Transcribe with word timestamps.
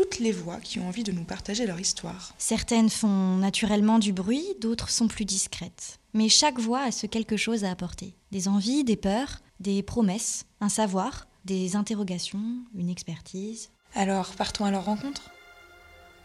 toutes 0.00 0.18
les 0.18 0.32
voix 0.32 0.56
qui 0.60 0.78
ont 0.78 0.88
envie 0.88 1.02
de 1.02 1.12
nous 1.12 1.24
partager 1.24 1.66
leur 1.66 1.78
histoire. 1.78 2.32
Certaines 2.38 2.88
font 2.88 3.36
naturellement 3.36 3.98
du 3.98 4.14
bruit, 4.14 4.46
d'autres 4.58 4.88
sont 4.88 5.08
plus 5.08 5.26
discrètes. 5.26 5.98
Mais 6.14 6.30
chaque 6.30 6.58
voix 6.58 6.84
a 6.84 6.90
ce 6.90 7.06
quelque 7.06 7.36
chose 7.36 7.64
à 7.64 7.70
apporter. 7.70 8.14
Des 8.30 8.48
envies, 8.48 8.82
des 8.82 8.96
peurs, 8.96 9.40
des 9.60 9.82
promesses, 9.82 10.46
un 10.62 10.70
savoir, 10.70 11.26
des 11.44 11.76
interrogations, 11.76 12.62
une 12.74 12.88
expertise. 12.88 13.68
Alors, 13.94 14.30
partons 14.36 14.64
à 14.64 14.70
leur 14.70 14.86
rencontre 14.86 15.30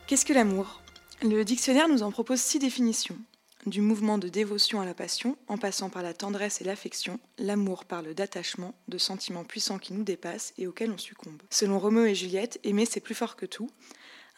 Qu'est-ce 0.07 0.25
que 0.25 0.31
l'amour? 0.31 0.81
Le 1.21 1.44
dictionnaire 1.44 1.89
nous 1.89 2.02
en 2.02 2.11
propose 2.11 2.39
six 2.39 2.59
définitions. 2.59 3.17
Du 3.65 3.81
mouvement 3.81 4.19
de 4.19 4.27
dévotion 4.27 4.79
à 4.79 4.85
la 4.85 4.93
passion, 4.93 5.37
en 5.47 5.57
passant 5.57 5.89
par 5.89 6.03
la 6.03 6.13
tendresse 6.13 6.61
et 6.61 6.63
l'affection, 6.63 7.19
l'amour 7.39 7.85
parle 7.85 8.13
d'attachement, 8.13 8.75
de 8.89 8.99
sentiments 8.99 9.43
puissants 9.43 9.79
qui 9.79 9.93
nous 9.93 10.03
dépassent 10.03 10.53
et 10.59 10.67
auxquels 10.67 10.91
on 10.91 10.99
succombe. 10.99 11.41
Selon 11.49 11.79
Roméo 11.79 12.05
et 12.05 12.13
Juliette, 12.13 12.59
aimer 12.63 12.85
c'est 12.85 12.99
plus 12.99 13.15
fort 13.15 13.35
que 13.35 13.47
tout, 13.47 13.71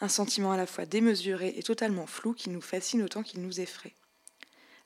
un 0.00 0.08
sentiment 0.08 0.52
à 0.52 0.56
la 0.56 0.64
fois 0.64 0.86
démesuré 0.86 1.52
et 1.58 1.62
totalement 1.62 2.06
flou 2.06 2.32
qui 2.32 2.48
nous 2.48 2.62
fascine 2.62 3.02
autant 3.02 3.22
qu'il 3.22 3.42
nous 3.42 3.60
effraie. 3.60 3.94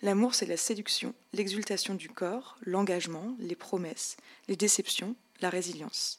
L'amour 0.00 0.34
c'est 0.34 0.46
la 0.46 0.56
séduction, 0.56 1.14
l'exultation 1.32 1.94
du 1.94 2.08
corps, 2.08 2.58
l'engagement, 2.62 3.36
les 3.38 3.54
promesses, 3.54 4.16
les 4.48 4.56
déceptions, 4.56 5.14
la 5.40 5.50
résilience. 5.50 6.18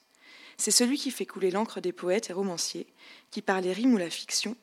C'est 0.55 0.71
celui 0.71 0.97
qui 0.97 1.11
fait 1.11 1.25
couler 1.25 1.52
l'encre 1.52 1.81
des 1.81 1.91
poètes 1.91 2.30
et 2.30 2.33
romanciers, 2.33 2.87
qui 3.31 3.41
par 3.41 3.59
les 3.59 3.73
rimes 3.73 3.95
ou 3.95 3.97
la 3.97 4.09
fiction 4.09 4.55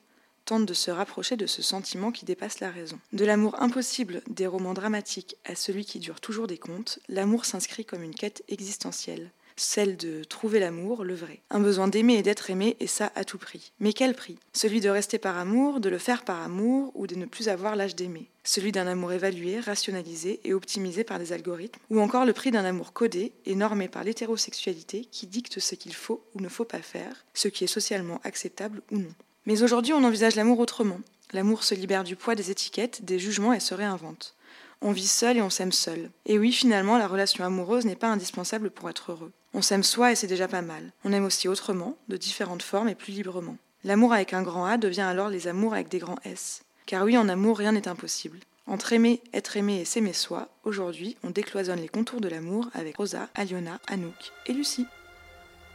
tente 0.45 0.65
de 0.65 0.73
se 0.73 0.91
rapprocher 0.91 1.37
de 1.37 1.47
ce 1.47 1.61
sentiment 1.61 2.11
qui 2.11 2.25
dépasse 2.25 2.59
la 2.59 2.71
raison. 2.71 2.99
De 3.13 3.25
l'amour 3.25 3.61
impossible 3.61 4.21
des 4.29 4.47
romans 4.47 4.73
dramatiques 4.73 5.35
à 5.45 5.55
celui 5.55 5.85
qui 5.85 5.99
dure 5.99 6.19
toujours 6.19 6.47
des 6.47 6.57
contes, 6.57 6.99
l'amour 7.09 7.45
s'inscrit 7.45 7.85
comme 7.85 8.03
une 8.03 8.15
quête 8.15 8.43
existentielle, 8.47 9.31
celle 9.55 9.97
de 9.97 10.23
trouver 10.23 10.59
l'amour, 10.59 11.03
le 11.03 11.13
vrai. 11.13 11.41
Un 11.49 11.59
besoin 11.59 11.87
d'aimer 11.87 12.15
et 12.15 12.23
d'être 12.23 12.49
aimé, 12.49 12.77
et 12.79 12.87
ça 12.87 13.11
à 13.15 13.23
tout 13.23 13.37
prix. 13.37 13.71
Mais 13.79 13.93
quel 13.93 14.15
prix? 14.15 14.37
Celui 14.53 14.81
de 14.81 14.89
rester 14.89 15.19
par 15.19 15.37
amour, 15.37 15.79
de 15.79 15.89
le 15.89 15.97
faire 15.97 16.23
par 16.23 16.41
amour, 16.41 16.91
ou 16.95 17.05
de 17.05 17.15
ne 17.15 17.25
plus 17.25 17.49
avoir 17.49 17.75
l'âge 17.75 17.95
d'aimer? 17.95 18.27
Celui 18.43 18.71
d'un 18.71 18.87
amour 18.87 19.11
évalué, 19.11 19.59
rationalisé 19.59 20.39
et 20.43 20.53
optimisé 20.53 21.03
par 21.03 21.19
des 21.19 21.31
algorithmes, 21.31 21.79
ou 21.89 21.99
encore 21.99 22.25
le 22.25 22.33
prix 22.33 22.51
d'un 22.51 22.65
amour 22.65 22.91
codé 22.93 23.33
et 23.45 23.55
normé 23.55 23.87
par 23.87 24.03
l'hétérosexualité 24.03 25.05
qui 25.11 25.27
dicte 25.27 25.59
ce 25.59 25.75
qu'il 25.75 25.93
faut 25.93 26.23
ou 26.33 26.41
ne 26.41 26.49
faut 26.49 26.65
pas 26.65 26.81
faire, 26.81 27.25
ce 27.33 27.47
qui 27.47 27.63
est 27.63 27.67
socialement 27.67 28.19
acceptable 28.23 28.81
ou 28.91 28.97
non? 28.97 29.13
Mais 29.45 29.63
aujourd'hui, 29.63 29.93
on 29.93 30.03
envisage 30.03 30.35
l'amour 30.35 30.59
autrement. 30.59 30.99
L'amour 31.33 31.63
se 31.63 31.73
libère 31.73 32.03
du 32.03 32.15
poids 32.15 32.35
des 32.35 32.51
étiquettes, 32.51 33.03
des 33.03 33.19
jugements 33.19 33.53
et 33.53 33.59
se 33.59 33.73
réinvente. 33.73 34.35
On 34.81 34.91
vit 34.91 35.07
seul 35.07 35.37
et 35.37 35.41
on 35.41 35.49
s'aime 35.49 35.71
seul. 35.71 36.09
Et 36.25 36.37
oui, 36.39 36.51
finalement, 36.51 36.97
la 36.97 37.07
relation 37.07 37.43
amoureuse 37.43 37.85
n'est 37.85 37.95
pas 37.95 38.09
indispensable 38.09 38.71
pour 38.71 38.89
être 38.89 39.11
heureux. 39.11 39.31
On 39.53 39.61
s'aime 39.61 39.83
soi 39.83 40.11
et 40.11 40.15
c'est 40.15 40.27
déjà 40.27 40.47
pas 40.47 40.61
mal. 40.61 40.91
On 41.03 41.13
aime 41.13 41.25
aussi 41.25 41.47
autrement, 41.47 41.97
de 42.07 42.17
différentes 42.17 42.63
formes 42.63 42.89
et 42.89 42.95
plus 42.95 43.13
librement. 43.13 43.57
L'amour 43.83 44.13
avec 44.13 44.33
un 44.33 44.43
grand 44.43 44.65
A 44.65 44.77
devient 44.77 45.01
alors 45.01 45.29
les 45.29 45.47
amours 45.47 45.73
avec 45.73 45.89
des 45.89 45.99
grands 45.99 46.19
S. 46.23 46.63
Car 46.85 47.03
oui, 47.03 47.17
en 47.17 47.29
amour, 47.29 47.57
rien 47.57 47.71
n'est 47.71 47.87
impossible. 47.87 48.39
Entre 48.67 48.93
aimer, 48.93 49.21
être 49.33 49.57
aimé 49.57 49.81
et 49.81 49.85
s'aimer 49.85 50.13
soi, 50.13 50.49
aujourd'hui, 50.63 51.17
on 51.23 51.31
décloisonne 51.31 51.81
les 51.81 51.89
contours 51.89 52.21
de 52.21 52.29
l'amour 52.29 52.69
avec 52.73 52.97
Rosa, 52.97 53.27
Aliona, 53.35 53.79
Anouk 53.87 54.31
et 54.45 54.53
Lucie. 54.53 54.87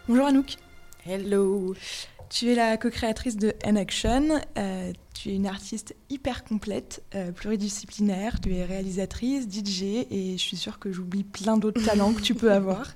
Bonjour 0.08 0.26
Anouk. 0.26 0.56
Hello. 1.04 1.74
Tu 2.28 2.50
es 2.50 2.54
la 2.54 2.76
co-créatrice 2.76 3.36
de 3.36 3.54
N-Action. 3.62 4.40
Euh, 4.58 4.92
tu 5.14 5.30
es 5.30 5.34
une 5.34 5.46
artiste 5.46 5.94
hyper 6.10 6.44
complète, 6.44 7.02
euh, 7.14 7.32
pluridisciplinaire. 7.32 8.40
Tu 8.40 8.54
es 8.54 8.64
réalisatrice, 8.64 9.46
DJ 9.48 9.82
et 10.10 10.32
je 10.32 10.42
suis 10.42 10.56
sûre 10.56 10.78
que 10.78 10.92
j'oublie 10.92 11.24
plein 11.24 11.56
d'autres 11.56 11.82
talents 11.84 12.12
que 12.12 12.20
tu 12.20 12.34
peux 12.34 12.52
avoir. 12.52 12.92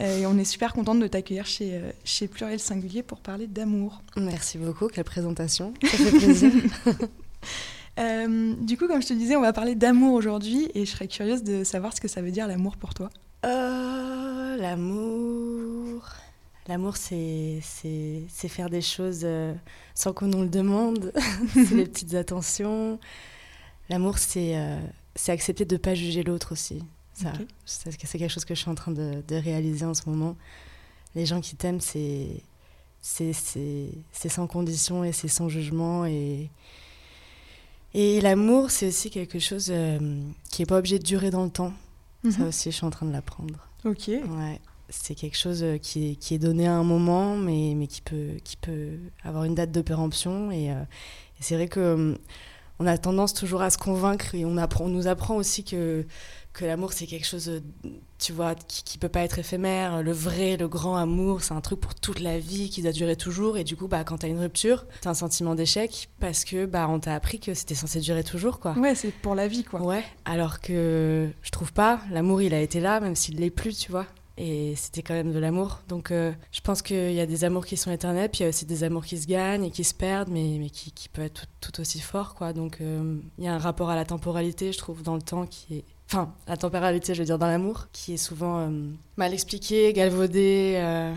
Euh, 0.00 0.18
et 0.18 0.26
on 0.26 0.36
est 0.38 0.44
super 0.44 0.72
contente 0.72 0.98
de 0.98 1.06
t'accueillir 1.06 1.46
chez, 1.46 1.80
chez 2.04 2.26
Pluriel 2.26 2.58
Singulier 2.58 3.02
pour 3.02 3.20
parler 3.20 3.46
d'amour. 3.46 4.02
Merci 4.16 4.58
beaucoup, 4.58 4.88
quelle 4.88 5.04
présentation. 5.04 5.74
Ça 5.82 5.96
fait 5.96 6.18
plaisir. 6.18 6.52
Du 7.96 8.76
coup, 8.76 8.88
comme 8.88 9.00
je 9.00 9.06
te 9.06 9.12
disais, 9.12 9.36
on 9.36 9.40
va 9.40 9.52
parler 9.52 9.76
d'amour 9.76 10.14
aujourd'hui 10.14 10.68
et 10.74 10.84
je 10.84 10.90
serais 10.90 11.06
curieuse 11.06 11.44
de 11.44 11.62
savoir 11.62 11.94
ce 11.94 12.00
que 12.00 12.08
ça 12.08 12.22
veut 12.22 12.32
dire 12.32 12.48
l'amour 12.48 12.76
pour 12.76 12.92
toi. 12.92 13.08
Euh, 13.44 14.56
l'amour. 14.56 16.02
L'amour, 16.66 16.96
c'est, 16.96 17.60
faire 18.48 18.70
des 18.70 18.80
choses 18.80 19.20
euh, 19.24 19.52
sans 19.94 20.12
qu'on 20.14 20.26
nous 20.28 20.42
le 20.42 20.48
demande. 20.48 21.12
c'est 21.52 21.74
les 21.74 21.84
petites 21.86 22.14
attentions. 22.14 22.98
L'amour, 23.90 24.16
c'est, 24.18 24.56
euh, 24.56 24.80
accepter 25.28 25.64
de 25.66 25.74
ne 25.74 25.78
pas 25.78 25.94
juger 25.94 26.22
l'autre 26.22 26.52
aussi. 26.52 26.82
Ça, 27.12 27.32
Ok. 27.38 27.46
c'est, 27.66 27.96
quelque 28.18 28.28
chose 28.30 28.44
que 28.46 28.54
je 28.54 28.60
suis 28.60 28.70
en 28.70 28.74
train 28.74 28.92
de, 28.92 29.22
de 29.28 29.36
réaliser 29.36 29.84
en 29.84 29.92
ce 29.94 30.08
moment. 30.08 30.36
Les 31.14 31.26
gens 31.26 31.40
qui 31.40 31.54
t'aiment, 31.54 31.80
c'est 31.82 32.42
sans 33.02 34.46
condition 34.46 35.04
et 35.04 35.12
c'est 35.12 35.28
sans 35.28 35.48
jugement. 35.50 36.06
Et, 36.06 36.50
et 37.92 38.20
l'amour, 38.22 38.70
c'est 38.70 38.88
aussi 38.88 39.10
quelque 39.10 39.38
chose 39.38 39.68
euh, 39.70 39.98
qui 40.50 40.62
n'est 40.62 40.66
pas 40.66 40.78
obligé 40.78 40.98
de 40.98 41.04
durer 41.04 41.30
dans 41.30 41.44
le 41.44 41.50
temps. 41.50 41.74
Ça 42.30 42.38
Mhm. 42.40 42.48
aussi, 42.48 42.70
je 42.70 42.76
suis 42.76 42.86
en 42.86 42.90
train 42.90 43.04
de 43.06 43.12
l'apprendre. 43.12 43.68
Ok. 43.84 44.08
Ouais. 44.08 44.60
C'est 44.88 45.14
quelque 45.14 45.36
chose 45.36 45.62
euh, 45.62 45.78
qui 45.78 46.10
est, 46.10 46.14
qui 46.16 46.34
est 46.34 46.38
donné 46.38 46.66
à 46.66 46.74
un 46.74 46.84
moment, 46.84 47.36
mais, 47.36 47.74
mais 47.76 47.86
qui, 47.86 48.02
peut, 48.02 48.38
qui 48.44 48.56
peut 48.56 48.98
avoir 49.22 49.44
une 49.44 49.54
date 49.54 49.72
de 49.72 49.80
péremption. 49.80 50.50
Et, 50.50 50.70
euh, 50.70 50.82
et 51.38 51.42
c'est 51.42 51.54
vrai 51.54 51.68
que 51.68 51.80
euh, 51.80 52.14
on 52.78 52.86
a 52.86 52.98
tendance 52.98 53.34
toujours 53.34 53.62
à 53.62 53.70
se 53.70 53.78
convaincre 53.78 54.34
et 54.34 54.44
on, 54.44 54.56
apprend, 54.56 54.84
on 54.84 54.88
nous 54.88 55.06
apprend 55.06 55.36
aussi 55.36 55.64
que, 55.64 56.04
que 56.52 56.64
l'amour, 56.64 56.92
c'est 56.92 57.06
quelque 57.06 57.26
chose, 57.26 57.48
euh, 57.48 57.60
tu 58.18 58.32
vois, 58.32 58.54
qui, 58.54 58.96
ne 58.96 59.00
peut 59.00 59.08
pas 59.08 59.20
être 59.20 59.38
éphémère. 59.38 60.02
Le 60.02 60.12
vrai, 60.12 60.56
le 60.56 60.66
grand 60.66 60.96
amour, 60.96 61.42
c'est 61.42 61.54
un 61.54 61.60
truc 61.60 61.80
pour 61.80 61.94
toute 61.94 62.20
la 62.20 62.38
vie 62.38 62.70
qui 62.70 62.82
doit 62.82 62.92
durer 62.92 63.16
toujours. 63.16 63.56
Et 63.58 63.64
du 63.64 63.76
coup, 63.76 63.86
bah, 63.86 64.02
quand 64.04 64.18
tu 64.18 64.26
as 64.26 64.28
une 64.28 64.40
rupture, 64.40 64.86
tu 65.02 65.08
as 65.08 65.10
un 65.10 65.14
sentiment 65.14 65.54
d'échec 65.54 66.08
parce 66.20 66.44
que 66.44 66.66
bah, 66.66 66.88
on 66.88 66.98
t'a 66.98 67.14
appris 67.14 67.38
que 67.38 67.54
c'était 67.54 67.74
censé 67.74 68.00
durer 68.00 68.24
toujours. 68.24 68.58
quoi. 68.58 68.72
Ouais, 68.72 68.94
c'est 68.94 69.12
pour 69.12 69.34
la 69.34 69.46
vie, 69.46 69.64
quoi. 69.64 69.80
Ouais, 69.80 70.04
alors 70.24 70.60
que 70.60 71.28
je 71.42 71.50
trouve 71.50 71.72
pas. 71.72 72.00
L'amour, 72.10 72.42
il 72.42 72.54
a 72.54 72.60
été 72.60 72.80
là, 72.80 73.00
même 73.00 73.14
s'il 73.14 73.38
l'est 73.38 73.50
plus, 73.50 73.78
tu 73.78 73.90
vois. 73.92 74.06
Et 74.36 74.74
c'était 74.76 75.02
quand 75.02 75.14
même 75.14 75.32
de 75.32 75.38
l'amour. 75.38 75.80
Donc 75.88 76.10
euh, 76.10 76.32
je 76.50 76.60
pense 76.60 76.82
qu'il 76.82 77.12
y 77.12 77.20
a 77.20 77.26
des 77.26 77.44
amours 77.44 77.64
qui 77.66 77.76
sont 77.76 77.90
éternels, 77.92 78.28
puis 78.30 78.40
il 78.40 78.42
y 78.42 78.46
a 78.46 78.48
aussi 78.48 78.66
des 78.66 78.82
amours 78.82 79.04
qui 79.04 79.16
se 79.16 79.26
gagnent 79.28 79.64
et 79.64 79.70
qui 79.70 79.84
se 79.84 79.94
perdent, 79.94 80.28
mais, 80.30 80.56
mais 80.58 80.70
qui, 80.70 80.90
qui 80.90 81.08
peuvent 81.08 81.24
être 81.26 81.46
tout, 81.60 81.70
tout 81.72 81.80
aussi 81.80 82.00
forts, 82.00 82.34
quoi. 82.34 82.52
Donc 82.52 82.78
euh, 82.80 83.18
il 83.38 83.44
y 83.44 83.48
a 83.48 83.54
un 83.54 83.58
rapport 83.58 83.90
à 83.90 83.94
la 83.96 84.04
temporalité, 84.04 84.72
je 84.72 84.78
trouve, 84.78 85.02
dans 85.02 85.14
le 85.14 85.22
temps 85.22 85.46
qui 85.46 85.76
est. 85.76 85.84
Enfin, 86.10 86.34
la 86.48 86.56
temporalité, 86.56 87.14
je 87.14 87.20
veux 87.20 87.24
dire, 87.26 87.38
dans 87.38 87.46
l'amour, 87.46 87.86
qui 87.92 88.12
est 88.14 88.16
souvent 88.18 88.58
euh, 88.58 88.70
mal 89.16 89.32
expliqué, 89.32 89.92
galvaudé. 89.92 90.40
et, 90.40 90.82
euh, 90.82 91.12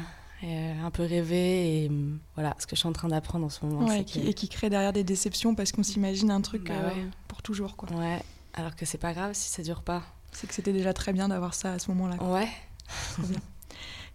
un 0.86 0.92
peu 0.92 1.02
rêvé 1.04 1.86
et 1.86 1.92
voilà 2.36 2.56
ce 2.60 2.68
que 2.68 2.76
je 2.76 2.82
suis 2.82 2.88
en 2.88 2.94
train 2.94 3.08
d'apprendre 3.08 3.48
en 3.48 3.50
ce 3.50 3.66
moment 3.66 3.88
Ouais, 3.88 3.98
c'est 3.98 4.04
qui- 4.06 4.22
que- 4.22 4.28
Et 4.28 4.34
qui 4.36 4.48
crée 4.48 4.70
derrière 4.70 4.94
des 4.94 5.04
déceptions 5.04 5.56
parce 5.56 5.72
qu'on 5.72 5.82
s'imagine 5.82 6.30
un 6.30 6.42
truc 6.42 6.68
Bah 6.68 6.76
ouais. 6.96 7.06
pour 7.28 7.42
toujours, 7.42 7.76
quoi. 7.76 7.90
ouais 7.98 8.22
alors 8.54 8.76
que 8.76 8.86
c'est 8.86 9.00
pas 9.00 9.14
grave 9.14 9.32
si 9.34 9.50
ça 9.50 9.64
dure 9.64 9.82
pas 9.82 10.04
C'est 10.32 10.46
que 10.48 10.54
c'était 10.54 10.74
déjà 10.74 10.94
très 10.94 11.12
bien 11.12 11.28
d'avoir 11.30 11.56
ça 11.56 11.74
à 11.74 11.80
ce 11.80 11.90
moment-là. 11.92 12.18
ouais 12.24 12.48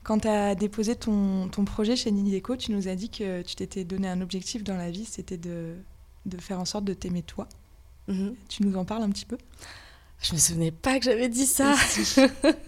Quand 0.02 0.20
tu 0.20 0.28
as 0.28 0.54
déposé 0.54 0.96
ton, 0.96 1.48
ton 1.48 1.64
projet 1.64 1.94
chez 1.94 2.10
Nini 2.10 2.32
Déco, 2.32 2.56
tu 2.56 2.72
nous 2.72 2.88
as 2.88 2.96
dit 2.96 3.08
que 3.08 3.42
tu 3.42 3.54
t'étais 3.54 3.84
donné 3.84 4.08
un 4.08 4.20
objectif 4.20 4.64
dans 4.64 4.76
la 4.76 4.90
vie, 4.90 5.04
c'était 5.04 5.36
de, 5.36 5.76
de 6.26 6.38
faire 6.38 6.58
en 6.58 6.64
sorte 6.64 6.84
de 6.84 6.94
t'aimer 6.94 7.22
toi. 7.22 7.48
Mhm. 8.08 8.34
Tu 8.48 8.64
nous 8.64 8.76
en 8.76 8.84
parles 8.84 9.02
un 9.02 9.10
petit 9.10 9.26
peu? 9.26 9.38
Je 10.20 10.34
me 10.34 10.38
souvenais 10.38 10.70
pas 10.70 10.98
que 10.98 11.04
j'avais 11.04 11.28
dit 11.28 11.46
ça. 11.46 11.74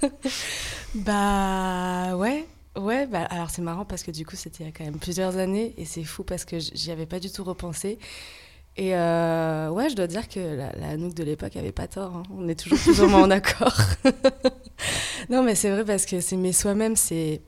bah 0.95 2.17
ouais, 2.17 2.47
ouais. 2.77 3.07
Bah, 3.07 3.25
alors 3.31 3.51
c'est 3.51 3.63
marrant 3.63 3.85
parce 3.85 4.03
que 4.03 4.11
du 4.11 4.27
coup 4.27 4.35
c'était 4.35 4.65
il 4.65 4.67
y 4.67 4.69
a 4.69 4.73
quand 4.73 4.85
même 4.85 4.99
plusieurs 4.99 5.37
années 5.37 5.73
et 5.77 5.85
c'est 5.85 6.03
fou 6.03 6.25
parce 6.25 6.45
que 6.45 6.59
j'y 6.59 6.91
avais 6.91 7.07
pas 7.07 7.21
du 7.21 7.31
tout 7.31 7.45
repensé. 7.45 7.99
Et 8.77 8.97
euh, 8.97 9.69
ouais, 9.71 9.89
je 9.89 9.95
dois 9.95 10.07
dire 10.09 10.29
que 10.29 10.41
la, 10.41 10.73
la 10.73 10.89
Anouk 10.91 11.15
de 11.15 11.23
l'époque 11.23 11.55
avait 11.57 11.71
pas 11.73 11.87
tort. 11.87 12.17
hein. 12.17 12.23
On 12.37 12.49
est 12.49 12.59
toujours 12.59 12.79
plus 12.79 13.01
ou 13.01 13.09
moins 13.09 13.23
en 13.23 13.31
accord. 13.31 13.77
non, 15.31 15.43
mais 15.43 15.55
c'est 15.55 15.71
vrai 15.71 15.85
parce 15.85 16.07
que 16.07 16.21
s'aimer 16.21 16.53
soi-même, 16.53 16.97
c'est 16.97 17.41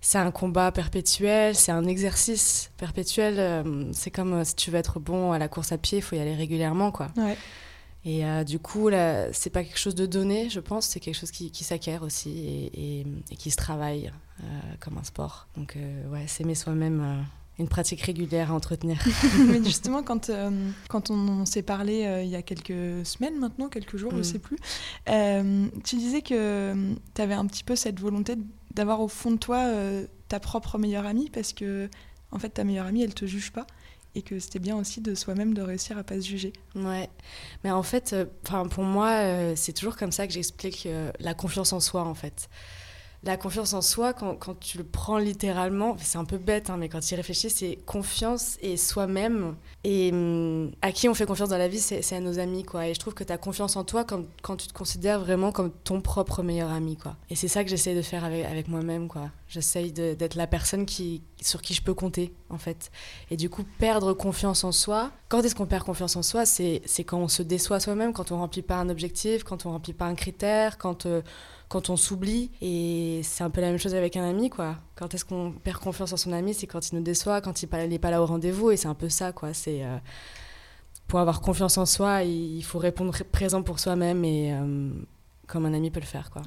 c'est 0.00 0.18
un 0.18 0.30
combat 0.30 0.70
perpétuel, 0.72 1.54
c'est 1.56 1.72
un 1.72 1.84
exercice 1.86 2.70
perpétuel. 2.76 3.36
euh, 3.38 3.90
C'est 3.92 4.10
comme 4.10 4.34
euh, 4.34 4.44
si 4.44 4.54
tu 4.54 4.70
veux 4.70 4.78
être 4.78 5.00
bon 5.00 5.32
à 5.32 5.38
la 5.38 5.48
course 5.48 5.72
à 5.72 5.78
pied, 5.78 5.98
il 5.98 6.02
faut 6.02 6.14
y 6.16 6.20
aller 6.20 6.34
régulièrement, 6.34 6.90
quoi. 6.92 7.08
Ouais. 7.16 7.36
Et 8.04 8.24
euh, 8.24 8.44
du 8.44 8.60
coup, 8.60 8.88
là, 8.88 9.32
c'est 9.32 9.50
pas 9.50 9.64
quelque 9.64 9.78
chose 9.80 9.96
de 9.96 10.06
donné, 10.06 10.48
je 10.48 10.60
pense, 10.60 10.86
c'est 10.86 11.00
quelque 11.00 11.16
chose 11.16 11.32
qui, 11.32 11.50
qui 11.50 11.64
s'acquiert 11.64 12.02
aussi 12.04 12.30
et, 12.30 13.00
et- 13.00 13.06
et 13.32 13.36
qui 13.36 13.50
se 13.50 13.56
travaille 13.56 14.12
euh, 14.44 14.44
comme 14.80 14.96
un 14.98 15.02
sport. 15.02 15.48
Donc, 15.56 15.76
ouais, 16.10 16.26
s'aimer 16.28 16.54
soi-même, 16.54 17.24
une 17.58 17.68
pratique 17.68 18.02
régulière 18.02 18.50
à 18.52 18.54
entretenir. 18.54 18.98
Mais 19.48 19.62
justement, 19.64 20.02
quand, 20.02 20.28
euh, 20.30 20.50
quand 20.88 21.10
on, 21.10 21.44
s'est 21.46 21.62
parlé 21.62 22.04
euh, 22.04 22.22
il 22.22 22.28
y 22.28 22.36
a 22.36 22.42
quelques 22.42 23.04
semaines 23.06 23.38
maintenant, 23.38 23.68
quelques 23.68 23.96
jours, 23.96 24.10
je 24.12 24.16
ne 24.16 24.20
Mm. 24.20 24.24
sais 24.24 24.38
plus, 24.38 24.56
euh, 25.08 25.66
tu 25.84 25.96
disais 25.96 26.22
que 26.22 26.74
tu 27.14 27.22
avais 27.22 27.34
un 27.34 27.46
petit 27.46 27.64
peu 27.64 27.76
cette 27.76 27.98
volonté 28.00 28.36
d'avoir 28.74 29.00
au 29.00 29.08
fond 29.08 29.30
de 29.30 29.36
toi 29.38 29.64
ta 30.28 30.38
propre 30.40 30.76
meilleure 30.78 31.06
amie 31.06 31.30
parce 31.30 31.52
que, 31.52 31.88
en 32.30 32.38
fait, 32.38 32.50
ta 32.50 32.64
meilleure 32.64 32.86
amie, 32.86 33.02
elle 33.02 33.14
te 33.14 33.24
juge 33.26 33.52
pas 33.52 33.66
et 34.14 34.22
que 34.22 34.38
c'était 34.38 34.58
bien 34.58 34.76
aussi 34.76 35.00
de 35.00 35.14
soi-même 35.14 35.54
de 35.54 35.62
réussir 35.62 35.96
à 35.98 36.02
pas 36.02 36.16
se 36.20 36.26
juger. 36.26 36.52
Ouais, 36.74 37.08
mais 37.64 37.70
en 37.70 37.82
fait, 37.82 38.14
enfin 38.44 38.66
pour 38.66 38.84
moi, 38.84 39.54
c'est 39.56 39.72
toujours 39.72 39.96
comme 39.96 40.12
ça 40.12 40.26
que 40.26 40.32
j'explique 40.32 40.88
la 41.20 41.34
confiance 41.34 41.72
en 41.72 41.80
soi 41.80 42.02
en 42.02 42.14
fait. 42.14 42.48
La 43.26 43.36
confiance 43.36 43.72
en 43.72 43.82
soi, 43.82 44.12
quand, 44.12 44.38
tu 44.60 44.78
le 44.78 44.84
prends 44.84 45.18
littéralement, 45.18 45.96
c'est 46.00 46.16
un 46.16 46.24
peu 46.24 46.38
bête, 46.38 46.70
hein, 46.70 46.76
mais 46.78 46.88
quand 46.88 47.00
tu 47.00 47.12
y 47.12 47.16
réfléchis, 47.16 47.50
c'est 47.50 47.74
confiance 47.84 48.56
et 48.62 48.76
soi-même. 48.76 49.56
Et 49.82 50.12
hum, 50.12 50.70
à 50.80 50.92
qui 50.92 51.08
on 51.08 51.14
fait 51.14 51.26
confiance 51.26 51.48
dans 51.48 51.58
la 51.58 51.66
vie, 51.66 51.80
c'est 51.80 52.12
à 52.14 52.20
nos 52.20 52.38
amis, 52.38 52.62
quoi. 52.62 52.86
Et 52.86 52.94
je 52.94 53.00
trouve 53.00 53.14
que 53.14 53.24
tu 53.24 53.32
as 53.32 53.36
confiance 53.36 53.74
en 53.74 53.82
toi 53.82 54.04
quand, 54.04 54.56
tu 54.56 54.68
te 54.68 54.72
considères 54.72 55.18
vraiment 55.18 55.50
comme 55.50 55.72
ton 55.72 56.00
propre 56.00 56.44
meilleur 56.44 56.70
ami, 56.70 56.96
quoi. 56.96 57.16
Et 57.28 57.34
c'est 57.34 57.48
ça 57.48 57.64
que 57.64 57.70
j'essaye 57.70 57.96
de 57.96 58.02
faire 58.02 58.22
avec, 58.22 58.68
moi-même, 58.68 59.08
quoi. 59.08 59.32
J'essaye 59.48 59.90
d'être 59.90 60.36
la 60.36 60.46
personne 60.46 60.86
sur 60.88 61.62
qui 61.62 61.74
je 61.74 61.82
peux 61.82 61.94
compter, 61.94 62.32
en 62.48 62.58
fait. 62.58 62.92
Et 63.32 63.36
du 63.36 63.50
coup, 63.50 63.64
perdre 63.80 64.12
confiance 64.12 64.62
en 64.62 64.70
soi. 64.70 65.10
Quand 65.28 65.42
est-ce 65.42 65.56
qu'on 65.56 65.66
perd 65.66 65.82
confiance 65.82 66.14
en 66.14 66.22
soi? 66.22 66.46
C'est 66.46 66.80
c'est 66.84 67.02
quand 67.02 67.18
on 67.18 67.28
se 67.28 67.42
déçoit 67.42 67.80
soi-même, 67.80 68.12
quand 68.12 68.30
on 68.30 68.38
remplit 68.38 68.62
pas 68.62 68.76
un 68.76 68.88
objectif, 68.88 69.42
quand 69.42 69.66
on 69.66 69.72
remplit 69.72 69.94
pas 69.94 70.04
un 70.06 70.14
critère, 70.14 70.78
quand, 70.78 71.06
euh, 71.06 71.22
quand 71.68 71.90
on 71.90 71.96
s'oublie. 71.96 72.50
Et 72.60 73.20
c'est 73.22 73.44
un 73.44 73.50
peu 73.50 73.60
la 73.60 73.68
même 73.68 73.78
chose 73.78 73.94
avec 73.94 74.16
un 74.16 74.28
ami, 74.28 74.50
quoi. 74.50 74.76
Quand 74.94 75.12
est-ce 75.14 75.24
qu'on 75.24 75.52
perd 75.52 75.78
confiance 75.78 76.12
en 76.12 76.16
son 76.16 76.32
ami 76.32 76.54
C'est 76.54 76.66
quand 76.66 76.90
il 76.90 76.96
nous 76.96 77.02
déçoit, 77.02 77.40
quand 77.40 77.62
il 77.62 77.68
n'est 77.88 77.98
pas 77.98 78.10
là 78.10 78.22
au 78.22 78.26
rendez-vous. 78.26 78.70
Et 78.70 78.76
c'est 78.76 78.88
un 78.88 78.94
peu 78.94 79.08
ça, 79.08 79.32
quoi. 79.32 79.52
C'est. 79.54 79.84
euh, 79.84 79.96
pour 81.08 81.20
avoir 81.20 81.40
confiance 81.40 81.78
en 81.78 81.86
soi, 81.86 82.24
il 82.24 82.62
faut 82.62 82.78
répondre 82.80 83.14
présent 83.30 83.62
pour 83.62 83.78
soi-même 83.78 84.24
et 84.24 84.52
euh, 84.52 84.90
comme 85.46 85.64
un 85.64 85.72
ami 85.72 85.90
peut 85.92 86.00
le 86.00 86.06
faire, 86.06 86.30
quoi. 86.30 86.42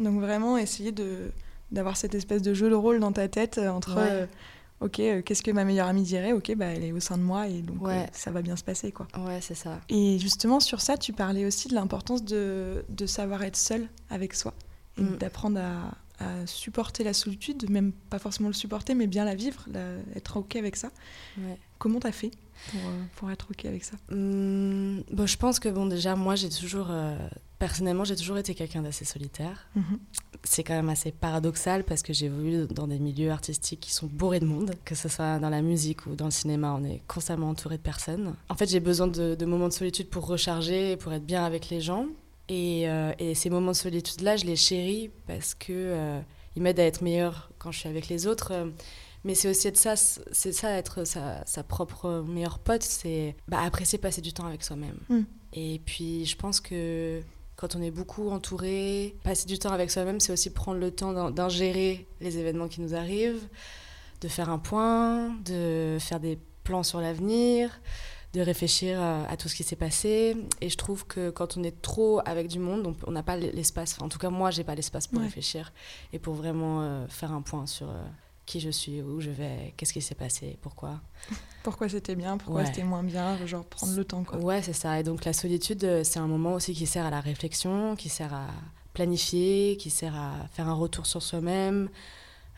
Donc 0.00 0.20
vraiment 0.20 0.56
essayer 0.56 0.90
de 0.92 1.30
d'avoir 1.70 1.96
cette 1.96 2.16
espèce 2.16 2.42
de 2.42 2.52
jeu 2.52 2.68
de 2.68 2.74
rôle 2.74 2.98
dans 2.98 3.12
ta 3.12 3.28
tête 3.28 3.58
euh, 3.58 3.68
entre 3.68 3.94
Ouais. 3.96 4.26
Ok 4.80 5.00
euh, 5.00 5.22
qu'est-ce 5.22 5.42
que 5.42 5.50
ma 5.50 5.64
meilleure 5.64 5.88
amie 5.88 6.02
dirait 6.02 6.32
ok 6.32 6.54
bah 6.56 6.66
elle 6.66 6.84
est 6.84 6.92
au 6.92 7.00
sein 7.00 7.18
de 7.18 7.22
moi 7.22 7.46
et 7.48 7.62
donc 7.62 7.82
Ouais. 7.82 8.04
euh, 8.04 8.06
ça 8.12 8.30
va 8.30 8.42
bien 8.42 8.56
se 8.56 8.64
passer 8.64 8.92
quoi 8.92 9.06
Ouais, 9.18 9.40
c'est 9.40 9.54
ça. 9.54 9.80
et 9.88 10.18
justement 10.18 10.60
sur 10.60 10.80
ça 10.80 10.96
tu 10.96 11.12
parlais 11.12 11.44
aussi 11.44 11.68
de 11.68 11.74
l'importance 11.74 12.24
de, 12.24 12.84
de 12.88 13.06
savoir 13.06 13.42
être 13.42 13.56
seul 13.56 13.88
avec 14.08 14.34
soi 14.34 14.54
et 14.98 15.02
Mm. 15.02 15.16
d'apprendre 15.18 15.60
à, 15.60 16.24
à 16.24 16.46
supporter 16.46 17.04
la 17.04 17.12
solitude 17.14 17.68
même 17.70 17.92
pas 17.92 18.18
forcément 18.18 18.48
le 18.48 18.54
supporter 18.54 18.94
mais 18.94 19.06
bien 19.06 19.24
la 19.24 19.34
vivre 19.34 19.64
la- 19.72 19.96
être 20.16 20.36
ok 20.38 20.56
avec 20.56 20.76
ça 20.76 20.90
Ouais. 21.38 21.56
comment 21.78 22.00
t'as 22.00 22.12
fait? 22.12 22.30
Pour, 22.70 22.80
euh, 22.80 23.02
pour 23.16 23.30
être 23.30 23.48
ok 23.50 23.64
avec 23.64 23.84
ça 23.84 23.96
Hum, 24.10 25.02
bon, 25.10 25.26
je 25.26 25.36
pense 25.36 25.58
que 25.58 25.68
bon 25.68 25.86
déjà 25.86 26.16
moi 26.16 26.34
j'ai 26.36 26.48
toujours 26.48 26.88
euh, 26.90 27.16
personnellement 27.58 28.04
j'ai 28.04 28.16
toujours 28.16 28.38
été 28.38 28.54
quelqu'un 28.54 28.82
d'assez 28.82 29.04
solitaire. 29.04 29.68
Mhm. 29.74 29.98
C'est 30.44 30.64
quand 30.64 30.74
même 30.74 30.88
assez 30.88 31.12
paradoxal 31.12 31.84
parce 31.84 32.02
que 32.02 32.12
j'ai 32.12 32.26
évolué 32.26 32.66
dans 32.66 32.86
des 32.86 32.98
milieux 32.98 33.30
artistiques 33.30 33.80
qui 33.80 33.92
sont 33.92 34.06
bourrés 34.06 34.40
de 34.40 34.46
monde, 34.46 34.74
que 34.84 34.94
ce 34.94 35.08
soit 35.08 35.38
dans 35.38 35.50
la 35.50 35.60
musique 35.62 36.06
ou 36.06 36.14
dans 36.14 36.24
le 36.24 36.30
cinéma, 36.30 36.76
on 36.78 36.84
est 36.84 37.02
constamment 37.06 37.50
entouré 37.50 37.76
de 37.76 37.82
personnes. 37.82 38.34
En 38.48 38.54
fait 38.54 38.68
j'ai 38.68 38.80
besoin 38.80 39.06
de, 39.06 39.34
de 39.34 39.46
moments 39.46 39.68
de 39.68 39.72
solitude 39.72 40.08
pour 40.08 40.26
recharger, 40.26 40.96
pour 40.96 41.12
être 41.12 41.26
bien 41.26 41.44
avec 41.44 41.68
les 41.68 41.80
gens. 41.80 42.06
Et, 42.48 42.88
euh, 42.88 43.12
et 43.18 43.34
ces 43.34 43.48
moments 43.48 43.72
de 43.72 43.76
solitude 43.76 44.22
là 44.22 44.36
je 44.36 44.44
les 44.44 44.56
chéris 44.56 45.10
parce 45.26 45.54
que 45.54 45.72
euh, 45.72 46.20
ils 46.56 46.62
m'aident 46.62 46.80
à 46.80 46.84
être 46.84 47.02
meilleur 47.02 47.50
quand 47.58 47.70
je 47.70 47.78
suis 47.80 47.88
avec 47.88 48.08
les 48.08 48.26
autres. 48.26 48.52
Mais 49.24 49.34
c'est 49.34 49.48
aussi 49.50 49.68
être 49.68 49.76
ça, 49.76 49.96
c'est 49.96 50.52
ça 50.52 50.70
être 50.72 51.04
sa, 51.04 51.44
sa 51.46 51.62
propre 51.62 52.24
meilleure 52.26 52.58
pote, 52.58 52.82
c'est 52.82 53.36
bah, 53.48 53.60
apprécier 53.60 53.98
passer 53.98 54.20
du 54.22 54.32
temps 54.32 54.46
avec 54.46 54.62
soi-même. 54.64 54.98
Mm. 55.08 55.20
Et 55.52 55.80
puis 55.84 56.24
je 56.24 56.36
pense 56.36 56.60
que 56.60 57.20
quand 57.56 57.76
on 57.76 57.82
est 57.82 57.90
beaucoup 57.90 58.30
entouré, 58.30 59.14
passer 59.22 59.46
du 59.46 59.58
temps 59.58 59.72
avec 59.72 59.90
soi-même, 59.90 60.20
c'est 60.20 60.32
aussi 60.32 60.48
prendre 60.50 60.78
le 60.80 60.90
temps 60.90 61.12
d'in- 61.12 61.30
d'ingérer 61.30 62.06
les 62.22 62.38
événements 62.38 62.68
qui 62.68 62.80
nous 62.80 62.94
arrivent, 62.94 63.46
de 64.22 64.28
faire 64.28 64.48
un 64.48 64.58
point, 64.58 65.28
de 65.44 65.98
faire 66.00 66.20
des 66.20 66.38
plans 66.64 66.82
sur 66.82 67.00
l'avenir, 67.02 67.70
de 68.32 68.40
réfléchir 68.40 68.98
à, 69.02 69.36
tout 69.36 69.48
ce 69.48 69.54
qui 69.56 69.64
s'est 69.64 69.76
passé. 69.76 70.36
Et 70.62 70.70
je 70.70 70.76
trouve 70.78 71.04
que 71.06 71.28
quand 71.30 71.58
on 71.58 71.62
est 71.64 71.82
trop 71.82 72.20
avec 72.24 72.46
du 72.48 72.58
monde, 72.60 72.86
on- 72.86 72.96
on 73.06 73.10
n'a 73.12 73.22
pas 73.22 73.36
l'espace. 73.36 73.92
Enfin, 73.94 74.06
en 74.06 74.08
tout 74.08 74.18
cas, 74.18 74.30
moi, 74.30 74.50
j'ai 74.50 74.64
pas 74.64 74.74
l'espace 74.74 75.06
pour 75.08 75.18
Ouais. 75.18 75.24
réfléchir 75.24 75.72
et 76.14 76.18
pour 76.18 76.32
vraiment 76.34 76.80
euh, 76.82 77.06
faire 77.08 77.32
un 77.32 77.42
point 77.42 77.66
sur 77.66 77.90
euh, 77.90 78.02
qui 78.50 78.60
je 78.60 78.70
suis, 78.70 79.00
où 79.00 79.20
je 79.20 79.30
vais, 79.30 79.72
qu'est-ce 79.76 79.92
qui 79.92 80.02
s'est 80.02 80.14
passé, 80.16 80.58
pourquoi. 80.60 81.00
pourquoi 81.62 81.88
c'était 81.88 82.16
bien 82.16 82.36
pourquoi 82.36 82.62
Ouais. 82.62 82.66
c'était 82.66 82.82
moins 82.82 83.02
bien 83.04 83.36
genre 83.46 83.64
prendre 83.64 83.94
le 83.94 84.04
temps 84.04 84.24
quoi 84.24 84.38
Ouais, 84.38 84.60
c'est 84.62 84.72
ça. 84.72 84.98
Et 84.98 85.02
donc 85.04 85.24
la 85.24 85.32
solitude, 85.32 85.84
euh, 85.84 86.02
c'est 86.04 86.18
un 86.18 86.26
moment 86.26 86.54
aussi 86.54 86.74
qui 86.74 86.86
sert 86.86 87.06
à 87.06 87.10
la 87.10 87.20
réflexion, 87.20 87.94
qui 87.96 88.08
sert 88.08 88.34
à 88.34 88.46
planifier, 88.92 89.76
qui 89.78 89.88
sert 89.90 90.16
à 90.16 90.48
faire 90.52 90.68
un 90.68 90.74
retour 90.74 91.06
sur 91.06 91.22
soi-même. 91.22 91.88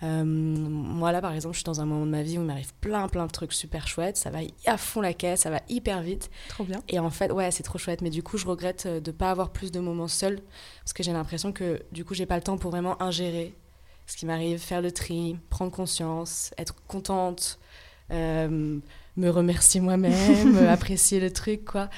Euh, 0.03 0.25
moi 0.25 1.13
là, 1.13 1.21
par 1.21 1.33
exemple, 1.33 1.53
je 1.55 1.59
suis 1.59 1.65
dans 1.65 1.81
un 1.81 1.85
moment 1.85 2.05
de 2.07 2.11
ma 2.11 2.23
vie 2.23 2.37
où 2.39 2.41
il 2.41 2.47
m'arrive 2.47 2.73
plein, 2.81 3.07
plein 3.09 3.27
de 3.27 3.31
trucs 3.31 3.53
super 3.53 3.87
chouettes. 3.87 4.17
Ça 4.17 4.31
va 4.31 4.39
à 4.67 4.77
fond 4.77 5.01
la 5.01 5.13
caisse, 5.13 5.43
ça 5.43 5.51
va 5.51 5.61
hyper 5.69 6.03
vite. 6.03 6.31
trop 6.49 6.65
bien 6.65 6.83
Et 6.89 6.99
en 6.99 7.11
fait, 7.11 7.31
ouais, 7.31 7.51
c'est 7.53 7.63
trop 7.63 7.79
chouette. 7.79 8.01
Mais 8.01 8.11
du 8.11 8.23
coup, 8.23 8.37
je 8.39 8.47
regrette 8.47 8.87
euh, 8.87 8.99
de 9.01 9.11
ne 9.13 9.17
pas 9.17 9.31
avoir 9.31 9.51
plus 9.51 9.71
de 9.71 9.79
moments 9.79 10.09
seuls 10.09 10.41
parce 10.83 10.93
que 10.93 11.03
j'ai 11.03 11.13
l'impression 11.13 11.53
que 11.53 11.83
du 11.93 12.05
coup, 12.05 12.15
j'ai 12.15 12.27
pas 12.27 12.37
le 12.37 12.43
temps 12.43 12.57
pour 12.59 12.71
vraiment 12.73 13.01
ingérer 13.01 13.55
ce 14.07 14.17
qui 14.17 14.27
m'arrive, 14.27 14.59
faire 14.59 14.83
le 14.83 14.93
tri, 14.93 15.37
prendre 15.51 15.73
conscience, 15.73 16.53
être 16.59 16.75
contente, 16.87 17.59
euh, 18.11 18.79
me 19.17 19.29
remercier 19.29 19.81
moi-même, 19.81 20.57
apprécier 20.69 21.21
le 21.21 21.33
truc, 21.33 21.65
quoi. 21.65 21.89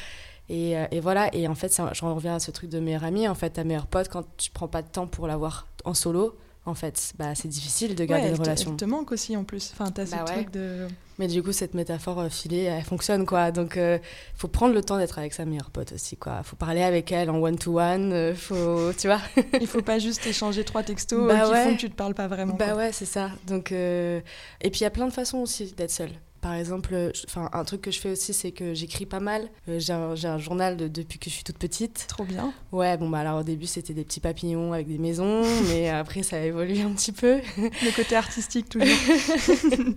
Et, 0.48 0.76
euh, 0.76 0.86
et 0.90 1.00
voilà. 1.00 1.34
Et 1.34 1.48
en 1.48 1.54
fait, 1.54 1.80
j'en 1.92 2.14
reviens 2.14 2.36
à 2.36 2.40
ce 2.40 2.50
truc 2.50 2.70
de 2.70 2.78
meilleure 2.78 3.04
amie. 3.04 3.28
En 3.28 3.34
fait, 3.34 3.50
ta 3.50 3.64
meilleure 3.64 3.86
pote, 3.86 4.08
quand 4.08 4.24
tu 4.36 4.50
prends 4.50 4.68
pas 4.68 4.82
de 4.82 4.88
temps 4.88 5.06
pour 5.06 5.26
l'avoir 5.26 5.66
en 5.84 5.94
solo, 5.94 6.36
en 6.66 6.74
fait, 6.74 7.12
bah, 7.18 7.34
c'est 7.34 7.48
difficile 7.48 7.94
de 7.94 8.04
garder 8.04 8.24
Ouais, 8.28 8.30
une 8.34 8.40
relation. 8.40 8.70
elle 8.70 8.76
te 8.76 8.84
manque 8.86 9.12
aussi 9.12 9.36
en 9.36 9.44
plus 9.44 9.70
enfin 9.74 9.90
t'as 9.90 10.06
ce 10.06 10.12
Bah 10.12 10.24
ouais. 10.26 10.32
truc 10.34 10.50
de 10.50 10.86
Mais 11.18 11.26
du 11.28 11.42
coup, 11.42 11.52
cette 11.52 11.74
métaphore 11.74 12.18
euh, 12.20 12.28
filée, 12.28 12.62
elle 12.62 12.82
fonctionne, 12.82 13.26
quoi. 13.26 13.50
Donc, 13.52 13.76
il 13.76 14.00
faut 14.34 14.48
prendre 14.48 14.74
le 14.74 14.82
temps 14.82 14.96
d'être 14.98 15.18
avec 15.18 15.32
sa 15.34 15.44
meilleure 15.44 15.70
pote 15.70 15.92
aussi, 15.92 16.16
quoi. 16.16 16.42
faut 16.42 16.56
parler 16.56 16.82
avec 16.82 17.12
elle 17.12 17.28
en 17.30 17.40
one-to-one, 17.40 18.12
euh, 18.12 18.34
faut... 18.34 18.92
Tu 18.98 19.06
vois 19.08 19.20
Il 19.60 19.66
faut 19.66 19.82
pas 19.82 19.98
juste 19.98 20.26
échanger 20.26 20.64
trois 20.64 20.82
textos 20.82 21.28
Bah 21.28 21.42
euh, 21.42 21.46
qui 21.46 21.52
ouais. 21.52 21.64
font 21.64 21.74
que 21.76 21.80
tu 21.80 21.90
te 21.90 21.94
parles 21.94 22.14
pas 22.14 22.26
vraiment. 22.28 22.54
Bah 22.54 22.68
quoi. 22.68 22.76
ouais, 22.76 22.92
c'est 22.92 23.04
ça. 23.04 23.30
Donc, 23.46 23.70
euh, 23.70 24.20
Et 24.60 24.70
puis, 24.70 24.80
il 24.80 24.84
y 24.84 24.86
a 24.86 24.90
plein 24.90 25.06
de 25.06 25.12
façons 25.12 25.38
aussi 25.38 25.72
d'être 25.76 25.90
seule. 25.92 26.10
Par 26.44 26.52
exemple, 26.52 26.92
euh, 26.92 27.10
enfin, 27.26 27.48
un 27.54 27.64
truc 27.64 27.80
que 27.80 27.90
je 27.90 27.98
fais 27.98 28.10
aussi, 28.10 28.34
c'est 28.34 28.52
que 28.52 28.74
j'écris 28.74 29.06
pas 29.06 29.18
mal. 29.18 29.48
Euh, 29.66 29.78
j'ai 29.78 29.94
un, 29.94 30.36
journal 30.36 30.76
de- 30.76 30.88
depuis 30.88 31.18
que 31.18 31.30
je 31.30 31.36
suis 31.36 31.42
toute 31.42 31.56
petite. 31.56 32.04
Trop 32.06 32.24
bien. 32.24 32.52
Ouais, 32.70 32.98
bon, 32.98 33.08
bah 33.08 33.20
alors 33.20 33.40
au 33.40 33.42
début, 33.42 33.64
c'était 33.64 33.94
des 33.94 34.04
petits 34.04 34.20
papillons 34.20 34.74
avec 34.74 34.86
des 34.86 34.98
maisons, 34.98 35.40
mais 35.68 35.88
après, 35.88 36.22
ça 36.22 36.36
a 36.36 36.40
évolué 36.40 36.82
un 36.82 36.92
petit 36.92 37.12
peu. 37.12 37.40
Le 37.56 37.96
côté 37.96 38.14
artistique 38.14 38.68
toujours. 38.68 38.86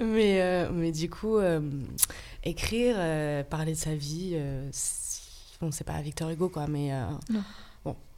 mais, 0.00 0.42
euh, 0.42 0.68
mais 0.72 0.90
du 0.90 1.08
coup, 1.08 1.36
euh, 1.36 1.60
écrire, 2.42 2.96
euh, 2.98 3.44
parler 3.44 3.74
de 3.74 3.78
sa 3.78 3.94
vie, 3.94 4.36
bon, 5.60 5.70
c'est 5.70 5.84
pas 5.84 6.00
Victor 6.00 6.28
Hugo, 6.28 6.48
quoi, 6.48 6.66
mais. 6.66 6.90
Non. 7.30 7.44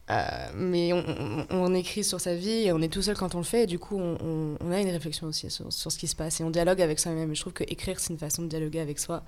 Euh, 0.09 0.23
mais 0.55 0.93
on, 0.93 0.99
on- 1.09 1.47
on 1.51 1.75
écrit 1.75 2.05
sur 2.05 2.21
sa 2.21 2.35
vie 2.37 2.51
et 2.67 2.73
on 2.73 2.81
est 2.81 2.89
tout 2.93 3.03
seul 3.03 3.17
quand 3.17 3.35
on 3.35 3.39
le 3.39 3.45
fait, 3.45 3.65
et 3.65 3.67
du 3.67 3.79
coup, 3.79 3.99
on, 3.99 4.57
a 4.71 4.81
une 4.81 4.89
réflexion 4.91 5.27
aussi 5.27 5.51
sur, 5.51 5.73
sur 5.73 5.91
ce 5.91 5.99
qui 5.99 6.07
se 6.07 6.15
passe 6.15 6.41
et 6.41 6.45
on 6.45 6.51
dialogue 6.51 6.81
avec 6.81 7.01
soi-même. 7.01 7.35
Je 7.35 7.41
trouve 7.41 7.53
que 7.53 7.65
écrire, 7.65 7.99
c'est 7.99 8.13
une 8.13 8.19
façon 8.19 8.43
de 8.43 8.49
dialoguer 8.49 8.81
avec 8.81 8.99
soi. 9.01 9.25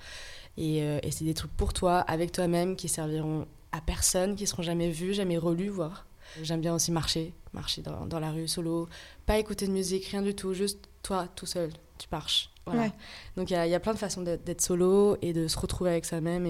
Et, 0.56 0.82
euh, 0.82 0.98
et 1.02 1.10
c'est 1.10 1.24
des 1.24 1.34
trucs 1.34 1.50
pour 1.56 1.72
toi, 1.72 1.98
avec 2.00 2.30
toi-même, 2.32 2.76
qui 2.76 2.88
serviront 2.88 3.46
à 3.72 3.80
personne, 3.80 4.36
qui 4.36 4.46
seront 4.46 4.62
jamais 4.62 4.90
vus, 4.90 5.14
jamais 5.14 5.36
relus, 5.38 5.68
voire. 5.68 6.06
J'aime 6.42 6.60
bien 6.60 6.74
aussi 6.74 6.92
marcher, 6.92 7.32
marcher 7.52 7.82
dans, 7.82 8.06
dans 8.06 8.20
la 8.20 8.30
rue 8.30 8.46
solo, 8.48 8.88
pas 9.26 9.38
écouter 9.38 9.66
de 9.66 9.72
musique, 9.72 10.04
rien 10.06 10.22
du 10.22 10.34
tout, 10.34 10.52
juste 10.54 10.88
toi 11.02 11.26
tout 11.34 11.46
seul, 11.46 11.70
tu 11.98 12.06
marches. 12.12 12.50
Voilà. 12.66 12.82
Ouais. 12.82 12.92
Donc 13.36 13.50
il 13.50 13.54
y, 13.54 13.56
a- 13.56 13.66
il 13.66 13.70
y 13.70 13.74
a 13.74 13.80
plein 13.80 13.94
de 13.94 13.98
façons 13.98 14.20
d'être 14.22 14.44
d'être 14.44 14.60
solo 14.60 15.16
et 15.22 15.32
de 15.32 15.48
se 15.48 15.58
retrouver 15.58 15.90
avec 15.90 16.04
soi-même 16.04 16.44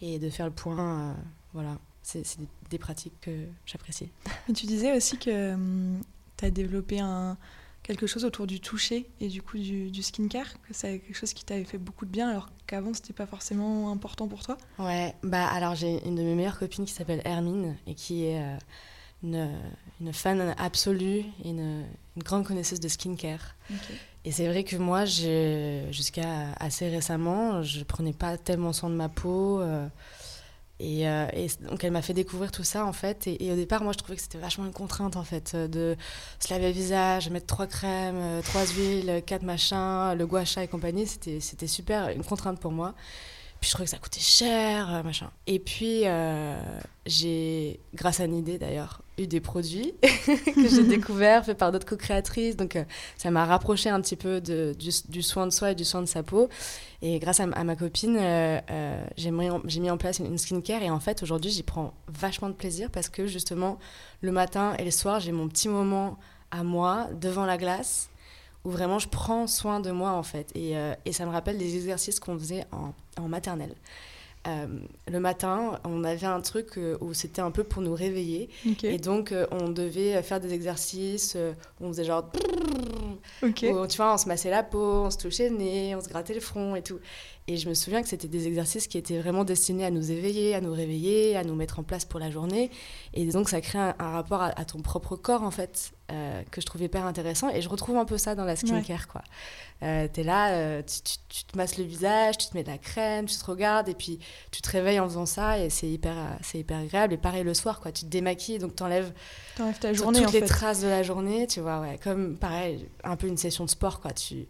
et, 0.00 0.14
et 0.14 0.18
de 0.20 0.30
faire 0.30 0.46
le 0.46 0.52
point. 0.52 1.10
euh, 1.10 1.14
voilà, 1.52 1.78
c'est 2.04 2.24
des, 2.70 2.78
pratiques 2.78 3.20
que 3.20 3.46
j'apprécie. 3.66 4.10
Tu 4.54 4.66
disais 4.66 4.96
aussi 4.96 5.18
que 5.18 5.56
tu 6.36 6.44
as 6.44 6.50
développé 6.50 7.00
un, 7.00 7.36
quelque 7.82 8.06
chose 8.06 8.24
autour 8.24 8.46
du 8.46 8.60
toucher 8.60 9.06
et 9.20 9.28
du 9.28 9.42
coup 9.42 9.58
du, 9.58 9.90
du 9.90 10.02
skincare, 10.02 10.60
que 10.62 10.72
c'est 10.72 11.00
quelque 11.00 11.16
chose 11.16 11.32
qui 11.32 11.44
t'avait 11.44 11.64
fait 11.64 11.78
beaucoup 11.78 12.04
de 12.04 12.10
bien 12.10 12.28
alors 12.28 12.48
qu'avant 12.66 12.94
c'était 12.94 13.12
pas 13.12 13.26
forcément 13.26 13.90
important 13.90 14.28
pour 14.28 14.42
toi? 14.42 14.58
Ouais, 14.78 15.14
bah 15.22 15.46
alors 15.46 15.74
j'ai 15.74 16.06
une 16.06 16.14
de 16.14 16.22
mes 16.22 16.34
meilleures 16.34 16.58
copines 16.58 16.84
qui 16.84 16.92
s'appelle 16.92 17.22
Hermine 17.24 17.76
et 17.86 17.94
qui 17.94 18.24
est 18.26 18.42
euh, 18.42 18.56
une, 19.22 19.50
une 20.00 20.12
fan 20.12 20.54
absolue 20.58 21.24
et 21.44 21.50
une, 21.50 21.84
une 22.16 22.22
grande 22.22 22.44
connaisseuse 22.44 22.80
de 22.80 22.88
skincare. 22.88 23.54
Et 24.26 24.32
c'est 24.32 24.46
vrai 24.48 24.64
que 24.64 24.76
moi, 24.76 25.04
jusqu'à 25.04 26.52
assez 26.58 26.88
récemment, 26.88 27.62
je 27.62 27.82
prenais 27.84 28.12
pas 28.14 28.38
tellement 28.38 28.72
soin 28.72 28.88
de 28.88 28.94
ma 28.94 29.08
peau. 29.10 29.60
euh, 29.60 29.86
Et, 30.80 31.08
euh, 31.08 31.26
donc 31.60 31.84
elle 31.84 31.92
m'a 31.92 32.02
fait 32.02 32.14
découvrir 32.14 32.50
tout 32.50 32.64
ça 32.64 32.84
en 32.84 32.92
fait. 32.92 33.26
Et, 33.26 33.52
au 33.52 33.56
départ, 33.56 33.82
moi 33.82 33.92
je 33.92 33.98
trouvais 33.98 34.16
que 34.16 34.22
c'était 34.22 34.38
vachement 34.38 34.66
une 34.66 34.72
contrainte 34.72 35.16
en 35.16 35.24
fait 35.24 35.52
euh, 35.54 35.68
de 35.68 35.96
se 36.40 36.52
laver 36.52 36.68
le 36.68 36.72
visage, 36.72 37.30
mettre 37.30 37.46
trois 37.46 37.66
crèmes, 37.66 38.16
euh, 38.16 38.42
trois 38.42 38.66
huiles, 38.66 39.22
quatre 39.24 39.42
machins, 39.42 40.14
le 40.16 40.26
gua 40.26 40.44
sha 40.44 40.64
et 40.64 40.68
compagnie. 40.68 41.06
C'était 41.06 41.66
super, 41.66 42.08
une 42.08 42.24
contrainte 42.24 42.60
pour 42.60 42.72
moi. 42.72 42.94
Puis 43.64 43.70
je 43.70 43.76
trouvais 43.76 43.86
que 43.86 43.92
ça 43.92 43.96
coûtait 43.96 44.20
cher, 44.20 45.00
machin. 45.04 45.30
Et 45.46 45.58
puis 45.58 46.02
euh, 46.04 46.54
j'ai, 47.06 47.80
grâce 47.94 48.20
à 48.20 48.26
une 48.26 48.36
idée 48.36 48.58
d'ailleurs, 48.58 49.00
eu 49.16 49.26
des 49.26 49.40
produits 49.40 49.94
que 50.02 50.68
j'ai 50.68 50.82
découverts, 50.86 51.46
faits 51.46 51.56
par 51.56 51.72
d'autres 51.72 51.86
co-créatrices. 51.86 52.56
Donc 52.56 52.76
euh, 52.76 52.84
ça 53.16 53.30
m'a 53.30 53.46
rapproché 53.46 53.88
un 53.88 54.02
petit 54.02 54.16
peu 54.16 54.42
de, 54.42 54.74
du, 54.78 54.90
du, 55.08 55.22
soin 55.22 55.46
de 55.46 55.50
soi 55.50 55.70
et 55.70 55.74
du 55.74 55.86
soin 55.86 56.02
de 56.02 56.06
sa 56.06 56.22
peau. 56.22 56.50
Et 57.00 57.18
grâce 57.18 57.40
à, 57.40 57.44
à 57.44 57.64
ma 57.64 57.74
copine, 57.74 58.18
euh, 58.20 58.60
euh, 58.70 59.02
j'ai, 59.16 59.30
mis 59.30 59.48
en, 59.48 59.62
j'ai 59.64 59.80
mis 59.80 59.90
en 59.90 59.96
place 59.96 60.18
une 60.18 60.36
skincare. 60.36 60.82
Et 60.82 60.90
en 60.90 61.00
fait, 61.00 61.22
aujourd'hui, 61.22 61.50
j'y 61.50 61.62
prends 61.62 61.94
vachement 62.06 62.50
de 62.50 62.54
plaisir 62.54 62.90
parce 62.90 63.08
que 63.08 63.26
justement, 63.26 63.78
le 64.20 64.30
matin 64.30 64.74
et 64.78 64.84
le 64.84 64.90
soir, 64.90 65.20
j'ai 65.20 65.32
mon 65.32 65.48
petit 65.48 65.70
moment 65.70 66.18
à 66.50 66.64
moi 66.64 67.08
devant 67.18 67.46
la 67.46 67.56
glace 67.56 68.10
où 68.64 68.70
vraiment 68.70 68.98
je 68.98 69.08
prends 69.08 69.46
soin 69.46 69.80
de 69.80 69.90
moi 69.90 70.12
en 70.12 70.22
fait. 70.22 70.50
Et, 70.54 70.76
euh, 70.76 70.94
et 71.04 71.12
ça 71.12 71.26
me 71.26 71.30
rappelle 71.30 71.58
des 71.58 71.76
exercices 71.76 72.18
qu'on 72.20 72.38
faisait 72.38 72.64
en, 72.72 72.92
en 73.22 73.28
maternelle. 73.28 73.74
Euh, 74.46 74.66
le 75.10 75.20
matin, 75.20 75.80
on 75.84 76.04
avait 76.04 76.26
un 76.26 76.42
truc 76.42 76.76
euh, 76.76 76.98
où 77.00 77.14
c'était 77.14 77.40
un 77.40 77.50
peu 77.50 77.64
pour 77.64 77.80
nous 77.80 77.94
réveiller. 77.94 78.50
Okay. 78.72 78.94
Et 78.94 78.98
donc, 78.98 79.32
on 79.50 79.70
devait 79.70 80.22
faire 80.22 80.38
des 80.38 80.52
exercices. 80.52 81.36
où 81.80 81.86
on 81.86 81.88
faisait 81.88 82.04
genre. 82.04 82.30
Ok. 83.42 83.64
Où, 83.70 83.86
tu 83.86 83.96
vois, 83.96 84.12
on 84.14 84.18
se 84.18 84.28
massait 84.28 84.50
la 84.50 84.62
peau, 84.62 85.04
on 85.06 85.10
se 85.10 85.16
touchait 85.16 85.48
le 85.48 85.56
nez, 85.56 85.94
on 85.94 86.02
se 86.02 86.08
grattait 86.08 86.34
le 86.34 86.40
front 86.40 86.76
et 86.76 86.82
tout. 86.82 86.98
Et 87.46 87.58
je 87.58 87.68
me 87.68 87.74
souviens 87.74 88.00
que 88.00 88.08
c'était 88.08 88.28
des 88.28 88.46
exercices 88.46 88.86
qui 88.86 88.96
étaient 88.96 89.18
vraiment 89.18 89.44
destinés 89.44 89.84
à 89.84 89.90
nous 89.90 90.10
éveiller, 90.10 90.54
à 90.54 90.62
nous 90.62 90.72
réveiller, 90.72 91.36
à 91.36 91.44
nous 91.44 91.54
mettre 91.54 91.78
en 91.78 91.82
place 91.82 92.06
pour 92.06 92.18
la 92.18 92.30
journée. 92.30 92.70
Et 93.12 93.26
donc, 93.26 93.50
ça 93.50 93.60
crée 93.60 93.78
un, 93.78 93.94
un 93.98 94.10
rapport 94.12 94.40
à, 94.40 94.58
à, 94.58 94.64
ton 94.64 94.80
propre 94.80 95.16
corps, 95.16 95.42
en 95.42 95.50
fait, 95.50 95.92
euh, 96.10 96.42
que 96.50 96.62
je 96.62 96.66
trouve 96.66 96.80
hyper 96.80 97.04
intéressant. 97.04 97.50
Et 97.50 97.60
je 97.60 97.68
retrouve 97.68 97.98
un 97.98 98.06
peu 98.06 98.16
ça 98.16 98.34
dans 98.34 98.46
la 98.46 98.56
skincare, 98.56 98.98
ouais. 99.00 99.06
quoi. 99.12 99.22
Euh, 99.82 100.08
t'es 100.10 100.22
là, 100.22 100.52
euh, 100.52 100.82
tu, 100.82 101.02
tu, 101.02 101.18
tu, 101.28 101.44
te 101.44 101.56
masses 101.58 101.76
le 101.76 101.84
visage, 101.84 102.38
tu 102.38 102.48
te 102.48 102.56
mets 102.56 102.62
de 102.62 102.70
la 102.70 102.78
crème, 102.78 103.26
tu 103.26 103.36
te 103.36 103.44
regardes, 103.44 103.90
et 103.90 103.94
puis 103.94 104.20
tu 104.50 104.62
te 104.62 104.70
réveilles 104.70 105.00
en 105.00 105.08
faisant 105.08 105.26
ça, 105.26 105.58
et 105.58 105.68
c'est 105.68 105.88
hyper, 105.88 106.14
c'est 106.40 106.60
hyper 106.60 106.78
agréable. 106.78 107.12
Et 107.12 107.18
pareil 107.18 107.44
le 107.44 107.52
soir, 107.52 107.80
quoi, 107.80 107.92
tu 107.92 108.06
te 108.06 108.10
démaquilles, 108.10 108.58
donc 108.58 108.74
t'enlèves 108.74 109.12
ta 109.56 109.92
journée, 109.92 110.20
toutes 110.20 110.28
en 110.28 110.32
les 110.32 110.40
fait. 110.40 110.46
traces 110.46 110.80
de 110.80 110.88
la 110.88 111.02
journée, 111.02 111.46
tu 111.46 111.60
vois, 111.60 111.80
ouais. 111.80 111.98
Comme, 112.02 112.38
pareil, 112.38 112.88
un 113.02 113.16
peu 113.16 113.26
une 113.26 113.36
session 113.36 113.66
de 113.66 113.70
sport, 113.70 114.00
quoi. 114.00 114.12
Tu, 114.12 114.46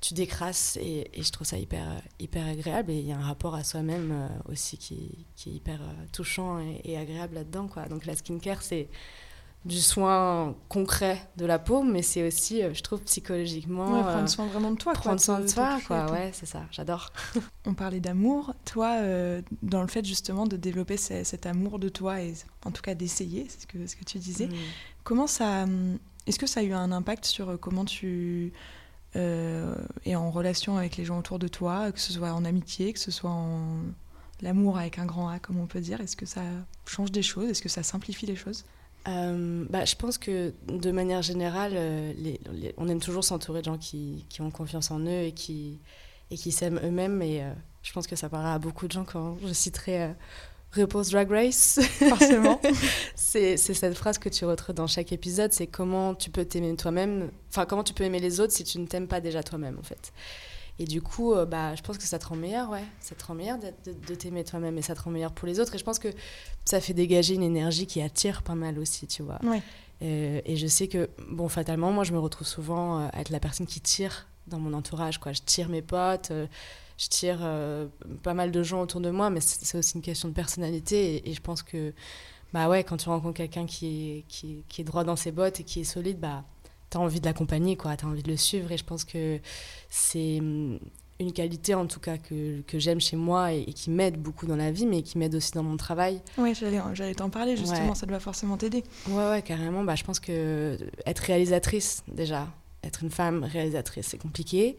tu 0.00 0.14
décrasses, 0.14 0.76
et, 0.80 1.10
et 1.12 1.22
je 1.22 1.32
trouve 1.32 1.46
ça 1.46 1.58
hyper, 1.58 1.86
hyper 2.18 2.46
agréable. 2.46 2.90
Et 2.90 2.98
il 2.98 3.06
y 3.06 3.12
a 3.12 3.16
un 3.16 3.26
rapport 3.26 3.54
à 3.54 3.64
soi-même 3.64 4.12
euh, 4.12 4.52
aussi 4.52 4.78
qui, 4.78 5.26
qui, 5.36 5.50
est 5.50 5.52
hyper 5.54 5.80
euh, 5.82 6.04
touchant 6.12 6.58
et, 6.58 6.80
et 6.84 6.98
agréable 6.98 7.34
là-dedans, 7.34 7.68
quoi. 7.68 7.86
Donc 7.86 8.06
la 8.06 8.16
skincare, 8.16 8.62
c'est 8.62 8.88
du 9.66 9.80
soin 9.80 10.54
concret 10.68 11.28
de 11.36 11.44
la 11.44 11.58
peau, 11.58 11.82
mais 11.82 12.00
c'est 12.00 12.26
aussi, 12.26 12.62
euh, 12.62 12.72
je 12.72 12.82
trouve, 12.82 13.00
psychologiquement. 13.00 13.92
Ouais, 13.92 14.02
prendre 14.02 14.28
soin 14.28 14.46
vraiment 14.46 14.70
de 14.70 14.76
toi. 14.76 14.92
Prendre 14.92 15.16
quoi, 15.16 15.18
soin 15.18 15.40
de 15.40 15.48
toi, 15.48 15.80
quoi. 15.86 16.10
Ouais, 16.12 16.30
c'est 16.32 16.46
ça. 16.46 16.62
J'adore. 16.70 17.12
On 17.66 17.74
parlait 17.74 17.98
d'amour. 17.98 18.54
Toi, 18.64 18.98
euh, 19.00 19.42
dans 19.62 19.82
le 19.82 19.88
fait 19.88 20.04
justement 20.04 20.46
de 20.46 20.56
développer 20.56 20.96
cet 20.96 21.46
amour 21.46 21.80
de 21.80 21.88
toi 21.88 22.22
et 22.22 22.34
en 22.64 22.70
tout 22.70 22.82
cas 22.82 22.94
d'essayer, 22.94 23.46
c'est 23.48 23.62
ce 23.62 23.66
que, 23.66 23.86
ce 23.86 23.96
que 23.96 24.04
tu 24.04 24.18
disais. 24.18 24.46
Mm. 24.46 24.54
Comment 25.02 25.26
ça, 25.26 25.66
est-ce 26.26 26.38
que 26.38 26.46
ça 26.46 26.60
a 26.60 26.62
eu 26.62 26.72
un 26.72 26.92
impact 26.92 27.24
sur 27.24 27.58
comment 27.58 27.84
tu 27.84 28.52
euh, 29.14 29.74
es 30.04 30.16
en 30.16 30.30
relation 30.30 30.76
avec 30.76 30.96
les 30.96 31.04
gens 31.04 31.18
autour 31.18 31.38
de 31.38 31.48
toi, 31.48 31.92
que 31.92 32.00
ce 32.00 32.12
soit 32.12 32.32
en 32.32 32.44
amitié, 32.44 32.92
que 32.92 32.98
ce 32.98 33.10
soit 33.10 33.30
en 33.30 33.78
l'amour 34.42 34.78
avec 34.78 34.98
un 34.98 35.06
grand 35.06 35.28
A, 35.28 35.38
comme 35.38 35.58
on 35.58 35.66
peut 35.66 35.80
dire 35.80 36.00
Est-ce 36.00 36.16
que 36.16 36.26
ça 36.26 36.42
change 36.86 37.12
des 37.12 37.22
choses? 37.22 37.50
Est-ce 37.50 37.62
que 37.62 37.68
ça 37.68 37.82
simplifie 37.82 38.26
les 38.26 38.36
choses? 38.36 38.64
Euh, 39.08 39.64
bah, 39.70 39.84
je 39.84 39.94
pense 39.94 40.18
que 40.18 40.52
de 40.66 40.90
manière 40.90 41.22
générale, 41.22 41.72
euh, 41.74 42.12
les, 42.16 42.40
les, 42.52 42.74
on 42.76 42.88
aime 42.88 43.00
toujours 43.00 43.22
s'entourer 43.22 43.60
de 43.60 43.66
gens 43.66 43.78
qui, 43.78 44.26
qui, 44.28 44.40
ont 44.42 44.50
confiance 44.50 44.90
en 44.90 44.98
eux 45.00 45.22
et 45.22 45.32
qui, 45.32 45.78
et 46.30 46.36
qui 46.36 46.50
s'aiment 46.50 46.80
eux-mêmes. 46.82 47.22
Et 47.22 47.42
euh, 47.42 47.52
je 47.82 47.92
pense 47.92 48.06
que 48.06 48.16
ça 48.16 48.28
parlera 48.28 48.54
à 48.54 48.58
beaucoup 48.58 48.88
de 48.88 48.92
gens 48.92 49.04
quand 49.04 49.36
je 49.46 49.52
citerai 49.52 50.12
Repose 50.72 51.10
Drag 51.10 51.30
Race. 51.30 51.78
Forcément. 52.08 52.60
c'est 53.26 53.56
cette 53.56 53.96
phrase 53.96 54.18
que 54.18 54.28
tu 54.28 54.44
retrouves 54.44 54.74
dans 54.74 54.86
chaque 54.86 55.12
épisode 55.12 55.52
c'est 55.52 55.66
comment 55.66 56.14
tu 56.14 56.30
peux 56.30 56.44
t'aimer 56.44 56.74
toi-même, 56.76 57.30
enfin, 57.48 57.66
comment 57.66 57.82
tu 57.82 57.92
peux 57.92 58.04
aimer 58.04 58.20
les 58.20 58.40
autres 58.40 58.52
si 58.52 58.64
tu 58.64 58.78
ne 58.78 58.86
t'aimes 58.86 59.08
pas 59.08 59.20
déjà 59.20 59.42
toi-même, 59.42 59.78
en 59.78 59.82
fait. 59.82 60.12
Et 60.78 60.84
du 60.84 61.00
coup, 61.00 61.32
euh, 61.32 61.46
bah, 61.46 61.74
je 61.74 61.82
pense 61.82 61.96
que 61.96 62.04
ça 62.04 62.18
te 62.18 62.26
rend 62.26 62.36
meilleur, 62.36 62.70
ouais. 62.70 62.84
Ça 63.00 63.14
te 63.14 63.24
rend 63.24 63.34
meilleur 63.34 63.58
de, 63.58 63.68
de, 63.84 63.96
de 64.06 64.14
t'aimer 64.14 64.44
toi-même 64.44 64.76
et 64.76 64.82
ça 64.82 64.94
te 64.94 65.00
rend 65.00 65.10
meilleur 65.10 65.32
pour 65.32 65.48
les 65.48 65.58
autres. 65.58 65.74
Et 65.74 65.78
je 65.78 65.84
pense 65.84 65.98
que 65.98 66.08
ça 66.64 66.80
fait 66.80 66.92
dégager 66.92 67.34
une 67.34 67.42
énergie 67.42 67.86
qui 67.86 68.02
attire 68.02 68.42
pas 68.42 68.54
mal 68.54 68.78
aussi, 68.78 69.06
tu 69.06 69.22
vois. 69.22 69.38
Ouais. 69.42 69.62
Euh, 70.02 70.40
et 70.44 70.56
je 70.56 70.66
sais 70.66 70.86
que, 70.86 71.08
bon, 71.30 71.48
fatalement, 71.48 71.92
moi, 71.92 72.04
je 72.04 72.12
me 72.12 72.18
retrouve 72.18 72.46
souvent 72.46 73.00
euh, 73.00 73.08
à 73.12 73.22
être 73.22 73.30
la 73.30 73.40
personne 73.40 73.66
qui 73.66 73.80
tire 73.80 74.26
dans 74.46 74.58
mon 74.58 74.74
entourage, 74.74 75.18
quoi. 75.18 75.32
Je 75.32 75.40
tire 75.40 75.70
mes 75.70 75.82
potes, 75.82 76.30
je 76.98 77.08
tire 77.08 77.40
pas 78.22 78.34
mal 78.34 78.52
de 78.52 78.62
gens 78.62 78.82
autour 78.82 79.00
de 79.00 79.10
moi, 79.10 79.30
mais 79.30 79.40
c'est 79.40 79.78
aussi 79.78 79.96
une 79.96 80.02
question 80.02 80.28
de 80.28 80.34
personnalité. 80.34 81.16
Et, 81.16 81.30
et, 81.30 81.34
je 81.34 81.40
pense 81.40 81.62
que, 81.62 81.94
bah 82.56 82.70
ouais, 82.70 82.84
quand 82.84 82.96
tu 82.96 83.10
rencontres 83.10 83.36
quelqu'un 83.36 83.66
qui 83.66 83.86
est, 83.86 84.24
qui, 84.28 84.64
qui 84.70 84.80
est 84.80 84.84
droit 84.84 85.04
dans 85.04 85.14
ses 85.14 85.30
bottes 85.30 85.60
et 85.60 85.62
qui 85.62 85.80
est 85.80 85.84
solide, 85.84 86.18
bah 86.18 86.42
t'as 86.88 86.98
envie 86.98 87.20
de 87.20 87.26
l'accompagner, 87.26 87.76
quoi, 87.76 87.98
t'as 87.98 88.06
envie 88.06 88.22
de 88.22 88.30
le 88.30 88.38
suivre. 88.38 88.72
Et 88.72 88.78
je 88.78 88.84
pense 88.84 89.04
que 89.04 89.38
c'est 89.90 90.36
une 90.36 90.80
qualité, 91.34 91.74
en 91.74 91.86
tout 91.86 92.00
cas, 92.00 92.16
que, 92.16 92.62
que 92.62 92.78
j'aime 92.78 92.98
chez 92.98 93.16
moi 93.16 93.52
et, 93.52 93.60
et 93.60 93.74
qui 93.74 93.90
m'aide 93.90 94.16
beaucoup 94.16 94.46
dans 94.46 94.56
la 94.56 94.70
vie, 94.70 94.86
mais 94.86 95.02
qui 95.02 95.18
m'aide 95.18 95.34
aussi 95.34 95.52
dans 95.52 95.64
mon 95.64 95.76
travail. 95.76 96.22
Oui, 96.38 96.54
j'allais 96.54 97.14
t'en 97.14 97.28
parler, 97.28 97.58
justement, 97.58 97.90
ouais. 97.90 97.94
ça 97.94 98.06
doit 98.06 98.20
forcément 98.20 98.56
t'aider. 98.56 98.84
Ouais, 99.08 99.28
ouais, 99.28 99.42
carrément. 99.42 99.84
Bah, 99.84 99.94
je 99.94 100.04
pense 100.04 100.18
que 100.18 100.78
être 101.04 101.18
réalisatrice, 101.18 102.04
déjà, 102.08 102.48
être 102.82 103.02
une 103.02 103.10
femme 103.10 103.44
réalisatrice, 103.44 104.06
c'est 104.06 104.18
compliqué. 104.18 104.78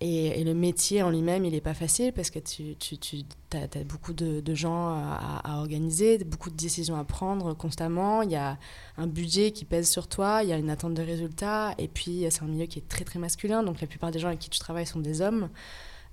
Et, 0.00 0.40
et, 0.40 0.44
le 0.44 0.54
métier 0.54 1.02
en 1.02 1.10
lui-même, 1.10 1.44
il 1.44 1.52
n'est 1.52 1.60
pas 1.60 1.74
facile 1.74 2.12
parce 2.12 2.30
que 2.30 2.38
tu, 2.38 2.76
tu, 2.76 2.98
tu 2.98 3.24
as, 3.52 3.62
as, 3.62 3.84
beaucoup 3.84 4.12
de, 4.12 4.40
de 4.40 4.54
gens 4.54 4.90
à, 4.90 5.40
à, 5.44 5.58
organiser, 5.58 6.18
beaucoup 6.18 6.50
de 6.50 6.56
décisions 6.56 6.96
à 6.96 7.02
prendre 7.02 7.52
constamment. 7.54 8.22
Il 8.22 8.30
y 8.30 8.36
a 8.36 8.58
un 8.96 9.08
budget 9.08 9.50
qui 9.50 9.64
pèse 9.64 9.90
sur 9.90 10.06
toi, 10.06 10.44
il 10.44 10.50
y 10.50 10.52
a 10.52 10.56
une 10.56 10.70
attente 10.70 10.94
de 10.94 11.02
résultats. 11.02 11.74
Et 11.78 11.88
puis, 11.88 12.24
c'est 12.30 12.42
un 12.42 12.46
milieu 12.46 12.66
qui 12.66 12.78
est 12.78 12.88
très, 12.88 13.04
très 13.04 13.18
masculin. 13.18 13.64
Donc, 13.64 13.80
la 13.80 13.88
plupart 13.88 14.12
des 14.12 14.20
gens 14.20 14.28
avec 14.28 14.38
qui 14.38 14.50
tu 14.50 14.60
travailles 14.60 14.86
sont 14.86 15.00
des 15.00 15.20
hommes. 15.20 15.48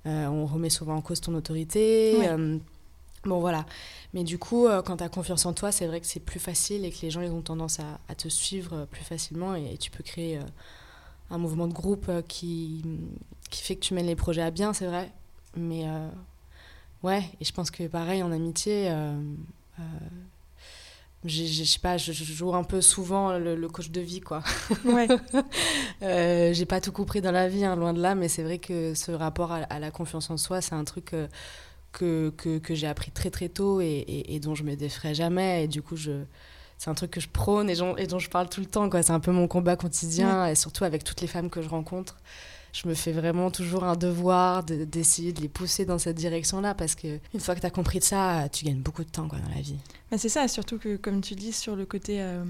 Euh, 0.06 0.26
on 0.26 0.46
remet 0.46 0.70
souvent 0.70 0.96
en 0.96 1.00
cause 1.00 1.20
ton 1.20 1.34
autorité. 1.34 2.28
Euh, 2.28 2.58
bon, 3.24 3.40
voilà. 3.40 3.66
Mais 4.14 4.24
du 4.24 4.38
coup, 4.38 4.66
euh, 4.66 4.82
quand 4.82 4.98
tu 4.98 5.04
as 5.04 5.08
confiance 5.08 5.46
en 5.46 5.52
toi, 5.52 5.72
c'est 5.72 5.86
vrai 5.86 6.00
que 6.00 6.06
c'est 6.06 6.20
plus 6.20 6.40
facile 6.40 6.84
et 6.84 6.90
que 6.90 7.02
les 7.02 7.10
gens 7.10 7.20
ils 7.20 7.30
ont 7.30 7.42
tendance 7.42 7.80
à, 7.80 8.00
à 8.08 8.14
te 8.14 8.28
suivre 8.28 8.86
plus 8.86 9.04
facilement 9.04 9.56
et, 9.56 9.74
et 9.74 9.76
tu 9.76 9.90
peux 9.90 10.04
créer 10.04 10.38
euh, 10.38 10.42
un 11.30 11.38
mouvement 11.38 11.66
de 11.66 11.72
groupe 11.72 12.06
euh, 12.08 12.22
qui, 12.22 12.84
qui 13.50 13.62
fait 13.62 13.76
que 13.76 13.80
tu 13.80 13.94
mènes 13.94 14.06
les 14.06 14.16
projets 14.16 14.42
à 14.42 14.50
bien, 14.50 14.72
c'est 14.72 14.86
vrai. 14.86 15.10
Mais 15.56 15.86
euh, 15.86 16.08
ouais, 17.02 17.22
et 17.40 17.44
je 17.44 17.52
pense 17.52 17.70
que 17.70 17.86
pareil 17.86 18.22
en 18.22 18.32
amitié, 18.32 18.90
euh, 18.90 19.18
je 21.28 21.64
sais 21.64 21.78
pas, 21.78 21.96
je, 21.96 22.12
je, 22.12 22.24
joue 22.24 22.54
un 22.54 22.62
peu 22.62 22.80
souvent 22.80 23.36
le, 23.38 23.56
le 23.56 23.68
coach 23.68 23.90
de 23.90 24.00
vie, 24.00 24.20
quoi. 24.20 24.42
Ouais. 24.84 25.08
Euh, 26.02 26.52
j'ai 26.52 26.66
pas 26.66 26.82
tout 26.82 26.92
compris 26.92 27.22
dans 27.22 27.32
la 27.32 27.48
vie, 27.48 27.64
hein, 27.64 27.74
loin 27.74 27.94
de 27.94 28.02
là, 28.02 28.14
mais 28.14 28.28
c'est 28.28 28.42
vrai 28.42 28.58
que 28.58 28.92
ce 28.92 29.12
rapport 29.12 29.50
à, 29.50 29.56
à, 29.60 29.78
la 29.78 29.90
confiance 29.90 30.28
en 30.28 30.36
soi, 30.36 30.60
c'est 30.60 30.74
un 30.74 30.84
truc 30.84 31.14
euh, 31.14 31.26
que, 31.92 32.30
que, 32.36 32.58
que 32.58 32.74
j'ai 32.74 32.86
appris 32.86 33.10
très 33.10 33.30
très 33.30 33.48
tôt 33.48 33.80
et, 33.80 33.86
et, 33.86 34.34
et 34.34 34.40
dont 34.40 34.54
je 34.54 34.62
me 34.62 34.76
défrais 34.76 35.14
jamais. 35.14 35.64
Et 35.64 35.68
du 35.68 35.80
coup, 35.80 35.96
je 35.96 36.24
c'est 36.78 36.90
un 36.90 36.94
truc 36.94 37.10
que 37.10 37.20
je 37.20 37.28
prône 37.28 37.70
et, 37.70 37.76
et, 37.98 38.06
dont 38.06 38.18
je 38.18 38.28
parle 38.28 38.48
tout 38.48 38.60
le 38.60 38.66
temps. 38.66 38.88
C'est 38.90 39.10
un 39.10 39.20
peu 39.20 39.32
mon 39.32 39.48
combat 39.48 39.76
quotidien, 39.76 40.44
ouais. 40.44 40.52
et 40.52 40.54
surtout 40.54 40.84
avec 40.84 41.04
toutes 41.04 41.20
les 41.20 41.26
femmes 41.26 41.50
que 41.50 41.62
je 41.62 41.68
rencontre. 41.68 42.16
Je 42.72 42.86
me 42.88 42.94
fais 42.94 43.12
vraiment 43.12 43.50
toujours 43.50 43.84
un 43.84 43.96
devoir 43.96 44.62
d'essayer 44.62 45.32
de, 45.32 45.38
de, 45.38 45.42
les 45.42 45.48
pousser 45.48 45.86
dans 45.86 45.98
cette 45.98 46.16
direction-là, 46.16 46.74
parce 46.74 46.94
qu'une 46.94 47.20
fois 47.38 47.54
que 47.54 47.60
tu 47.60 47.66
as 47.66 47.70
compris 47.70 48.00
de 48.00 48.04
ça, 48.04 48.48
tu 48.52 48.66
gagnes 48.66 48.80
beaucoup 48.80 49.02
de 49.02 49.08
temps 49.08 49.28
quoi, 49.28 49.38
dans 49.38 49.48
la 49.54 49.62
vie. 49.62 49.76
Bah 50.10 50.18
c'est 50.18 50.28
ça, 50.28 50.46
surtout 50.46 50.78
que, 50.78 50.96
comme 50.96 51.22
tu 51.22 51.34
dis, 51.34 51.52
sur 51.52 51.74
le 51.74 51.86
côté 51.86 52.20
euh, 52.20 52.44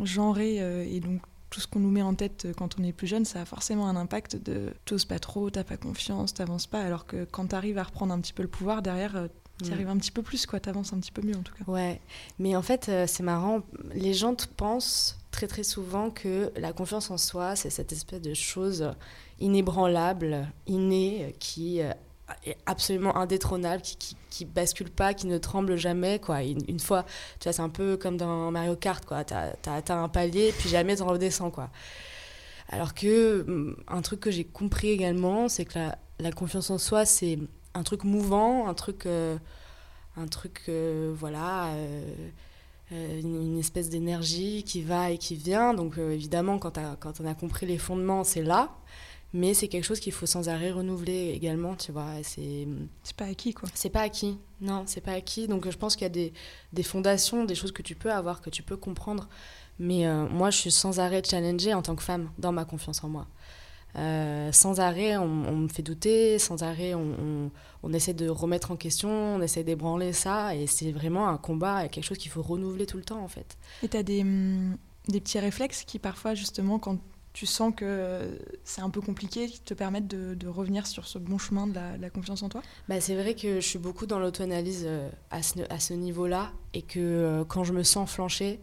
genré, 0.00 0.60
euh, 0.60 0.86
et 0.88 1.00
donc 1.00 1.20
tout 1.50 1.60
ce 1.60 1.66
qu'on 1.66 1.80
nous 1.80 1.90
met 1.90 2.02
en 2.02 2.14
tête 2.14 2.46
quand 2.56 2.78
on 2.78 2.84
est 2.84 2.92
plus 2.92 3.08
jeune, 3.08 3.24
ça 3.24 3.40
a 3.40 3.44
forcément 3.44 3.88
un 3.88 3.96
impact 3.96 4.36
de 4.36 4.72
t'oses 4.84 5.04
pas 5.04 5.18
trop, 5.18 5.50
t'as 5.50 5.64
pas 5.64 5.76
confiance, 5.76 6.34
t'avances 6.34 6.68
pas, 6.68 6.80
alors 6.80 7.04
que 7.06 7.24
quand 7.24 7.46
t'arrives 7.46 7.78
à 7.78 7.82
reprendre 7.82 8.14
un 8.14 8.20
petit 8.20 8.32
peu 8.32 8.42
le 8.42 8.48
pouvoir, 8.48 8.80
derrière, 8.80 9.28
tu 9.64 9.72
arrives 9.72 9.88
un 9.88 9.96
petit 9.96 10.10
peu 10.10 10.22
plus, 10.22 10.46
quoi, 10.46 10.60
t'avances 10.60 10.92
un 10.92 10.98
petit 10.98 11.12
peu 11.12 11.22
mieux 11.22 11.36
en 11.36 11.42
tout 11.42 11.54
cas. 11.54 11.70
Ouais, 11.70 12.00
mais 12.38 12.56
en 12.56 12.62
fait, 12.62 12.88
euh, 12.88 13.06
c'est 13.06 13.22
marrant, 13.22 13.62
les 13.94 14.14
gens 14.14 14.34
pensent 14.56 15.18
très 15.30 15.46
très 15.46 15.64
souvent 15.64 16.10
que 16.10 16.52
la 16.56 16.72
confiance 16.72 17.10
en 17.10 17.18
soi, 17.18 17.56
c'est 17.56 17.70
cette 17.70 17.92
espèce 17.92 18.20
de 18.20 18.34
chose 18.34 18.92
inébranlable, 19.40 20.46
innée, 20.66 21.34
qui 21.40 21.82
euh, 21.82 21.90
est 22.44 22.56
absolument 22.66 23.16
indétrônable, 23.16 23.82
qui, 23.82 23.96
qui, 23.96 24.16
qui, 24.30 24.44
bascule 24.44 24.90
pas, 24.90 25.14
qui 25.14 25.26
ne 25.26 25.38
tremble 25.38 25.76
jamais, 25.76 26.18
quoi. 26.18 26.42
Une, 26.42 26.62
une 26.68 26.80
fois, 26.80 27.04
tu 27.40 27.44
vois, 27.44 27.52
c'est 27.52 27.62
un 27.62 27.68
peu 27.68 27.96
comme 27.96 28.16
dans 28.16 28.50
Mario 28.50 28.76
Kart, 28.76 29.04
quoi. 29.04 29.24
T'as 29.24 29.52
as 29.66 29.74
atteint 29.74 30.02
un 30.02 30.08
palier, 30.08 30.52
puis 30.58 30.68
jamais 30.68 30.96
t'en 30.96 31.06
redescends, 31.06 31.50
quoi. 31.50 31.70
Alors 32.68 32.94
que 32.94 33.76
un 33.88 34.02
truc 34.02 34.20
que 34.20 34.30
j'ai 34.30 34.44
compris 34.44 34.90
également, 34.90 35.48
c'est 35.48 35.64
que 35.64 35.78
la, 35.78 35.98
la, 36.18 36.32
confiance 36.32 36.70
en 36.70 36.78
soi, 36.78 37.04
c'est 37.04 37.38
un 37.74 37.82
truc 37.82 38.04
mouvant, 38.04 38.68
un 38.68 38.74
truc 38.74 39.06
euh, 39.06 39.36
un 40.16 40.28
truc, 40.28 40.70
voilà, 41.18 41.70
une, 42.92 43.58
espèce 43.58 43.90
d'énergie 43.90 44.62
qui 44.62 44.82
va 44.82 45.10
et 45.10 45.18
qui 45.18 45.34
vient. 45.34 45.74
Donc 45.74 45.98
évidemment, 45.98 46.58
quand, 46.58 46.78
quand 47.00 47.20
on 47.20 47.26
a 47.26 47.34
compris 47.34 47.66
les 47.66 47.78
fondements, 47.78 48.22
c'est 48.22 48.42
là 48.42 48.70
mais 49.34 49.52
c'est 49.52 49.66
quelque 49.66 49.84
chose 49.84 49.98
qu'il 49.98 50.12
faut 50.12 50.26
sans 50.26 50.48
arrêt 50.48 50.70
renouveler 50.70 51.32
également, 51.34 51.74
tu 51.74 51.90
vois. 51.90 52.22
C'est 52.22 52.66
pas 53.16 53.24
acquis 53.24 53.52
quoi. 53.52 53.68
C'est 53.74 53.90
pas 53.90 54.02
acquis, 54.02 54.38
non, 54.60 54.84
c'est 54.86 55.00
pas 55.00 55.12
acquis. 55.12 55.48
Donc 55.48 55.68
je 55.68 55.76
pense 55.76 55.96
qu'il 55.96 56.04
y 56.04 56.06
a 56.06 56.10
des, 56.10 56.32
des, 56.72 56.84
fondations, 56.84 57.44
des 57.44 57.56
choses 57.56 57.72
que 57.72 57.82
tu 57.82 57.96
peux 57.96 58.12
avoir, 58.12 58.40
que 58.40 58.48
tu 58.48 58.62
peux 58.62 58.76
comprendre. 58.76 59.28
Mais 59.80 60.06
euh, 60.06 60.28
moi, 60.28 60.50
je 60.50 60.58
suis 60.58 60.70
sans 60.70 61.00
arrêt 61.00 61.20
challengée 61.24 61.74
en 61.74 61.82
tant 61.82 61.96
que 61.96 62.02
femme 62.04 62.30
dans 62.38 62.52
ma 62.52 62.64
confiance 62.64 63.02
en 63.02 63.08
moi. 63.08 63.26
Euh, 63.96 64.50
sans 64.52 64.80
arrêt, 64.80 65.16
on, 65.16 65.28
me 65.28 65.68
fait 65.68 65.82
douter, 65.82 66.38
sans 66.38 66.62
arrêt, 66.62 66.94
on, 66.94 67.50
on, 67.82 67.92
essaie 67.92 68.14
de 68.14 68.28
remettre 68.28 68.72
en 68.72 68.76
question, 68.76 69.10
on 69.10 69.40
essaie 69.40 69.62
d'ébranler 69.62 70.12
ça, 70.12 70.56
et 70.56 70.66
c'est 70.66 70.90
vraiment 70.90 71.28
un 71.28 71.36
combat, 71.36 71.88
quelque 71.88 72.04
chose 72.04 72.18
qu'il 72.18 72.30
faut 72.30 72.42
renouveler 72.42 72.86
tout 72.86 72.96
le 72.96 73.04
temps 73.04 73.22
en 73.22 73.28
fait. 73.28 73.56
Et 73.84 73.88
tu 73.88 73.96
as 73.96 74.02
des, 74.02 74.22
hum, 74.22 74.76
des 75.08 75.20
petits 75.20 75.38
réflexes 75.38 75.84
qui 75.84 76.00
parfois, 76.00 76.34
justement, 76.34 76.78
quand 76.78 76.98
tu 77.34 77.46
sens 77.46 77.74
que 77.76 78.38
c'est 78.62 78.80
un 78.80 78.90
peu 78.90 79.00
compliqué, 79.00 79.48
qui 79.48 79.60
te 79.60 79.74
permettent 79.74 80.06
de, 80.06 80.48
revenir 80.48 80.86
sur 80.86 81.06
ce 81.06 81.18
bon 81.18 81.36
chemin 81.36 81.66
de 81.66 81.74
la, 82.00 82.08
confiance 82.08 82.42
en 82.42 82.48
toi? 82.48 82.62
Bah, 82.88 83.00
C'est 83.00 83.16
vrai 83.16 83.34
que 83.34 83.56
je 83.56 83.66
suis 83.66 83.78
beaucoup 83.78 84.06
dans 84.06 84.20
l'auto-analyse 84.20 84.84
euh, 84.86 85.10
à 85.30 85.42
ce, 85.42 85.60
à 85.68 85.80
ce 85.80 85.94
niveau-là 85.94 86.52
et 86.74 86.82
que 86.82 87.00
euh, 87.00 87.44
quand 87.44 87.64
je 87.64 87.72
me 87.72 87.82
sens 87.82 88.08
flancher, 88.08 88.60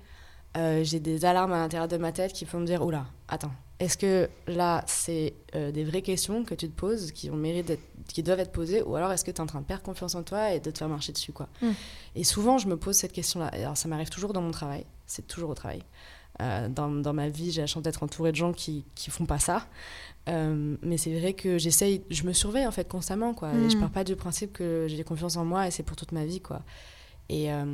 euh, 0.55 0.83
j'ai 0.85 1.01
des 1.01 1.25
alarmes 1.25 1.51
à 1.51 1.57
l'intérieur 1.57 1.89
de 1.89 1.97
ma 1.97 2.13
tête 2.13 2.31
qui 2.31 2.45
font 2.45 2.59
me 2.59 2.65
dire 2.65 2.85
Oula, 2.85 3.07
attends, 3.27 3.51
est-ce 3.81 3.97
que 3.97 4.29
là, 4.47 4.83
c'est 4.87 5.33
des 5.53 5.83
vraies 5.83 6.01
questions 6.01 6.43
que 6.43 6.55
tu 6.55 6.69
te 6.69 6.75
poses 6.75 7.11
qui, 7.11 7.29
ont 7.29 7.35
mérite 7.35 7.77
qui 8.07 8.23
doivent 8.23 8.39
être 8.39 8.51
posées 8.51 8.81
ou 8.83 8.95
alors 8.95 9.11
est-ce 9.11 9.25
que 9.25 9.31
tu 9.31 9.37
es 9.37 9.41
en 9.41 9.45
train 9.45 9.61
de 9.61 9.65
perdre 9.65 9.83
confiance 9.83 10.15
en 10.15 10.23
toi 10.23 10.53
et 10.53 10.59
de 10.59 10.71
te 10.71 10.77
faire 10.77 10.89
marcher 10.89 11.11
dessus 11.11 11.31
quoi 11.31 11.47
mm. 11.61 11.71
Et 12.15 12.23
souvent, 12.23 12.57
je 12.57 12.67
me 12.67 12.77
pose 12.77 12.95
cette 12.95 13.11
question-là. 13.11 13.47
Alors, 13.47 13.77
ça 13.77 13.87
m'arrive 13.87 14.09
toujours 14.09 14.33
dans 14.33 14.41
mon 14.41 14.51
travail, 14.51 14.85
c'est 15.05 15.27
toujours 15.27 15.49
au 15.49 15.55
travail. 15.55 15.83
Euh, 16.41 16.69
dans, 16.69 16.89
dans, 16.89 17.13
ma 17.13 17.29
vie, 17.29 17.51
j'ai 17.51 17.61
la 17.61 17.67
chance 17.67 17.83
d'être 17.83 18.03
entourée 18.03 18.31
de 18.31 18.37
gens 18.37 18.53
qui 18.53 18.85
ne 19.07 19.11
font 19.11 19.25
pas 19.25 19.39
ça. 19.39 19.67
Euh, 20.29 20.75
mais 20.81 20.97
c'est 20.97 21.17
vrai 21.19 21.33
que 21.33 21.57
j'essaye, 21.57 22.03
je 22.09 22.23
me 22.23 22.33
surveille 22.33 22.67
en 22.67 22.71
fait 22.71 22.87
constamment, 22.87 23.33
quoi. 23.33 23.53
Et 23.53 23.69
je 23.69 23.77
mm. 23.77 23.79
pars 23.79 23.89
pas 23.89 24.03
du 24.03 24.15
principe 24.15 24.53
que 24.53 24.87
j'ai 24.87 25.03
confiance 25.03 25.37
en 25.37 25.45
moi 25.45 25.67
et 25.67 25.71
c'est 25.71 25.83
pour 25.83 25.95
toute 25.95 26.11
ma 26.11 26.25
vie, 26.25 26.41
quoi. 26.41 26.61
Et 27.29 27.51
euh, 27.51 27.65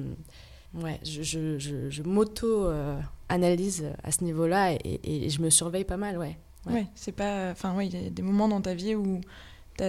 ouais, 0.73 0.99
je, 1.03 1.21
je, 1.23 1.89
je, 1.89 2.03
m'auto-analyse 2.03 3.85
à 4.03 4.11
ce 4.11 4.23
niveau-là 4.23 4.73
et, 4.73 4.99
et, 5.03 5.29
je 5.29 5.41
me 5.41 5.49
surveille 5.49 5.85
pas 5.85 5.97
mal, 5.97 6.17
ouais. 6.17 6.37
Ouais, 6.65 6.85
c'est 6.95 7.13
pas. 7.13 7.51
Enfin, 7.51 7.75
ouais, 7.75 7.87
il 7.87 8.03
y 8.03 8.07
a 8.07 8.09
des 8.09 8.21
moments 8.21 8.49
dans 8.49 8.59
ta 8.59 8.73
vie 8.73 8.93
où 8.93 9.21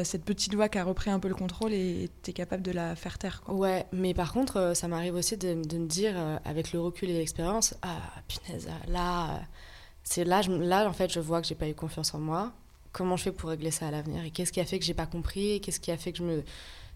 cette 0.04 0.24
petite 0.24 0.54
voix 0.54 0.68
qui 0.68 0.78
a 0.78 0.84
repris 0.84 1.10
un 1.10 1.18
peu 1.18 1.28
le 1.28 1.34
contrôle 1.34 1.72
et 1.72 2.10
tu 2.22 2.30
es 2.30 2.32
capable 2.32 2.62
de 2.62 2.72
la 2.72 2.94
faire 2.94 3.18
taire. 3.18 3.40
Quoi. 3.42 3.54
Ouais, 3.54 3.86
mais 3.92 4.14
par 4.14 4.32
contre, 4.32 4.56
euh, 4.58 4.74
ça 4.74 4.88
m'arrive 4.88 5.14
aussi 5.14 5.36
de, 5.36 5.54
me 5.54 5.86
dire, 5.86 6.14
euh, 6.16 6.36
avec 6.44 6.72
le 6.72 6.80
recul 6.80 7.08
et 7.10 7.14
l'expérience, 7.14 7.74
ah 7.82 7.96
punaise, 8.28 8.68
là, 8.88 9.30
euh, 9.30 9.38
c'est 10.04 10.24
là, 10.24 10.42
là, 10.46 10.88
en 10.88 10.92
fait, 10.92 11.10
je 11.10 11.20
vois 11.20 11.40
que 11.40 11.46
j'ai 11.46 11.54
pas 11.54 11.68
eu 11.68 11.74
confiance 11.74 12.14
en 12.14 12.18
moi. 12.18 12.52
Comment 12.92 13.16
je 13.16 13.24
fais 13.24 13.32
pour 13.32 13.50
régler 13.50 13.70
ça 13.70 13.88
à 13.88 13.90
l'avenir 13.90 14.24
Et 14.24 14.30
qu'est-ce 14.30 14.52
qui 14.52 14.60
a 14.60 14.64
fait 14.64 14.78
que 14.78 14.84
j'ai 14.84 14.94
pas 14.94 15.06
compris 15.06 15.60
Qu'est-ce 15.60 15.80
qui 15.80 15.90
a 15.90 15.96
fait 15.96 16.12
que 16.12 16.18
je 16.18 16.24
me 16.24 16.42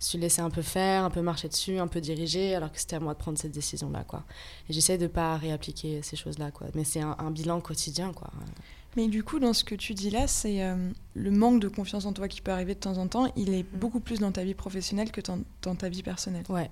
suis 0.05 0.19
laissé 0.19 0.41
un 0.41 0.51
peu 0.51 0.63
faire, 0.63 1.05
un 1.05 1.11
peu 1.11 1.23
marcher 1.23 1.49
dessus, 1.49 1.79
un 1.79 1.87
peu 1.87 2.01
diriger, 2.01 2.55
alors 2.55 2.73
que 2.73 2.79
c'était 2.79 2.97
à 2.97 3.01
moi 3.01 3.15
de 3.15 3.19
prendre 3.19 3.39
cette 3.39 3.53
décision-là, 3.53 4.05
quoi. 4.05 4.25
Et 4.69 4.73
j'essaie 4.73 4.99
de 4.99 5.07
pas 5.07 5.37
réappliquer 5.37 6.03
ces 6.03 6.17
choses-là, 6.17 6.51
quoi. 6.51 6.69
Mais 6.75 6.85
c'est 6.85 7.01
un, 7.01 7.17
un 7.19 7.31
bilan 7.31 7.61
quotidien, 7.61 8.13
quoi. 8.13 8.31
Mais 8.97 9.09
du 9.09 9.23
coup, 9.23 9.39
dans 9.39 9.53
ce 9.53 9.65
que 9.65 9.75
tu 9.75 9.95
dis 9.95 10.11
là, 10.11 10.27
c'est 10.27 10.63
euh, 10.63 10.91
le 11.15 11.31
manque 11.31 11.61
de 11.61 11.69
confiance 11.69 12.05
en 12.05 12.13
toi 12.13 12.29
qui 12.29 12.41
peut 12.41 12.51
arriver 12.51 12.75
de 12.75 12.81
temps 12.81 12.99
en 12.99 13.09
temps, 13.09 13.33
il 13.37 13.55
est 13.55 13.63
mm. 13.63 13.79
beaucoup 13.79 14.01
plus 14.01 14.19
dans 14.19 14.33
ta 14.33 14.45
vie 14.45 14.55
professionnelle 14.55 15.11
que 15.11 15.21
dans, 15.21 15.75
ta 15.75 15.89
vie 15.89 16.03
personnelle. 16.03 16.45
Ouais. 16.49 16.71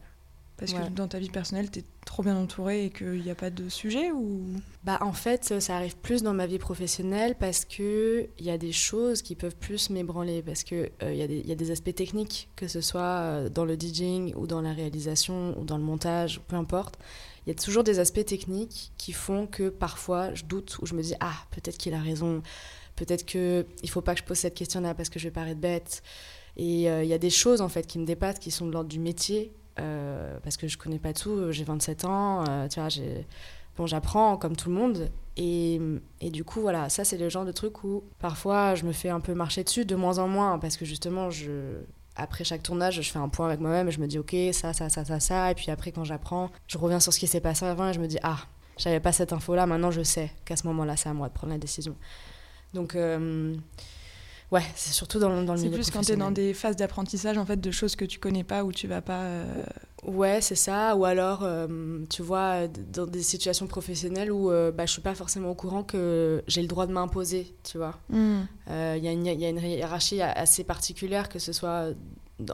Parce 0.61 0.75
que 0.75 0.91
dans 0.91 1.09
ta 1.09 1.19
vie 1.19 1.31
personnelle, 1.31 1.71
tu 1.71 1.79
es 1.79 1.85
trop 2.05 2.23
bien 2.23 2.37
entourée 2.37 2.85
et 2.85 2.91
qu'il 2.91 3.23
n'y 3.23 3.31
a 3.31 3.35
pas 3.35 3.49
de 3.49 3.71
sujet 3.71 4.13
ou? 4.13 4.43
Bah 4.85 4.99
en 5.01 5.15
fait, 5.15 5.59
ça 5.59 5.75
arrive 5.75 5.97
plus 5.97 6.23
dans 6.23 6.35
ma 6.35 6.47
vie 6.47 6.59
professionnelle 6.59 7.35
parce 7.35 7.65
que 7.65 8.29
il 8.39 8.45
y 8.45 8.51
a 8.51 8.59
des 8.59 8.73
choses 8.73 9.23
qui 9.23 9.37
peuvent 9.37 9.57
plus 9.57 9.89
m'ébranler. 9.89 10.43
Parce 10.43 10.63
que 10.63 10.91
il 11.01 11.07
euh, 11.07 11.15
y, 11.15 11.49
y, 11.49 11.53
a 11.53 11.55
des 11.55 11.71
aspects 11.71 11.95
techniques 11.95 12.51
que 12.57 12.69
ce 12.69 12.83
soit 12.83 13.01
euh, 13.01 13.49
dans 13.49 13.65
le 13.65 13.75
DJing 13.75 14.35
ou 14.37 14.47
dans 14.47 14.61
la 14.61 14.75
réalisation 14.75 15.59
ou 15.59 15.65
dans 15.65 15.79
le 15.79 15.83
montage, 15.83 16.41
peu 16.47 16.57
importe. 16.57 16.99
Il 17.47 17.49
y 17.49 17.53
a 17.53 17.55
toujours 17.55 17.83
des 17.83 17.99
aspects 17.99 18.25
techniques 18.25 18.93
qui 18.99 19.13
font 19.13 19.47
que 19.47 19.71
parfois 19.71 20.35
je 20.35 20.45
doute 20.45 20.79
ou 20.81 20.87
je 20.87 20.95
me 20.95 21.03
dis 21.03 21.15
ah 21.21 21.37
peut-être 21.53 21.79
qu'il 21.79 21.95
a 21.95 22.01
raison, 22.01 22.43
peut-être 22.97 23.25
que 23.25 23.65
il 23.83 23.89
faut 23.89 24.03
pas 24.03 24.13
que 24.13 24.21
je 24.21 24.25
pose 24.25 24.37
cette 24.37 24.55
question-là 24.55 24.95
parce 24.95 25.09
que 25.09 25.19
je 25.19 25.29
vais 25.29 25.33
paraître 25.33 25.61
bête. 25.61 26.03
Et 26.59 26.91
euh, 26.91 27.03
il 27.03 27.09
y 27.09 27.15
a 27.15 27.19
des 27.19 27.31
choses 27.31 27.63
en 27.63 27.71
fait 27.71 27.87
qui 27.87 27.99
me 27.99 28.05
dépassent, 28.05 28.39
qui 28.39 28.51
sont 28.51 28.67
de 28.67 28.73
l'ordre 28.73 28.91
du 28.91 28.99
métier, 28.99 29.55
euh, 29.79 30.39
parce 30.43 30.57
que 30.57 30.69
je 30.69 30.77
connais 30.77 30.99
pas 30.99 31.13
tout. 31.13 31.51
J'ai 31.53 31.65
27 31.65 32.05
ans, 32.05 32.45
euh, 32.49 32.69
tu 32.69 32.81
vois, 32.81 32.89
bon, 33.77 33.87
j'apprends 33.87 34.37
comme 34.37 34.57
tout 34.57 34.69
le 34.69 34.75
monde. 34.75 35.11
Et, 35.37 35.81
et, 36.21 36.31
du 36.31 36.45
coup, 36.45 36.61
voilà, 36.61 36.89
ça 36.89 37.05
c'est 37.05 37.17
le 37.17 37.29
genre 37.29 37.45
de 37.45 37.53
truc 37.53 37.83
où 37.85 38.05
parfois 38.19 38.75
je 38.75 38.85
me 38.85 38.93
fais 38.93 39.09
un 39.09 39.21
peu 39.21 39.33
marcher 39.33 39.65
dessus, 39.65 39.85
de 39.85 39.95
moins 39.95 40.19
en 40.19 40.29
moins, 40.29 40.59
parce 40.59 40.77
que 40.77 40.85
justement, 40.85 41.31
je, 41.31 41.79
après 42.17 42.45
chaque 42.45 42.63
tournage, 42.63 43.01
je 43.01 43.11
fais 43.11 43.19
un 43.19 43.29
point 43.29 43.47
avec 43.47 43.61
moi-même 43.61 43.89
et 43.89 43.91
je 43.91 44.01
me 44.01 44.07
dis, 44.07 44.19
ok, 44.19 44.35
ça, 44.53 44.73
ça, 44.73 44.89
ça, 44.89 45.05
ça, 45.05 45.21
ça. 45.21 45.51
Et 45.51 45.55
puis 45.55 45.71
après, 45.71 45.93
quand 45.93 46.05
j'apprends, 46.05 46.51
je 46.67 46.77
reviens 46.79 47.01
sur 47.01 47.13
ce 47.13 47.19
qui 47.19 47.27
s'est 47.27 47.41
passé 47.41 47.65
avant 47.65 47.89
et 47.89 47.93
je 47.93 48.01
me 48.01 48.07
dis, 48.07 48.19
ah, 48.23 48.39
j'avais 48.77 49.01
pas 49.01 49.13
cette 49.13 49.33
info-là, 49.33 49.67
maintenant 49.67 49.91
je 49.91 50.03
sais 50.03 50.31
qu'à 50.45 50.57
ce 50.57 50.67
moment-là, 50.67 50.97
c'est 50.97 51.09
à 51.09 51.15
moi 51.15 51.29
de 51.29 51.33
prendre 51.33 51.53
la 51.53 51.59
décision. 51.59 51.97
Donc, 52.75 52.95
euh, 52.95 53.55
ouais, 54.51 54.63
c'est 54.75 54.93
surtout 54.93 55.19
dans, 55.19 55.29
dans 55.43 55.55
le 55.55 55.61
milieu 55.61 55.71
C'est 55.71 55.79
plus 55.79 55.91
quand 55.91 56.03
tu 56.03 56.13
es 56.13 56.17
dans 56.17 56.31
des 56.31 56.55
phases 56.55 56.77
d'apprentissage, 56.77 57.39
en 57.39 57.47
fait, 57.47 57.61
de 57.61 57.71
choses 57.71 57.97
que 57.97 58.05
tu 58.05 58.19
connais 58.19 58.45
pas 58.45 58.65
ou 58.65 58.73
tu 58.73 58.87
vas 58.87 59.01
pas. 59.03 59.23
Euh, 59.23 59.65
ouais, 60.05 60.41
c'est 60.41 60.55
ça. 60.55 60.97
Ou 60.97 61.05
alors, 61.05 61.41
euh, 61.43 61.99
tu 62.09 62.23
vois, 62.23 62.69
dans 62.69 63.07
des 63.07 63.23
situations 63.23 63.67
professionnelles 63.67 64.33
où 64.33 64.51
bah, 64.51 64.87
je 64.87 64.93
suis 64.93 65.03
pas 65.03 65.15
forcément 65.15 65.51
au 65.51 65.55
courant 65.55 65.83
que 65.83 66.43
j'ai 66.47 66.63
le 66.63 66.69
droit 66.69 66.87
de 66.87 66.93
m'imposer, 66.93 67.55
tu 67.65 67.79
vois. 67.79 67.99
Il 68.11 68.47
y, 68.69 69.07
y, 69.07 69.09
a 69.09 69.49
une 69.49 69.59
hiérarchie 69.59 70.23
assez 70.23 70.65
particulière, 70.65 71.29
que 71.29 71.39
ce 71.39 71.53
soit 71.53 71.93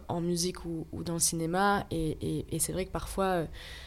en 0.08 0.20
musique 0.20 0.64
ou, 0.64 0.86
ou, 0.92 1.02
dans 1.02 1.14
le 1.14 1.20
cinéma. 1.20 1.86
Et, 1.90 2.44
et, 2.50 2.58
c'est 2.58 2.72
vrai 2.72 2.84
que 2.84 2.90
parfois, 2.90 3.24
euh, 3.24 3.46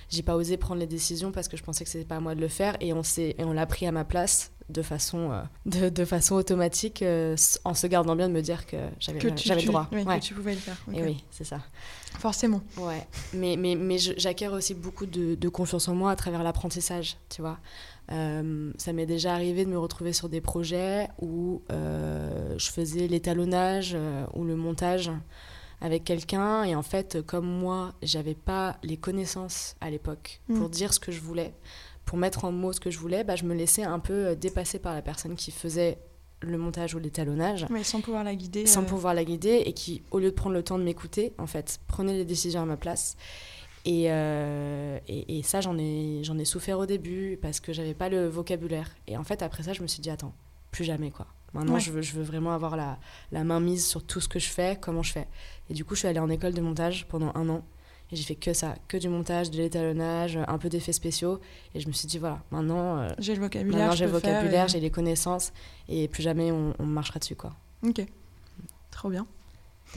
j'ai 0.10 0.24
pas 0.24 0.36
osé 0.36 0.58
prendre 0.58 0.80
les 0.80 0.88
décisions 0.88 1.32
parce 1.32 1.48
que 1.48 1.58
je 1.58 1.64
pensais 1.64 1.84
que 1.84 1.90
c'était 1.90 2.06
pas 2.06 2.18
à 2.18 2.20
moi 2.20 2.36
de 2.36 2.42
le 2.42 2.48
faire. 2.48 2.76
Et 2.80 2.94
on, 2.94 3.02
et 3.18 3.36
on 3.40 3.54
l'a 3.54 3.66
pris 3.66 3.86
à 3.86 3.92
ma 3.92 4.06
place 4.06 4.52
de 4.70 4.82
façon, 4.82 5.32
euh, 5.32 5.42
de, 5.66 5.90
de, 5.90 6.06
façon 6.06 6.36
automatique 6.36 7.02
euh, 7.02 7.36
en 7.66 7.74
se 7.74 7.88
gardant 7.88 8.16
bien 8.16 8.28
de 8.30 8.34
me 8.34 8.42
dire 8.42 8.66
que 8.66 8.78
j'avais 9.00 9.20
le 9.20 9.66
droit. 9.66 9.88
Que 9.92 10.20
tu 10.20 10.34
pouvais 10.34 10.54
le 10.54 10.60
faire. 10.60 10.78
Et 10.94 11.04
oui, 11.04 11.24
c'est 11.32 11.44
ça. 11.44 11.60
Forcément. 12.20 12.62
Ouais. 12.78 13.06
Mais, 13.34 13.56
mais, 13.58 13.76
mais 13.76 13.98
j'acquiers 13.98 14.48
aussi 14.48 14.74
beaucoup 14.74 15.06
de, 15.06 15.36
de, 15.36 15.50
confiance 15.50 15.88
en 15.88 15.96
moi 15.96 16.12
à 16.12 16.16
travers 16.16 16.44
l'apprentissage, 16.44 17.18
tu 17.30 17.42
vois. 17.42 17.58
ça 18.10 18.94
m'est 18.94 19.06
déjà 19.06 19.34
arrivé 19.34 19.66
de 19.66 19.70
me 19.70 19.80
retrouver 19.80 20.14
sur 20.14 20.30
des 20.30 20.42
projets 20.42 21.08
où 21.22 21.62
je 21.70 22.70
faisais 22.72 23.08
l'étalonnage 23.08 23.98
ou 24.34 24.44
le 24.44 24.56
montage 24.56 25.12
avec 25.82 26.04
quelqu'un 26.04 26.64
et 26.64 26.76
en 26.76 26.84
fait 26.84 27.22
comme 27.26 27.46
moi 27.46 27.94
j'avais 28.02 28.36
pas 28.36 28.76
les 28.84 28.98
connaissances 28.98 29.78
à 29.80 29.90
l'époque 29.90 30.42
pour 30.48 30.68
mm. 30.68 30.72
dire 30.72 30.94
ce 30.94 31.00
que 31.00 31.12
je 31.12 31.22
voulais 31.22 31.54
pour 32.10 32.18
mettre 32.18 32.44
en 32.44 32.52
mots 32.52 32.74
ce 32.74 32.80
que 32.80 32.90
je 32.90 32.98
voulais 32.98 33.24
bah, 33.24 33.36
je 33.36 33.44
me 33.44 33.54
laissais 33.54 33.84
un 33.84 34.00
peu 34.00 34.30
euh, 34.30 34.36
dépasser 34.36 34.80
par 34.80 34.96
la 34.96 35.04
personne 35.04 35.36
qui 35.36 35.52
faisait 35.52 36.00
le 36.42 36.58
montage 36.58 36.96
ou 36.96 37.00
l'étalonnage 37.00 37.68
mais 37.70 37.84
sans 37.84 38.02
pouvoir 38.02 38.24
la 38.24 38.34
guider 38.34 38.66
sans 38.66 38.82
euh. 38.82 38.86
pouvoir 38.86 39.14
la 39.14 39.24
guider 39.24 39.62
et 39.64 39.74
qui 39.74 40.02
au 40.10 40.18
lieu 40.18 40.32
de 40.32 40.36
prendre 40.36 40.56
le 40.56 40.64
temps 40.64 40.80
de 40.80 40.84
m'écouter 40.84 41.34
en 41.38 41.46
fait 41.46 41.80
prenait 41.86 42.18
les 42.18 42.26
décisions 42.26 42.64
à 42.64 42.66
ma 42.66 42.78
place 42.78 43.16
et, 43.86 44.06
euh, 44.08 44.98
et, 45.08 45.38
et, 45.38 45.44
ça 45.44 45.62
j'en 45.62 45.78
ai 45.78 46.22
j'en 46.24 46.40
ai 46.40 46.46
souffert 46.46 46.80
au 46.80 46.88
début 46.88 47.38
parce 47.44 47.60
que 47.60 47.74
j'avais 47.74 47.94
pas 47.94 48.10
le 48.10 48.28
vocabulaire 48.28 48.90
et 49.06 49.16
en 49.16 49.24
fait 49.24 49.44
après 49.44 49.62
ça 49.62 49.74
je 49.74 49.84
me 49.84 49.88
suis 49.88 50.02
dit 50.02 50.10
attends 50.10 50.34
plus 50.72 50.86
jamais 50.86 51.12
quoi 51.12 51.28
Maintenant, 51.54 51.80
je, 51.80 51.92
veux, 51.92 52.04
je 52.04 52.14
veux 52.14 52.22
vraiment 52.22 52.52
avoir 52.52 52.78
la, 52.78 53.00
la, 53.32 53.44
main 53.44 53.60
mise 53.60 53.84
sur 53.84 54.04
tout 54.04 54.22
ce 54.22 54.28
que 54.28 54.38
je 54.38 54.50
fais, 54.50 54.78
comment 54.80 55.02
je 55.02 55.14
fais. 55.14 55.28
Et 55.72 55.74
du 55.74 55.84
coup, 55.84 55.96
je 55.96 56.02
suis 56.02 56.08
allée 56.08 56.20
en 56.20 56.30
école 56.30 56.54
de 56.54 56.62
montage 56.62 57.08
pendant 57.08 57.32
un 57.34 57.50
an. 57.50 57.66
Et 58.12 58.16
j'ai 58.16 58.24
fait 58.24 58.36
que 58.36 58.54
ça, 58.54 58.76
que 58.88 58.98
du 58.98 59.10
montage, 59.10 59.52
de 59.52 59.58
l'étalonnage, 59.58 60.40
un 60.48 60.58
peu 60.58 60.70
d'effets 60.70 60.94
spéciaux. 60.94 61.40
Et 61.76 61.80
je 61.80 61.88
me 61.88 61.94
suis 61.94 62.08
dit, 62.08 62.18
voilà, 62.18 62.42
maintenant. 62.52 62.98
Euh, 62.98 63.10
j'ai 63.20 63.36
le 63.36 63.42
vocabulaire. 63.42 63.96
j'ai 63.96 64.06
le 64.06 64.12
vocabulaire, 64.12 64.68
j'ai 64.68 64.80
les 64.80 64.90
connaissances. 64.90 65.52
Et 65.88 66.08
plus 66.08 66.24
jamais 66.24 66.52
on, 66.52 66.74
on, 66.80 66.86
marchera 66.86 67.20
dessus, 67.20 67.36
quoi. 67.36 67.52
Ok. 67.86 68.06
Trop 68.92 69.10
bien. 69.10 69.28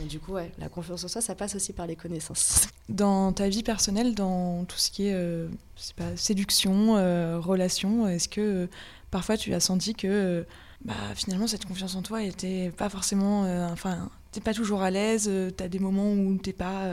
Et 0.01 0.05
du 0.05 0.19
coup, 0.19 0.33
ouais, 0.33 0.53
la 0.59 0.69
confiance 0.69 1.05
en 1.05 1.09
soi, 1.09 1.21
ça 1.21 1.35
passe 1.35 1.55
aussi 1.55 1.73
par 1.73 1.87
les 1.87 1.97
connaissances. 1.97 2.69
Dans 2.89 3.33
ta 3.33 3.49
vie 3.49 3.63
personnelle, 3.63 4.15
dans 4.15 4.65
tout 4.65 4.77
ce 4.77 4.91
qui 4.91 5.07
est, 5.07 5.15
euh, 5.15 5.49
pas, 5.97 6.17
séduction, 6.17 6.97
euh, 6.97 7.39
relation, 7.39 8.09
est-ce 8.09 8.29
que 8.29 8.69
parfois 9.11 9.37
tu 9.37 9.55
as 9.55 9.61
senti 9.61 9.95
que 9.95 10.45
bah, 10.85 10.95
finalement, 11.15 11.47
cette 11.47 11.65
confiance 11.65 11.95
en 11.95 12.03
toi 12.03 12.23
était 12.23 12.73
pas 12.77 12.89
forcément. 12.89 13.45
Euh, 13.45 13.69
enfin, 13.69 14.11
t'es 14.33 14.41
pas 14.41 14.55
toujours 14.55 14.83
à 14.83 14.91
l'aise, 14.91 15.27
euh, 15.29 15.51
t'as 15.51 15.69
des 15.69 15.79
moments 15.79 16.13
où 16.13 16.37
t'es 16.39 16.53
pas. 16.53 16.93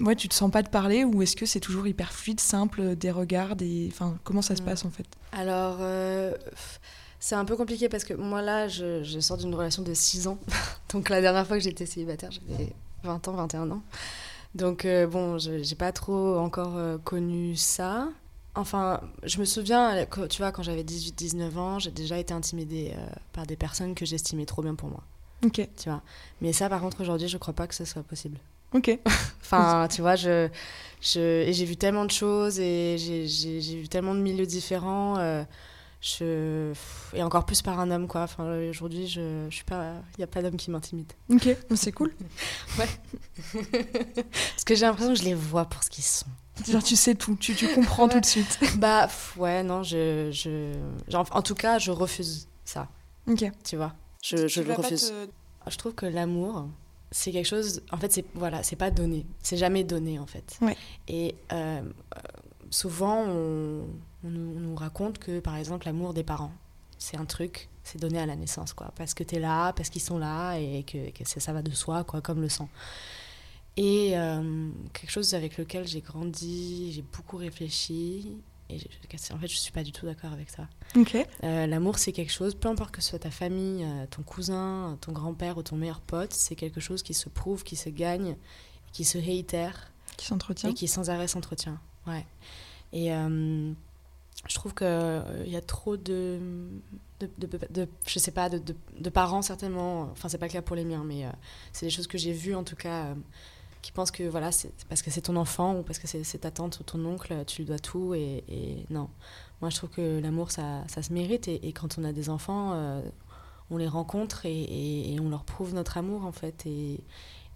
Euh, 0.00 0.04
ouais, 0.04 0.16
tu 0.16 0.28
te 0.28 0.34
sens 0.34 0.50
pas 0.50 0.62
de 0.62 0.68
parler, 0.68 1.04
ou 1.04 1.22
est-ce 1.22 1.36
que 1.36 1.46
c'est 1.46 1.60
toujours 1.60 1.86
hyper 1.86 2.12
fluide, 2.12 2.40
simple, 2.40 2.96
des 2.96 3.10
regards, 3.10 3.56
des. 3.56 3.88
Enfin, 3.92 4.16
comment 4.24 4.42
ça 4.42 4.56
se 4.56 4.62
mm. 4.62 4.64
passe 4.64 4.84
en 4.84 4.90
fait? 4.90 5.06
Alors. 5.32 5.78
C'est 7.24 7.36
un 7.36 7.46
peu 7.46 7.56
compliqué 7.56 7.88
parce 7.88 8.04
que 8.04 8.12
moi 8.12 8.42
là, 8.42 8.68
je, 8.68 9.02
je 9.02 9.18
sors 9.18 9.38
d'une 9.38 9.54
relation 9.54 9.82
de 9.82 9.94
6 9.94 10.26
ans. 10.26 10.38
Donc 10.92 11.08
la 11.08 11.22
dernière 11.22 11.46
fois 11.46 11.56
que 11.56 11.62
j'étais 11.62 11.86
célibataire, 11.86 12.30
j'avais 12.30 12.74
20 13.02 13.28
ans, 13.28 13.32
21 13.32 13.70
ans. 13.70 13.82
Donc, 14.54 14.84
euh, 14.84 15.06
bon, 15.06 15.38
je- 15.38 15.62
j'ai 15.62 15.74
pas 15.74 15.90
trop 15.90 16.36
encore 16.36 16.76
euh, 16.76 16.98
connu 16.98 17.56
ça. 17.56 18.08
Enfin, 18.54 19.00
je 19.22 19.40
me 19.40 19.46
souviens, 19.46 20.04
tu 20.28 20.42
vois, 20.42 20.52
quand 20.52 20.62
j'avais 20.62 20.84
18-19 20.84 21.56
ans, 21.56 21.78
j'ai 21.78 21.90
déjà 21.92 22.18
été 22.18 22.34
intimidée 22.34 22.92
euh, 22.94 23.06
par 23.32 23.46
des 23.46 23.56
personnes 23.56 23.94
que 23.94 24.04
j'estimais 24.04 24.44
trop 24.44 24.60
bien 24.60 24.74
pour 24.74 24.90
moi, 24.90 25.02
Ok, 25.46 25.66
tu 25.78 25.88
vois? 25.88 26.02
Mais 26.42 26.52
ça, 26.52 26.68
par 26.68 26.82
contre, 26.82 27.00
aujourd'hui, 27.00 27.28
je 27.28 27.38
crois 27.38 27.54
pas 27.54 27.66
que 27.66 27.74
ce 27.74 27.86
soit 27.86 28.02
possible. 28.02 28.38
Ok. 28.74 28.98
Enfin, 29.42 29.88
tu 29.88 30.00
vois, 30.00 30.16
je, 30.16 30.48
je, 31.00 31.20
et 31.20 31.52
j'ai 31.52 31.64
vu 31.66 31.76
tellement 31.76 32.04
de 32.06 32.10
choses 32.10 32.58
et 32.58 32.96
j'ai- 32.98 33.26
j'ai 33.28 33.60
j'ai 33.60 33.76
vu 33.80 33.88
tellement 33.88 34.14
de 34.14 34.20
milieux 34.20 34.46
différents. 34.46 35.18
euh, 35.18 35.44
je, 36.00 36.72
et 37.14 37.22
encore 37.22 37.46
plus 37.46 37.62
par 37.62 37.78
un 37.80 37.90
homme, 37.90 38.08
quoi. 38.08 38.22
Enfin, 38.22 38.44
aujourd'hui, 38.68 39.06
je, 39.06 39.46
je 39.48 39.54
suis 39.54 39.64
pas, 39.64 39.94
il 40.18 40.20
y 40.20 40.24
a 40.24 40.26
pas 40.26 40.42
d'homme 40.42 40.56
qui 40.56 40.70
m'intimide. 40.70 41.10
Ok, 41.30 41.48
c'est 41.74 41.92
cool. 41.92 42.12
Parce 42.76 44.64
que 44.64 44.74
j'ai 44.74 44.86
l'impression 44.86 45.12
que 45.14 45.18
je 45.18 45.24
les 45.24 45.34
vois 45.34 45.64
pour 45.66 45.82
ce 45.82 45.90
qu'ils 45.90 46.04
sont. 46.04 46.26
Genre, 46.68 46.82
tu 46.82 46.94
sais 46.96 47.14
tout, 47.14 47.36
tu, 47.36 47.54
tu 47.54 47.66
comprends 47.68 48.08
tout 48.08 48.20
de 48.20 48.24
suite. 48.26 48.58
Bah, 48.76 49.06
pff, 49.06 49.36
ouais, 49.36 49.62
non, 49.62 49.82
je, 49.82 50.30
je, 50.30 50.72
genre, 51.08 51.26
en 51.32 51.42
tout 51.42 51.54
cas, 51.54 51.78
je 51.78 51.90
refuse 51.90 52.48
ça, 52.64 52.88
Ok. 53.28 53.44
tu 53.64 53.76
vois. 53.76 53.92
Je, 54.22 54.46
je 54.46 54.60
Tu 54.62 54.68
le 54.68 54.74
refuse. 54.74 55.12
te- 55.66 55.70
Je 55.70 55.76
trouve 55.76 55.94
que 55.94 56.06
l'amour, 56.06 56.68
c'est 57.16 57.30
quelque 57.30 57.46
chose. 57.46 57.80
En 57.92 57.96
fait, 57.96 58.12
c'est 58.12 58.24
voilà, 58.34 58.64
c'est 58.64 58.74
pas 58.74 58.90
donné. 58.90 59.24
C'est 59.40 59.56
jamais 59.56 59.84
donné, 59.84 60.18
en 60.18 60.26
fait. 60.26 60.58
Ouais. 60.60 60.76
Et 61.06 61.36
euh, 61.52 61.80
souvent, 62.70 63.22
on, 63.28 63.84
on 64.24 64.28
nous, 64.30 64.56
on 64.56 64.60
nous 64.60 64.74
raconte 64.74 65.18
que, 65.18 65.38
par 65.38 65.54
exemple, 65.56 65.86
l'amour 65.86 66.12
des 66.12 66.24
parents, 66.24 66.50
c'est 66.98 67.16
un 67.16 67.24
truc, 67.24 67.68
c'est 67.84 68.00
donné 68.00 68.18
à 68.18 68.26
la 68.26 68.34
naissance, 68.34 68.72
quoi. 68.72 68.90
Parce 68.96 69.14
que 69.14 69.22
t'es 69.22 69.38
là, 69.38 69.72
parce 69.74 69.90
qu'ils 69.90 70.02
sont 70.02 70.18
là, 70.18 70.56
et 70.58 70.82
que, 70.82 71.10
que 71.10 71.22
c'est- 71.24 71.38
ça 71.38 71.52
va 71.52 71.62
de 71.62 71.70
soi, 71.70 72.02
quoi, 72.02 72.20
comme 72.20 72.40
le 72.40 72.48
sang. 72.48 72.68
Et 73.76 74.18
euh, 74.18 74.68
quelque 74.92 75.10
chose 75.10 75.34
avec 75.34 75.56
lequel 75.58 75.86
j'ai 75.86 76.00
grandi, 76.00 76.92
j'ai 76.92 77.02
beaucoup 77.02 77.36
réfléchi. 77.36 78.38
Et 78.70 78.78
en 79.32 79.38
fait, 79.38 79.46
je 79.48 79.56
suis 79.56 79.72
pas 79.72 79.82
du 79.82 79.92
tout 79.92 80.06
d'accord 80.06 80.32
avec 80.32 80.48
ça. 80.50 80.68
Euh, 81.44 81.66
L'amour, 81.66 81.98
c'est 81.98 82.12
quelque 82.12 82.32
chose, 82.32 82.54
peu 82.54 82.68
importe 82.68 82.92
que 82.92 83.02
ce 83.02 83.10
soit 83.10 83.18
ta 83.18 83.30
famille, 83.30 83.84
euh, 83.84 84.06
ton 84.10 84.22
cousin, 84.22 84.96
ton 85.00 85.12
grand-père 85.12 85.58
ou 85.58 85.62
ton 85.62 85.76
meilleur 85.76 86.00
pote, 86.00 86.32
c'est 86.32 86.56
quelque 86.56 86.80
chose 86.80 87.02
qui 87.02 87.12
se 87.14 87.28
prouve, 87.28 87.62
qui 87.62 87.76
se 87.76 87.90
gagne, 87.90 88.36
qui 88.92 89.04
se 89.04 89.18
réitère 89.18 89.92
Qui 90.16 90.26
s'entretient. 90.26 90.70
et 90.70 90.74
qui 90.74 90.88
sans 90.88 91.10
arrêt 91.10 91.28
s'entretient. 91.28 91.78
Ouais. 92.06 92.24
Et 92.92 93.12
euh, 93.12 93.72
je 94.48 94.54
trouve 94.54 94.74
qu'il 94.74 95.22
il 95.46 95.52
y 95.52 95.56
a 95.56 95.60
trop 95.60 95.96
de, 95.98 96.40
de, 97.20 97.28
de, 97.38 97.48
de- 97.70 97.88
je 98.06 98.18
sais 98.18 98.30
pas, 98.30 98.48
de, 98.48 99.10
parents 99.10 99.42
certainement, 99.42 100.08
enfin 100.12 100.28
c'est 100.28 100.38
pas 100.38 100.46
le 100.46 100.52
cas 100.52 100.62
pour 100.62 100.76
les 100.76 100.84
miens, 100.84 101.04
mais 101.04 101.26
euh, 101.26 101.30
c'est 101.72 101.86
des 101.86 101.90
choses 101.90 102.06
que 102.06 102.18
j'ai 102.18 102.32
vues 102.32 102.54
en 102.54 102.64
tout 102.64 102.76
cas, 102.76 103.14
qui 103.84 103.92
pensent 103.92 104.10
que 104.10 104.22
voilà, 104.22 104.50
c'est 104.50 104.72
parce 104.88 105.02
que 105.02 105.10
c'est 105.10 105.20
ton 105.20 105.36
enfant 105.36 105.76
ou 105.76 105.82
parce 105.82 105.98
que 105.98 106.06
c'est 106.06 106.38
ta 106.38 106.50
tante 106.50 106.80
ou 106.80 106.84
ton 106.84 107.04
oncle, 107.04 107.44
tu 107.46 107.58
lui 107.58 107.66
dois 107.66 107.78
tout 107.78 108.14
et, 108.14 108.86
non. 108.88 109.10
Moi 109.60 109.68
je 109.68 109.76
trouve 109.76 109.90
que 109.90 110.20
l'amour 110.20 110.50
ça, 110.50 110.84
ça 110.88 111.02
se 111.02 111.12
mérite 111.12 111.48
et, 111.48 111.72
quand 111.72 111.98
on 111.98 112.04
a 112.04 112.12
des 112.12 112.30
enfants, 112.30 112.72
euh, 112.72 113.02
on 113.70 113.76
les 113.76 113.86
rencontre 113.86 114.46
et, 114.46 115.16
on 115.20 115.28
leur 115.28 115.44
prouve 115.44 115.74
notre 115.74 115.98
amour 115.98 116.24
en 116.24 116.32
fait. 116.32 116.64
Et, 116.66 117.04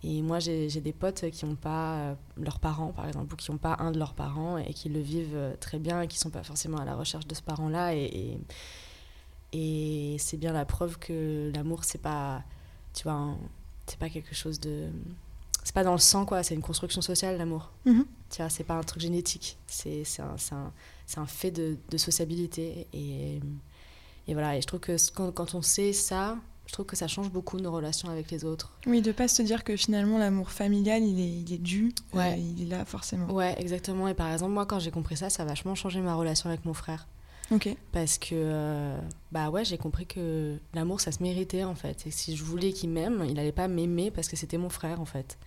moi, 0.04 0.38
j'ai 0.38 0.68
des 0.68 0.92
potes 0.92 1.28
qui 1.30 1.44
n'ont 1.44 1.56
pas 1.56 1.94
euh, 1.94 2.14
leurs 2.36 2.60
parents, 2.60 2.92
par 2.92 3.08
exemple, 3.08 3.32
ou 3.32 3.36
qui 3.36 3.50
n'ont 3.50 3.58
pas 3.58 3.76
un 3.80 3.90
de 3.90 3.98
leurs 3.98 4.14
parents 4.14 4.56
et 4.56 4.72
qui 4.72 4.88
le 4.88 5.00
vivent 5.00 5.34
euh, 5.34 5.54
très 5.58 5.80
bien 5.80 6.02
et 6.02 6.06
qui 6.06 6.18
ne 6.18 6.20
sont 6.20 6.30
pas 6.30 6.44
forcément 6.44 6.78
à 6.78 6.84
la 6.84 6.94
recherche 6.94 7.26
de 7.26 7.34
ce 7.34 7.42
parent-là. 7.42 7.96
Et, 7.96 8.38
et, 9.52 10.16
c'est 10.20 10.36
bien 10.36 10.52
la 10.52 10.64
preuve 10.64 10.98
que 10.98 11.50
l'amour, 11.52 11.82
c'est 11.82 12.00
pas, 12.00 12.44
c'est 12.92 13.98
pas 13.98 14.08
quelque 14.10 14.34
chose 14.34 14.60
de. 14.60 14.88
C'est 15.68 15.74
pas 15.74 15.84
dans 15.84 15.92
le 15.92 15.98
sang, 15.98 16.24
quoi. 16.24 16.42
C'est 16.42 16.54
une 16.54 16.62
construction 16.62 17.02
sociale, 17.02 17.36
l'amour. 17.36 17.70
Tu 17.84 17.92
vois, 18.38 18.48
c'est 18.48 18.64
pas 18.64 18.72
un 18.72 18.82
truc 18.82 19.02
génétique. 19.02 19.58
C'est 19.66 20.02
un, 20.18 21.26
fait 21.26 21.50
de, 21.50 21.76
de 21.90 21.98
sociabilité. 21.98 22.86
Et, 22.94 23.38
et 24.26 24.32
voilà. 24.32 24.56
Et 24.56 24.62
je 24.62 24.66
trouve 24.66 24.80
que 24.80 24.96
quand, 25.12 25.30
quand 25.30 25.54
on 25.54 25.60
sait 25.60 25.92
ça, 25.92 26.38
je 26.64 26.72
trouve 26.72 26.86
que 26.86 26.96
ça 26.96 27.06
change 27.06 27.30
beaucoup 27.30 27.58
nos 27.58 27.70
relations 27.70 28.08
avec 28.08 28.30
les 28.30 28.46
autres. 28.46 28.72
Oui, 28.86 29.02
de 29.02 29.12
pas 29.12 29.28
se 29.28 29.42
dire 29.42 29.62
que 29.62 29.76
finalement 29.76 30.16
l'amour 30.16 30.52
familial, 30.52 31.02
il 31.02 31.20
est, 31.20 31.40
il 31.42 31.52
est 31.52 31.58
dû. 31.58 31.92
Ouais. 32.14 32.32
euh, 32.32 32.36
il 32.36 32.62
est 32.62 32.74
là 32.74 32.86
forcément. 32.86 33.30
Ouais, 33.30 33.54
exactement. 33.58 34.08
Et 34.08 34.14
par 34.14 34.32
exemple, 34.32 34.52
moi, 34.52 34.64
quand 34.64 34.78
j'ai 34.78 34.90
compris 34.90 35.18
ça, 35.18 35.28
ça 35.28 35.42
a 35.42 35.46
vachement 35.46 35.74
changé 35.74 36.00
ma 36.00 36.14
relation 36.14 36.48
avec 36.48 36.64
mon 36.64 36.72
frère. 36.72 37.06
Parce 37.92 38.18
que, 38.18 38.28
euh, 38.32 38.98
bah 39.32 39.50
ouais, 39.50 39.64
j'ai 39.64 39.78
compris 39.78 40.06
que 40.06 40.56
l'amour, 40.74 41.00
ça 41.00 41.12
se 41.12 41.22
méritait, 41.22 41.64
en 41.64 41.74
fait. 41.74 42.06
Et 42.06 42.10
si 42.10 42.36
je 42.36 42.44
voulais 42.44 42.72
qu'il 42.72 42.90
m'aime, 42.90 43.24
il 43.28 43.38
allait 43.38 43.52
pas 43.52 43.68
m'aimer 43.68 44.10
parce 44.10 44.28
que 44.28 44.36
c'était 44.36 44.58
mon 44.58 44.68
frère, 44.68 45.00
en 45.00 45.04
fait. 45.06 45.38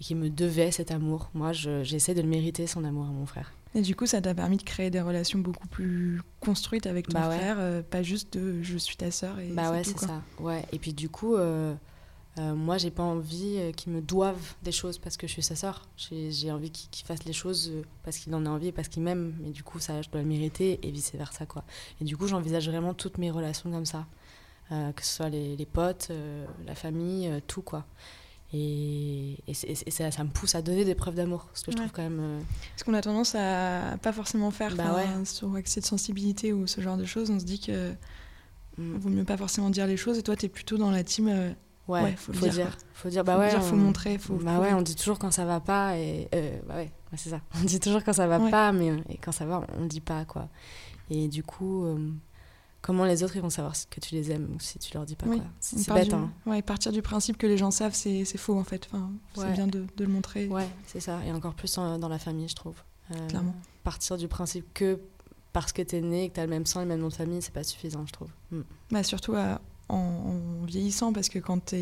Et 0.00 0.04
qu'il 0.04 0.16
me 0.16 0.28
devait 0.28 0.70
cet 0.70 0.90
amour. 0.90 1.30
Moi, 1.34 1.52
je- 1.52 1.82
j'essaie 1.82 2.14
de 2.14 2.20
le 2.20 2.28
mériter, 2.28 2.66
son 2.66 2.84
amour 2.84 3.04
à 3.06 3.10
mon 3.12 3.24
frère. 3.24 3.52
Et 3.74 3.80
du 3.82 3.94
coup, 3.96 4.06
ça 4.06 4.20
t'a 4.20 4.34
permis 4.34 4.56
de 4.58 4.62
créer 4.62 4.90
des 4.90 5.00
relations 5.00 5.38
beaucoup 5.38 5.68
plus 5.68 6.20
construites 6.40 6.86
avec 6.86 7.08
ton 7.08 7.18
Bah 7.18 7.28
ouais. 7.28 7.36
frère, 7.38 7.56
euh, 7.58 7.82
pas 7.82 8.02
juste 8.02 8.34
de 8.38 8.62
je 8.62 8.76
suis 8.78 8.96
ta 8.96 9.10
sœur 9.10 9.38
et 9.38 9.48
Bah 9.48 9.70
ouais, 9.70 9.84
c'est 9.84 9.98
ça. 9.98 10.22
Ouais. 10.40 10.64
Et 10.72 10.78
puis, 10.78 10.92
du 10.94 11.08
coup, 11.08 11.36
euh, 11.36 11.74
euh, 12.38 12.54
moi, 12.54 12.76
j'ai 12.76 12.90
pas 12.90 13.02
envie 13.02 13.56
euh, 13.56 13.72
qu'il 13.72 13.92
me 13.92 14.00
doive 14.02 14.54
des 14.62 14.72
choses 14.72 14.98
parce 14.98 15.16
que 15.16 15.26
je 15.26 15.32
suis 15.32 15.42
sa 15.42 15.56
sœur. 15.56 15.88
J'ai 15.96 16.52
envie 16.52 16.70
qu'il 16.70 16.90
qu'il 16.90 17.06
fasse 17.06 17.24
les 17.24 17.32
choses 17.32 17.70
euh, 17.72 17.82
parce 18.04 18.18
qu'il 18.18 18.34
en 18.34 18.44
a 18.44 18.50
envie 18.50 18.68
et 18.68 18.72
parce 18.72 18.88
qu'il 18.88 19.02
m'aime. 19.02 19.34
Mais 19.40 19.50
du 19.50 19.62
coup, 19.62 19.78
ça, 19.80 20.02
je 20.02 20.10
dois 20.10 20.20
le 20.20 20.26
mériter 20.26 20.78
et 20.82 20.90
vice-versa, 20.90 21.46
quoi. 21.46 21.64
Et 22.00 22.04
du 22.04 22.16
coup, 22.16 22.26
j'envisage 22.26 22.68
vraiment 22.68 22.92
toutes 22.92 23.16
mes 23.18 23.30
relations 23.30 23.70
comme 23.70 23.86
ça. 23.86 24.06
Euh, 24.72 24.92
que 24.92 25.02
ce 25.04 25.14
soit 25.16 25.28
les, 25.30 25.56
les 25.56 25.64
potes, 25.66 26.08
euh, 26.10 26.44
la 26.66 26.74
famille, 26.74 27.30
tout, 27.46 27.62
quoi. 27.62 27.84
Et, 28.52 29.32
et, 29.48 29.52
et 29.86 29.90
ça, 29.90 30.10
ça 30.10 30.22
me 30.24 30.28
pousse 30.28 30.54
à 30.54 30.62
donner 30.62 30.84
des 30.84 30.94
preuves 30.94 31.14
d'amour. 31.14 31.48
Ce 31.54 31.64
que 31.64 31.72
je 31.72 31.76
Ouais. 31.76 31.82
trouve 31.84 31.92
quand 31.92 32.02
même... 32.02 32.42
Parce 32.70 32.84
qu'on 32.84 32.94
a 32.94 33.00
tendance 33.00 33.34
à 33.34 33.96
pas 34.02 34.12
forcément 34.12 34.50
faire 34.50 34.74
Bah 34.76 34.84
enfin, 34.94 35.24
sur 35.24 35.54
accès 35.56 35.80
de 35.80 35.86
sensibilité 35.86 36.52
ou 36.52 36.66
ce 36.66 36.80
genre 36.80 36.96
de 36.96 37.04
choses. 37.04 37.30
On 37.30 37.40
se 37.40 37.44
dit 37.44 37.58
que 37.60 37.92
mm, 38.78 38.96
vaut 38.98 39.08
mieux 39.08 39.24
pas 39.24 39.36
forcément 39.36 39.70
dire 39.70 39.86
les 39.86 39.96
choses. 39.96 40.18
Et 40.18 40.22
toi, 40.22 40.36
t'es 40.36 40.48
plutôt 40.48 40.76
dans 40.78 40.90
la 40.90 41.02
team. 41.02 41.54
Euh, 41.88 41.92
ouais, 41.92 42.02
ouais, 42.02 42.16
faut, 42.16 42.32
faut 42.32 42.44
le 42.46 42.50
dire. 42.50 42.66
dire, 42.66 42.76
Faut 42.94 43.08
dire, 43.08 43.24
bah 43.24 43.34
faut 43.34 43.40
ouais. 43.40 43.50
dire, 43.50 43.62
faut 43.62 43.74
on- 43.74 43.78
montrer, 43.78 44.18
faut. 44.18 44.34
bah 44.36 44.58
ouais, 44.60 44.72
on 44.72 44.82
dit 44.82 44.94
toujours 44.96 45.18
quand 45.18 45.30
ça 45.30 45.44
va 45.44 45.60
pas 45.60 45.96
et 45.98 46.28
euh, 46.34 46.58
bah 46.66 46.76
ouais, 46.76 46.90
c'est 47.16 47.30
ça. 47.30 47.40
On 47.60 47.64
dit 47.64 47.80
toujours 47.80 48.02
quand 48.04 48.12
ça 48.12 48.26
va 48.26 48.38
Ouais. 48.38 48.50
pas, 48.50 48.72
mais 48.72 48.88
et 49.08 49.16
quand 49.18 49.32
ça 49.32 49.46
va, 49.46 49.64
on 49.78 49.86
dit 49.86 50.00
pas 50.00 50.24
quoi. 50.24 50.48
Et 51.10 51.28
du 51.28 51.42
coup, 51.42 51.84
euh, 51.84 52.10
comment 52.82 53.04
les 53.04 53.22
autres 53.22 53.36
ils 53.36 53.42
vont 53.42 53.50
savoir 53.50 53.74
que 53.90 54.00
tu 54.00 54.14
les 54.14 54.30
aimes 54.32 54.56
si 54.60 54.78
tu 54.78 54.92
leur 54.94 55.06
dis 55.06 55.14
pas 55.16 55.26
Oui, 55.26 55.38
quoi? 55.38 55.46
C'est 55.60 55.92
bête, 55.92 56.08
du- 56.08 56.14
hein. 56.14 56.30
ouais, 56.46 56.62
partir 56.62 56.92
du 56.92 57.02
principe 57.02 57.36
que 57.38 57.46
les 57.46 57.56
gens 57.56 57.70
savent, 57.70 57.94
c'est 57.94 58.24
faux 58.36 58.58
en 58.58 58.64
fait. 58.64 58.86
Enfin, 58.92 59.10
c'est 59.34 59.52
bien 59.52 59.66
de, 59.66 59.84
de 59.96 60.04
le 60.04 60.10
montrer. 60.10 60.48
Ouais, 60.48 60.68
c'est 60.86 61.00
ça. 61.00 61.20
Et 61.24 61.32
encore 61.32 61.54
plus 61.54 61.76
en- 61.78 61.98
dans 61.98 62.08
la 62.08 62.18
famille, 62.18 62.48
je 62.48 62.54
trouve. 62.56 62.76
Euh, 63.14 63.28
Clairement. 63.28 63.54
Partir 63.84 64.16
du 64.16 64.26
principe 64.28 64.66
que 64.74 64.98
parce 65.52 65.72
que 65.72 65.80
t'es 65.80 66.00
né 66.02 66.24
et 66.24 66.28
que 66.28 66.34
t'as 66.34 66.42
le 66.44 66.50
même 66.50 66.66
sang 66.66 66.80
et 66.80 66.82
le 66.82 66.88
même 66.88 67.00
nom 67.00 67.08
de 67.08 67.14
famille, 67.14 67.40
c'est 67.40 67.54
pas 67.54 67.62
suffisant, 67.64 68.04
je 68.06 68.12
trouve. 68.12 68.28
Mm. 68.50 68.60
Bah, 68.90 69.02
surtout 69.04 69.34
à- 69.36 69.60
en, 69.88 69.96
en 69.96 70.64
vieillissant, 70.64 71.12
parce 71.12 71.28
que 71.28 71.38
quand, 71.38 71.74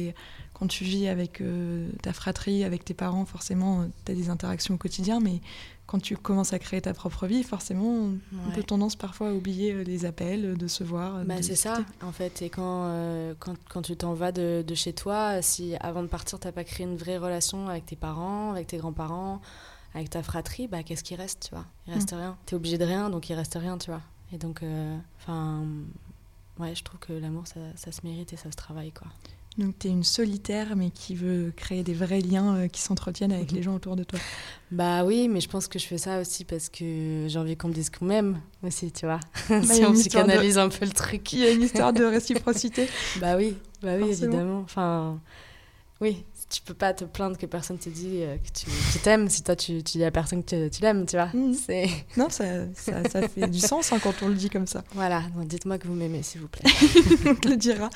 tu 0.68 0.84
vis 0.84 1.08
avec 1.08 1.40
euh, 1.40 1.88
ta 2.02 2.12
fratrie, 2.12 2.64
avec 2.64 2.84
tes 2.84 2.94
parents, 2.94 3.24
forcément, 3.24 3.86
tu 4.04 4.12
as 4.12 4.14
des 4.14 4.28
interactions 4.30 4.74
au 4.74 4.78
quotidien, 4.78 5.20
mais 5.20 5.40
quand 5.86 5.98
tu 6.00 6.16
commences 6.16 6.52
à 6.52 6.58
créer 6.58 6.80
ta 6.80 6.94
propre 6.94 7.26
vie, 7.26 7.42
forcément, 7.42 7.84
on 7.86 8.10
Ouais. 8.48 8.54
peut 8.54 8.62
tendance 8.62 8.96
parfois 8.96 9.28
à 9.30 9.32
oublier 9.32 9.72
euh, 9.72 9.84
les 9.84 10.04
appels, 10.06 10.44
euh, 10.44 10.54
de 10.54 10.66
se 10.66 10.82
voir. 10.84 11.16
euh, 11.16 11.24
Bah, 11.24 11.42
c'est 11.42 11.56
ça, 11.56 11.84
en 12.02 12.12
fait. 12.12 12.40
Et 12.42 12.50
quand, 12.50 12.84
euh, 12.86 13.34
quand, 13.38 13.54
quand 13.68 13.82
tu 13.82 13.96
t'en 13.96 14.14
vas 14.14 14.32
de, 14.32 14.64
de 14.66 14.74
chez 14.74 14.92
toi, 14.92 15.40
si 15.42 15.74
avant 15.80 16.02
de 16.02 16.08
partir, 16.08 16.38
t'as 16.38 16.52
pas 16.52 16.64
créé 16.64 16.86
une 16.86 16.96
vraie 16.96 17.18
relation 17.18 17.68
avec 17.68 17.84
tes 17.86 17.96
parents, 17.96 18.50
avec 18.52 18.66
tes 18.66 18.78
grands-parents, 18.78 19.40
avec 19.94 20.10
ta 20.10 20.22
fratrie, 20.22 20.66
bah 20.68 20.82
qu'est-ce 20.82 21.04
qui 21.04 21.14
reste, 21.14 21.48
tu 21.48 21.54
vois? 21.54 21.66
Il 21.86 21.92
reste 21.94 22.10
rien. 22.10 22.36
T'es 22.46 22.56
obligé 22.56 22.78
de 22.78 22.84
rien, 22.84 23.10
donc 23.10 23.28
il 23.30 23.34
reste 23.34 23.56
rien, 23.60 23.78
tu 23.78 23.90
vois. 23.90 24.00
Et 24.32 24.38
donc, 24.38 24.62
euh, 24.62 24.96
enfin, 25.20 25.62
ouais, 26.58 26.74
je 26.74 26.82
trouve 26.84 27.00
que 27.00 27.12
l'amour, 27.12 27.46
ça, 27.46 27.60
ça 27.76 27.92
se 27.92 28.00
mérite 28.04 28.32
et 28.32 28.36
ça 28.36 28.50
se 28.50 28.56
travaille, 28.56 28.92
quoi. 28.92 29.08
Donc 29.56 29.78
tu 29.78 29.86
es 29.86 29.90
une 29.90 30.02
solitaire, 30.02 30.74
mais 30.74 30.90
qui 30.90 31.14
veut 31.14 31.52
créer 31.54 31.84
des 31.84 31.94
vrais 31.94 32.20
liens 32.20 32.56
euh, 32.56 32.66
qui 32.66 32.80
s'entretiennent 32.80 33.30
avec 33.32 33.50
Mhm. 33.52 33.56
les 33.56 33.62
gens 33.62 33.74
autour 33.76 33.94
de 33.94 34.02
toi. 34.02 34.18
Bah 34.72 35.04
oui, 35.04 35.28
mais 35.28 35.40
je 35.40 35.48
pense 35.48 35.68
que 35.68 35.78
je 35.78 35.86
fais 35.86 35.96
ça 35.98 36.20
aussi 36.20 36.44
parce 36.44 36.68
que 36.68 37.26
j'ai 37.28 37.38
envie 37.38 37.56
qu'on 37.56 37.68
me 37.68 37.72
dise 37.72 37.88
qu'on 37.88 38.06
m'aime 38.06 38.40
aussi, 38.64 38.90
tu 38.90 39.06
vois. 39.06 39.20
y 39.50 39.64
si 39.64 39.84
on 39.84 39.92
histoire 39.92 39.92
de- 39.92 39.98
psychanalyse 40.00 40.58
un 40.58 40.68
peu 40.68 40.84
le 40.84 40.90
truc. 40.90 41.32
Il 41.34 41.38
y 41.38 41.44
a 41.46 41.50
une 41.52 41.62
histoire 41.62 41.92
de 41.92 42.02
réciprocité. 42.04 42.88
Bah 43.20 43.36
oui, 43.36 43.56
bah 43.80 43.94
oui, 43.94 44.06
Forcément. 44.08 44.32
évidemment. 44.32 44.60
Enfin, 44.64 45.20
oui, 46.00 46.24
tu 46.50 46.62
peux 46.62 46.74
pas 46.74 46.92
te 46.94 47.04
plaindre 47.04 47.37
que 47.37 47.46
personne 47.46 47.78
te 47.78 47.88
dit 47.88 48.22
euh, 48.22 48.37
que 48.37 48.50
tu 48.52 48.66
que 48.66 49.02
t'aimes 49.02 49.28
si 49.28 49.42
toi 49.42 49.57
tu, 49.57 49.83
tu 49.83 49.98
dis 49.98 50.04
à 50.04 50.11
personne 50.11 50.44
que 50.44 50.68
tu 50.68 50.83
l'aimes, 50.83 51.07
tu 51.07 51.16
vois. 51.16 51.30
Mhm. 51.33 51.54
C'est 51.54 51.88
non, 52.16 52.28
ça, 52.30 52.44
ça, 52.74 53.09
ça 53.09 53.28
fait 53.28 53.48
du 53.48 53.61
sens 53.61 53.92
hein, 53.92 53.98
quand 54.02 54.14
on 54.22 54.28
le 54.28 54.35
dit 54.35 54.50
comme 54.50 54.66
ça. 54.66 54.85
voilà. 54.92 55.22
Donc 55.35 55.46
dites-moi 55.46 55.78
que 55.78 55.87
vous 55.87 55.94
m'aimez, 55.94 56.22
s'il 56.22 56.40
vous 56.40 56.48
plaît. 56.48 56.70
on 57.26 57.35
te 57.35 57.48
le 57.48 57.57
dira. 57.57 57.90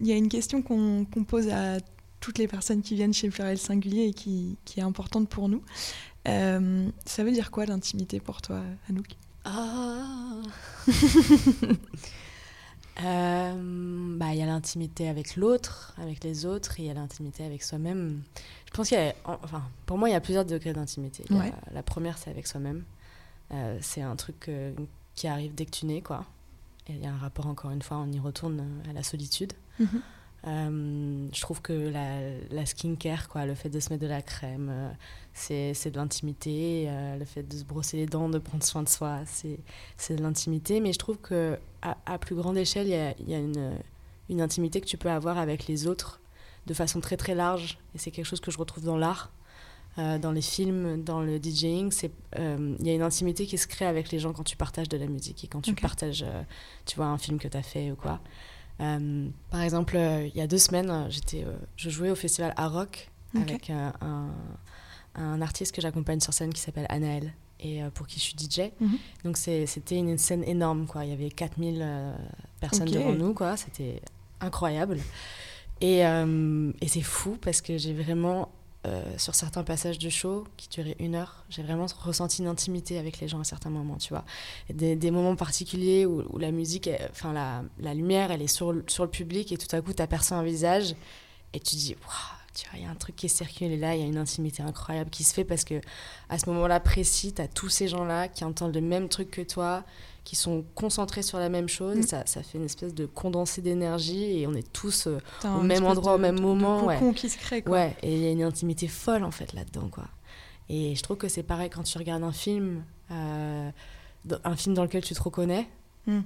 Il 0.00 0.06
y 0.06 0.12
a 0.12 0.16
une 0.16 0.28
question 0.28 0.62
qu'on 0.62 1.04
qu'on 1.04 1.24
pose 1.24 1.48
à 1.48 1.78
toutes 2.20 2.38
les 2.38 2.46
personnes 2.46 2.82
qui 2.82 2.94
viennent 2.94 3.14
chez 3.14 3.28
Pluriel 3.30 3.58
Singulier 3.58 4.04
et 4.08 4.12
qui, 4.12 4.58
qui 4.64 4.80
est 4.80 4.82
importante 4.82 5.28
pour 5.28 5.48
nous. 5.48 5.62
Euh, 6.28 6.88
ça 7.06 7.24
veut 7.24 7.32
dire 7.32 7.50
quoi 7.50 7.64
l'intimité 7.66 8.20
pour 8.20 8.42
toi, 8.42 8.60
Anouk? 8.88 9.16
Euh, 13.04 14.16
bah, 14.16 14.32
il 14.32 14.38
y 14.38 14.42
a 14.42 14.46
l'intimité 14.46 15.08
avec 15.08 15.36
l'autre, 15.36 15.94
avec 15.98 16.22
les 16.24 16.46
autres, 16.46 16.78
et 16.78 16.84
il 16.84 16.86
y 16.86 16.90
a 16.90 16.94
l'intimité 16.94 17.44
avec 17.44 17.62
soi-même. 17.62 18.22
Je 18.66 18.70
pense 18.72 18.88
qu'il 18.88 18.98
y 18.98 19.00
a, 19.00 19.14
enfin, 19.24 19.62
pour 19.86 19.98
moi, 19.98 20.08
il 20.08 20.12
y 20.12 20.16
a 20.16 20.20
plusieurs 20.20 20.44
degrés 20.44 20.72
d'intimité. 20.72 21.24
La 21.72 21.82
première, 21.82 22.18
c'est 22.18 22.30
avec 22.30 22.46
soi-même. 22.46 22.84
Euh, 23.52 23.78
c'est 23.80 24.02
un 24.02 24.14
truc 24.14 24.48
euh, 24.48 24.72
qui 25.16 25.26
arrive 25.26 25.54
dès 25.54 25.66
que 25.66 25.72
tu 25.72 25.86
nais, 25.86 26.02
quoi. 26.02 26.24
Et 26.86 26.92
il 26.92 27.00
y 27.00 27.06
a 27.06 27.12
un 27.12 27.18
rapport, 27.18 27.46
encore 27.46 27.72
une 27.72 27.82
fois, 27.82 27.96
on 27.98 28.12
y 28.12 28.18
retourne 28.18 28.64
à 28.88 28.92
la 28.92 29.02
solitude. 29.02 29.52
Mhm. 29.78 30.02
Euh, 30.46 31.28
je 31.32 31.40
trouve 31.40 31.60
que 31.60 31.72
la, 31.72 32.18
la, 32.50 32.64
skincare, 32.64 33.28
quoi, 33.28 33.44
le 33.44 33.54
fait 33.54 33.68
de 33.68 33.78
se 33.78 33.90
mettre 33.90 34.02
de 34.02 34.08
la 34.08 34.22
crème, 34.22 34.70
euh, 34.70 34.90
c'est, 35.34 35.90
de 35.90 35.96
l'intimité. 35.96 36.86
Euh, 36.88 37.18
le 37.18 37.24
fait 37.24 37.42
de 37.42 37.56
se 37.56 37.64
brosser 37.64 37.98
les 37.98 38.06
dents, 38.06 38.28
de 38.28 38.38
prendre 38.38 38.64
soin 38.64 38.82
de 38.82 38.88
soi, 38.88 39.20
c'est, 39.26 40.16
de 40.16 40.22
l'intimité. 40.22 40.80
Mais 40.80 40.92
je 40.92 40.98
trouve 40.98 41.18
que 41.18 41.58
à, 41.82 42.18
plus 42.18 42.34
grande 42.34 42.56
échelle, 42.56 42.86
il 42.86 42.90
y 42.90 42.94
a, 42.94 43.14
y 43.26 43.34
a 43.34 43.38
une, 43.38 43.72
une, 44.28 44.40
intimité 44.40 44.80
que 44.80 44.86
tu 44.86 44.96
peux 44.96 45.10
avoir 45.10 45.38
avec 45.38 45.66
les 45.66 45.86
autres 45.86 46.20
de 46.66 46.74
façon 46.74 47.00
très 47.00 47.16
très 47.16 47.34
large. 47.34 47.78
Et 47.94 47.98
c'est 47.98 48.10
quelque 48.10 48.26
chose 48.26 48.40
que 48.40 48.50
je 48.50 48.58
retrouve 48.58 48.84
dans 48.84 48.98
l'art, 48.98 49.32
dans 49.96 50.32
les 50.32 50.42
films, 50.42 51.02
dans 51.02 51.20
le 51.20 51.38
DJing. 51.38 51.92
Il 52.36 52.86
y 52.86 52.90
a 52.90 52.94
une 52.94 53.02
intimité 53.02 53.46
qui 53.46 53.58
se 53.58 53.66
crée 53.66 53.86
avec 53.86 54.10
les 54.10 54.18
gens 54.18 54.32
quand 54.32 54.44
tu 54.44 54.56
partages 54.56 54.88
de 54.88 54.96
la 54.96 55.06
musique 55.06 55.44
et 55.44 55.48
quand 55.48 55.62
tu 55.62 55.74
partages, 55.74 56.24
tu 56.84 56.96
vois, 56.96 57.06
un 57.06 57.18
film 57.18 57.38
que 57.38 57.48
tu 57.48 57.56
as 57.56 57.62
fait 57.62 57.90
ou 57.90 57.96
quoi. 57.96 58.20
Euh, 58.80 59.28
par 59.50 59.62
exemple, 59.62 59.96
euh, 59.96 60.26
il 60.26 60.36
y 60.36 60.40
a 60.40 60.46
deux 60.46 60.58
semaines, 60.58 60.90
euh, 60.90 61.44
je 61.76 61.90
jouais 61.90 62.10
au 62.10 62.14
festival 62.14 62.54
à 62.56 62.68
Rock 62.68 63.10
avec 63.34 63.70
un, 63.70 63.92
un, 65.14 65.42
artiste 65.42 65.74
que 65.74 65.80
j'accompagne 65.80 66.20
sur 66.20 66.32
scène 66.32 66.52
qui 66.52 66.60
s'appelle 66.60 66.86
Anaël 66.88 67.32
et 67.60 67.80
pour 67.94 68.06
qui 68.06 68.18
je 68.18 68.24
suis 68.24 68.34
DJ. 68.36 68.72
Mhm. 68.80 68.98
Donc 69.24 69.36
c'était 69.36 69.96
une 69.96 70.18
scène 70.18 70.42
énorme, 70.44 70.86
quoi. 70.86 71.04
Il 71.04 71.10
y 71.10 71.12
avait 71.12 71.30
4000 71.30 71.86
personnes 72.58 72.90
devant 72.90 73.12
nous, 73.12 73.34
quoi. 73.34 73.56
C'était 73.56 74.02
incroyable. 74.40 74.98
Et, 75.80 75.98
et 76.00 76.88
c'est 76.88 77.02
fou 77.02 77.38
parce 77.40 77.60
que 77.60 77.78
j'ai 77.78 77.94
vraiment 77.94 78.50
euh, 78.86 79.02
sur 79.18 79.34
certains 79.34 79.62
passages 79.62 79.98
du 79.98 80.10
show 80.10 80.44
qui 80.56 80.68
duraient 80.68 80.96
une 80.98 81.14
heure, 81.14 81.44
j'ai 81.50 81.62
vraiment 81.62 81.86
ressenti 82.02 82.40
une 82.40 82.48
intimité 82.48 82.98
avec 82.98 83.20
les 83.20 83.28
gens 83.28 83.40
à 83.40 83.44
certains 83.44 83.68
moments, 83.68 83.96
tu 83.96 84.08
vois. 84.10 84.24
Des, 84.72 85.10
moments 85.10 85.36
particuliers 85.36 86.06
où, 86.06 86.38
la 86.38 86.50
musique, 86.50 86.88
enfin 87.10 87.32
la, 87.32 87.62
la, 87.78 87.92
lumière, 87.92 88.30
elle 88.30 88.40
est 88.40 88.46
sur, 88.46 88.74
sur 88.86 89.04
le 89.04 89.10
public 89.10 89.52
et 89.52 89.58
tout 89.58 89.74
à 89.76 89.82
coup, 89.82 89.92
tu 89.92 90.02
aperçois 90.02 90.38
un 90.38 90.42
visage 90.42 90.94
et 91.52 91.60
tu 91.60 91.76
dis, 91.76 91.94
tu 92.54 92.68
vois, 92.68 92.78
il 92.78 92.84
y 92.84 92.86
a 92.86 92.90
un 92.90 92.94
truc 92.94 93.16
qui 93.16 93.28
circule 93.28 93.70
et 93.70 93.76
là, 93.76 93.94
il 93.94 94.00
y 94.00 94.04
a 94.04 94.06
une 94.06 94.16
intimité 94.16 94.62
incroyable 94.62 95.10
qui 95.10 95.24
se 95.24 95.34
fait 95.34 95.44
parce 95.44 95.64
que 95.64 95.80
à 96.28 96.38
ce 96.38 96.48
moment-là 96.50 96.80
précis, 96.80 97.32
tu 97.32 97.42
as 97.42 97.48
tous 97.48 97.68
ces 97.68 97.88
gens-là 97.88 98.28
qui 98.28 98.44
entendent 98.44 98.74
le 98.74 98.80
même 98.80 99.08
truc 99.08 99.30
que 99.30 99.42
toi, 99.42 99.84
qui 100.30 100.36
sont 100.36 100.64
concentrés 100.76 101.22
sur 101.22 101.38
la 101.40 101.48
même 101.48 101.68
chose. 101.68 101.96
Mm. 101.96 102.02
Ça, 102.04 102.22
ça, 102.24 102.44
fait 102.44 102.56
une 102.56 102.64
espèce 102.64 102.94
de 102.94 103.04
condensé 103.04 103.62
d'énergie 103.62 104.38
et 104.38 104.46
on 104.46 104.54
est 104.54 104.72
tous 104.72 105.08
euh, 105.08 105.18
au 105.44 105.62
même 105.62 105.84
endroit, 105.84 106.14
au 106.14 106.18
même 106.18 106.40
moment. 106.40 106.82
De 106.82 106.86
ouais. 106.86 107.14
qui 107.14 107.28
se 107.28 107.36
crée. 107.36 107.62
Quoi. 107.62 107.72
Ouais, 107.72 107.96
et 108.04 108.14
il 108.14 108.22
y 108.22 108.28
a 108.28 108.30
une 108.30 108.44
intimité 108.44 108.86
folle 108.86 109.24
en 109.24 109.32
fait 109.32 109.52
là-dedans. 109.54 109.88
quoi. 109.90 110.04
Et 110.68 110.94
je 110.94 111.02
trouve 111.02 111.16
que 111.16 111.26
c'est 111.26 111.42
pareil 111.42 111.68
quand 111.68 111.82
tu 111.82 111.98
regardes 111.98 112.22
un 112.22 112.30
film, 112.30 112.84
euh, 113.10 113.70
un 114.44 114.56
film 114.56 114.76
dans 114.76 114.84
lequel 114.84 115.02
tu 115.02 115.14
te 115.14 115.20
reconnais. 115.20 115.66
Mm 116.06 116.20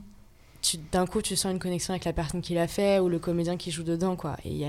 d'un 0.90 1.06
coup, 1.06 1.22
tu 1.22 1.36
sens 1.36 1.52
une 1.52 1.58
connexion 1.58 1.92
avec 1.92 2.04
la 2.04 2.12
personne 2.12 2.40
qui 2.40 2.54
l'a 2.54 2.66
fait 2.66 2.98
ou 2.98 3.08
le 3.08 3.18
comédien 3.18 3.56
qui 3.56 3.70
joue 3.70 3.82
dedans, 3.82 4.16
quoi. 4.16 4.36
Et, 4.44 4.64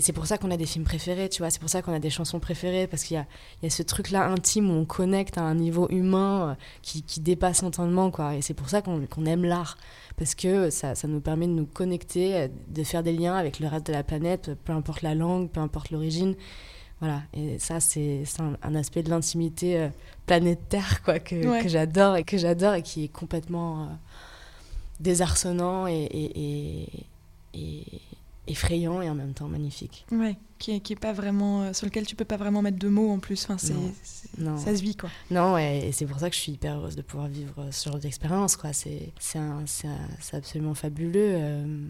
c'est 0.00 0.12
pour 0.12 0.26
ça 0.26 0.38
qu'on 0.38 0.50
a 0.50 0.56
des 0.56 0.66
films 0.66 0.84
préférés, 0.84 1.28
tu 1.28 1.42
vois. 1.42 1.50
C'est 1.50 1.60
pour 1.60 1.68
ça 1.68 1.82
qu'on 1.82 1.92
a 1.92 1.98
des 1.98 2.10
chansons 2.10 2.40
préférées, 2.40 2.86
parce 2.86 3.04
qu'il 3.04 3.16
y 3.16 3.18
a, 3.18 3.26
y 3.62 3.66
a, 3.66 3.70
ce 3.70 3.82
truc-là 3.82 4.26
intime 4.26 4.70
où 4.70 4.74
on 4.74 4.84
connecte 4.84 5.38
à 5.38 5.42
un 5.42 5.54
niveau 5.54 5.88
humain 5.90 6.50
euh, 6.50 6.54
qui, 6.82 7.02
qui 7.02 7.20
dépasse 7.20 7.62
l'entendement, 7.62 8.10
quoi. 8.10 8.34
Et 8.34 8.42
c'est 8.42 8.54
pour 8.54 8.68
ça 8.68 8.82
qu'on 8.82 9.24
aime 9.26 9.44
l'art, 9.44 9.76
parce 10.16 10.34
que 10.34 10.70
ça, 10.70 10.94
ça, 10.94 11.06
nous 11.06 11.20
permet 11.20 11.46
de 11.46 11.52
nous 11.52 11.66
connecter, 11.66 12.36
euh, 12.36 12.48
de 12.68 12.82
faire 12.82 13.02
des 13.02 13.12
liens 13.12 13.34
avec 13.34 13.60
le 13.60 13.68
reste 13.68 13.86
de 13.86 13.92
la 13.92 14.02
planète, 14.02 14.52
peu 14.64 14.72
importe 14.72 15.02
la 15.02 15.14
langue, 15.14 15.50
peu 15.50 15.60
importe 15.60 15.90
l'origine. 15.90 16.34
Voilà, 17.00 17.22
et 17.32 17.58
ça, 17.58 17.80
c'est 17.80 18.24
un, 18.62 18.74
aspect 18.74 19.02
de 19.02 19.10
l'intimité 19.10 19.78
euh, 19.78 19.88
planétaire, 20.26 21.02
quoi, 21.02 21.18
que, 21.18 21.62
que 21.62 21.68
j'adore 21.68 22.16
et 22.16 22.24
que 22.24 22.36
j'adore 22.36 22.74
et 22.74 22.82
qui 22.82 23.04
est 23.04 23.08
complètement 23.08 23.88
désarçonnant 25.00 25.86
et, 25.86 26.08
et, 26.12 26.88
et, 27.54 27.84
effrayant 28.46 29.00
et 29.00 29.08
en 29.08 29.14
même 29.14 29.32
temps 29.32 29.48
magnifique. 29.48 30.06
Ouais, 30.12 30.36
qui 30.58 30.72
est, 30.72 30.80
qui 30.80 30.92
est 30.92 31.00
pas 31.00 31.12
vraiment 31.12 31.62
euh, 31.62 31.72
sur 31.72 31.86
lequel 31.86 32.06
tu 32.06 32.16
peux 32.16 32.24
pas 32.24 32.36
vraiment 32.36 32.62
mettre 32.62 32.78
de 32.78 32.88
mots 32.88 33.10
en 33.10 33.18
plus. 33.18 33.44
Enfin, 33.44 33.58
c'est, 33.58 33.74
ça 34.56 34.76
se 34.76 34.82
vit 34.82 34.96
quoi. 34.96 35.10
Non, 35.30 35.54
ouais, 35.54 35.88
et 35.88 35.92
c'est 35.92 36.06
pour 36.06 36.18
ça 36.18 36.30
que 36.30 36.36
je 36.36 36.40
suis 36.40 36.52
hyper 36.52 36.76
heureuse 36.76 36.96
de 36.96 37.02
pouvoir 37.02 37.28
vivre 37.28 37.68
ce 37.70 37.88
genre 37.88 37.98
d'expérience 37.98 38.56
quoi. 38.56 38.72
C'est, 38.72 39.12
c'est, 39.18 39.40
c'est 39.66 40.36
absolument 40.36 40.74
fabuleux. 40.74 41.34
Euh, 41.34 41.84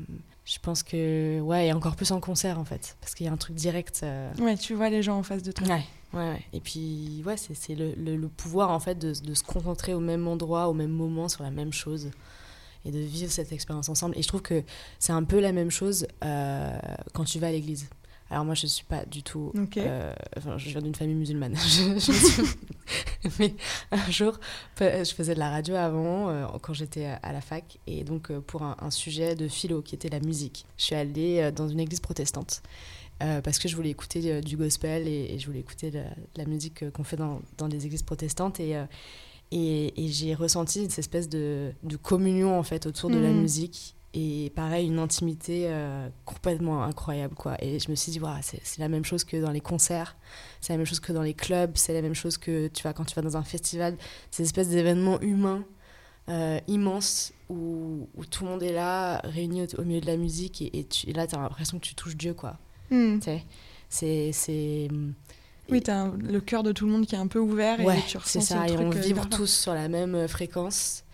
je 0.45 0.59
pense 0.59 0.83
que 0.83 1.41
ouais, 1.41 1.69
et 1.69 1.73
encore 1.73 1.97
plus 1.97 2.11
en 2.11 2.21
concert 2.21 2.59
en 2.59 2.65
fait, 2.65 2.97
parce 3.01 3.15
qu'il 3.15 3.27
y 3.27 3.29
a 3.29 3.33
un 3.33 3.37
truc 3.37 3.55
direct. 3.55 4.01
Euh. 4.03 4.33
Ouais, 4.39 4.57
tu 4.57 4.75
vois 4.75 4.91
les 4.91 5.03
gens 5.03 5.19
en 5.19 5.23
face 5.23 5.43
de 5.43 5.53
toi. 5.53 5.67
Ouais. 5.67 5.85
Ouais, 6.13 6.43
Et 6.53 6.59
puis, 6.59 7.23
ouais, 7.25 7.37
c'est, 7.37 7.55
c'est 7.55 7.77
le, 7.77 7.95
le, 7.95 8.17
le, 8.17 8.29
pouvoir 8.29 8.71
en 8.71 8.81
fait 8.81 8.97
de, 8.97 9.13
de, 9.13 9.35
se 9.35 9.45
concentrer 9.45 9.95
au 9.95 10.01
même 10.01 10.27
endroit, 10.27 10.67
au 10.67 10.73
même 10.73 10.91
moment, 10.91 11.29
sur 11.29 11.45
la 11.45 11.53
même 11.53 11.73
chose 11.73 12.11
et 12.85 12.91
de 12.91 12.99
vivre 12.99 13.31
cette 13.31 13.53
expérience 13.53 13.89
ensemble. 13.89 14.17
Et 14.19 14.23
je 14.23 14.29
trouve 14.29 14.43
que 14.43 14.63
c'est 14.99 15.13
un 15.13 15.25
peu 15.25 15.41
la 15.41 15.53
même 15.53 15.71
chose 15.71 16.07
euh, 16.25 16.79
quand 17.13 17.25
tu 17.25 17.39
vas 17.39 17.49
à 17.49 17.53
l'église. 17.53 17.89
Alors 18.31 18.45
moi, 18.45 18.55
je 18.55 18.67
ne 18.67 18.69
suis 18.69 18.85
pas 18.85 19.05
du 19.07 19.25
tout... 19.25 19.53
Euh, 19.77 20.15
enfin, 20.37 20.57
je 20.57 20.71
viens 20.71 20.81
d'une 20.81 20.95
famille 20.95 21.17
musulmane. 21.17 21.57
Mais 23.41 23.55
un 23.91 24.11
jour, 24.11 24.39
je 24.79 25.13
faisais 25.15 25.35
de 25.35 25.41
la 25.41 25.51
radio 25.51 25.75
avant, 25.75 26.29
euh, 26.29 26.47
quand 26.63 26.73
j'étais 26.73 27.07
à 27.07 27.33
la 27.33 27.41
fac, 27.41 27.79
et 27.89 28.05
donc 28.05 28.33
pour 28.41 28.63
un, 28.63 28.91
sujet 28.91 29.35
de 29.35 29.49
philo 29.49 29.83
qui 29.83 29.97
était 29.97 30.09
la 30.09 30.21
musique. 30.21 30.65
Je 30.77 30.85
suis 30.85 30.95
allée 30.95 31.51
dans 31.51 31.69
une 31.69 31.81
église 31.81 32.01
protestante. 32.01 32.63
parce 33.19 33.59
que 33.59 33.69
je 33.69 33.75
voulais 33.75 33.91
écouter 33.91 34.41
du 34.43 34.57
gospel 34.57 35.09
et, 35.09 35.37
je 35.37 35.47
voulais 35.47 35.61
écouter 35.61 35.91
la, 36.37 36.45
musique 36.45 36.89
qu'on 36.93 37.05
fait 37.05 37.17
dans, 37.17 37.43
dans, 37.59 37.67
les 37.67 37.85
églises 37.85 38.05
protestantes. 38.05 38.61
Et, 38.61 38.77
et, 39.53 39.93
j'ai 40.09 40.35
ressenti 40.35 40.83
cette 40.89 40.99
espèce 40.99 41.29
de, 41.29 41.73
de, 41.83 41.97
communion 41.97 42.59
en 42.59 42.63
fait 42.63 42.87
autour 42.87 43.11
de 43.11 43.19
la 43.19 43.31
mm. 43.31 43.41
musique. 43.41 43.97
Et 44.13 44.51
pareil 44.57 44.89
une 44.89 44.99
intimité 44.99 45.67
euh, 45.69 46.09
complètement 46.25 46.83
incroyable 46.83 47.37
quoi. 47.37 47.57
Et 47.63 47.79
je 47.79 47.91
me 47.91 47.95
suis 47.95 48.11
dit 48.11 48.21
c'est 48.43 48.79
la 48.79 48.89
même 48.89 49.05
chose 49.05 49.23
que 49.23 49.37
dans 49.37 49.53
les 49.53 49.61
concerts. 49.61 50.17
C'est 50.61 50.73
la 50.73 50.79
même 50.79 50.87
chose 50.87 50.99
que 50.99 51.13
dans 51.13 51.23
les 51.23 51.35
clubs. 51.35 51.73
C'est 51.77 51.93
la 51.93 52.03
même 52.03 52.15
chose 52.15 52.37
que 52.37 52.67
tu 52.69 52.83
vois 52.83 52.93
quand 52.93 53.05
tu 53.05 53.15
vas 53.15 53.23
dans 53.23 53.37
un 53.37 53.45
festival. 53.45 53.97
Ces 54.33 54.45
espèces 54.45 54.69
d'événements 54.69 55.21
humains 55.21 55.65
euh, 56.29 56.59
immenses 56.67 57.33
où, 57.49 58.09
où, 58.17 58.25
tout 58.25 58.45
le 58.45 58.51
monde 58.51 58.63
est 58.63 58.73
là 58.73 59.21
réuni 59.25 59.67
au, 59.79 59.83
milieu 59.83 60.01
de 60.01 60.07
la 60.07 60.17
musique. 60.17 60.61
Et, 60.63 60.87
et, 61.07 61.13
là 61.13 61.29
tu 61.29 61.37
as 61.37 61.39
l'impression 61.41 61.79
que 61.79 61.85
tu 61.85 61.95
touches 61.95 62.17
Dieu 62.17 62.35
quoi. 62.35 62.59
Mm. 62.91 63.19
c'est 63.89 64.33
c'est 64.33 64.89
oui, 65.71 65.83
tu 65.83 65.91
as 65.91 66.11
le 66.19 66.41
cœur 66.41 66.63
de 66.63 66.73
tout 66.73 66.87
le 66.87 66.93
monde 66.93 67.07
qui 67.07 67.15
est 67.15 67.19
un 67.19 67.27
peu 67.27 67.39
ouvert 67.39 67.81
et 67.81 68.03
tu 68.07 68.17
ressens 68.17 68.41
c'est 68.41 68.55
ça, 68.55 68.67
et 68.67 68.77
on 68.77 68.91
euh, 68.91 68.95
vibre 68.95 69.29
tous 69.29 69.47
sur 69.47 69.75
la 69.75 69.89
même 69.89 70.15
euh, 70.15 70.29
fréquence. 70.29 71.05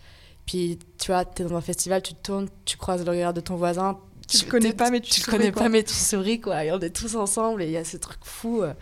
Puis 0.45 0.79
tu 0.97 1.11
vois, 1.11 1.25
tu 1.25 1.41
es 1.41 1.45
dans 1.45 1.55
un 1.55 1.61
festival, 1.61 2.01
tu 2.01 2.13
te 2.13 2.21
tournes, 2.21 2.47
tu 2.65 2.77
croises 2.77 3.03
le 3.05 3.11
regard 3.11 3.33
de 3.33 3.41
ton 3.41 3.55
voisin. 3.55 3.99
Tu 4.27 4.45
le 4.45 4.51
connais 4.51 4.73
pas, 4.73 4.89
mais 4.89 4.99
tu, 4.99 5.11
tu 5.11 5.21
le 5.25 5.31
connais 5.31 5.51
pas, 5.51 5.69
mais 5.69 5.83
tu 5.83 5.93
souris, 5.93 6.41
quoi. 6.41 6.63
Et 6.65 6.71
on 6.71 6.79
est 6.79 6.89
tous 6.89 7.15
ensemble 7.15 7.61
et 7.61 7.65
il 7.65 7.71
y 7.71 7.77
a 7.77 7.85
ce 7.85 7.97
truc 7.97 8.19
fou 8.23 8.61
euh, 8.61 8.73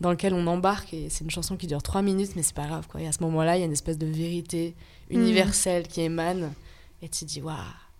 dans 0.00 0.10
lequel 0.10 0.34
on 0.34 0.46
embarque. 0.46 0.94
Et 0.94 1.08
c'est 1.10 1.24
une 1.24 1.30
chanson 1.30 1.56
qui 1.56 1.66
dure 1.66 1.82
trois 1.82 2.02
minutes, 2.02 2.32
mais 2.36 2.42
c'est 2.42 2.54
pas 2.54 2.66
grave, 2.66 2.86
quoi. 2.88 3.00
Et 3.00 3.06
à 3.06 3.12
ce 3.12 3.22
moment-là, 3.22 3.56
il 3.56 3.60
y 3.60 3.62
a 3.62 3.66
une 3.66 3.72
espèce 3.72 3.98
de 3.98 4.06
vérité 4.06 4.74
universelle 5.10 5.86
qui 5.86 6.00
émane. 6.02 6.52
Et 7.02 7.08
tu 7.08 7.20
te 7.20 7.30
dis, 7.30 7.40
waouh, 7.40 7.56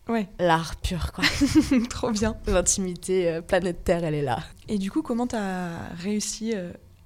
ouais. 0.09 0.29
l'art 0.39 0.77
pur, 0.77 1.13
quoi. 1.13 1.25
Trop 1.91 2.11
bien. 2.11 2.37
L'intimité 2.47 3.41
planète 3.47 3.85
Terre, 3.85 4.05
elle 4.05 4.15
est 4.15 4.23
là. 4.23 4.41
Et 4.69 4.79
du 4.79 4.91
coup, 4.91 5.03
comment 5.03 5.27
tu 5.27 5.37
as 5.37 5.71
réussi 5.97 6.55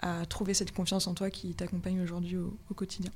à 0.05 0.27
trouver 0.27 0.53
cette 0.53 0.73
confiance 0.73 1.07
en 1.07 1.15
toi 1.15 1.31
qui 1.31 1.55
t'accompagne 1.55 2.01
aujourd'hui 2.03 2.37
au, 2.37 2.75
quotidien 2.75 3.11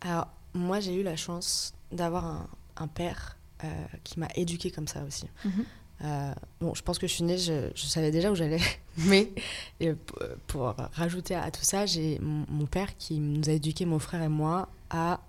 Alors, 0.00 0.28
moi, 0.54 0.78
j'ai 0.78 0.94
eu 0.94 1.02
la 1.02 1.16
chance 1.16 1.74
d'avoir 1.90 2.46
un, 2.76 2.86
père 2.86 3.36
euh, 3.64 3.68
qui 4.04 4.20
m'a 4.20 4.28
éduquée 4.36 4.70
comme 4.70 4.86
ça 4.86 5.02
aussi. 5.04 5.26
Mhm. 5.44 5.64
Euh, 6.04 6.34
bon, 6.60 6.74
je 6.74 6.82
pense 6.82 6.98
que 6.98 7.06
je 7.08 7.12
suis 7.12 7.24
née, 7.24 7.38
je, 7.38 7.70
savais 7.74 8.10
déjà 8.12 8.30
où 8.30 8.36
j'allais, 8.36 8.60
mais 8.98 9.32
euh, 9.82 9.94
pour 10.46 10.74
rajouter 10.92 11.34
à, 11.34 11.50
tout 11.50 11.64
ça, 11.64 11.86
j'ai 11.86 12.20
mon, 12.20 12.66
père 12.66 12.96
qui 12.96 13.18
nous 13.18 13.48
a 13.48 13.52
éduqués, 13.52 13.84
mon 13.84 13.98
frère 13.98 14.22
et 14.22 14.28
moi, 14.28 14.68
à 14.90 15.20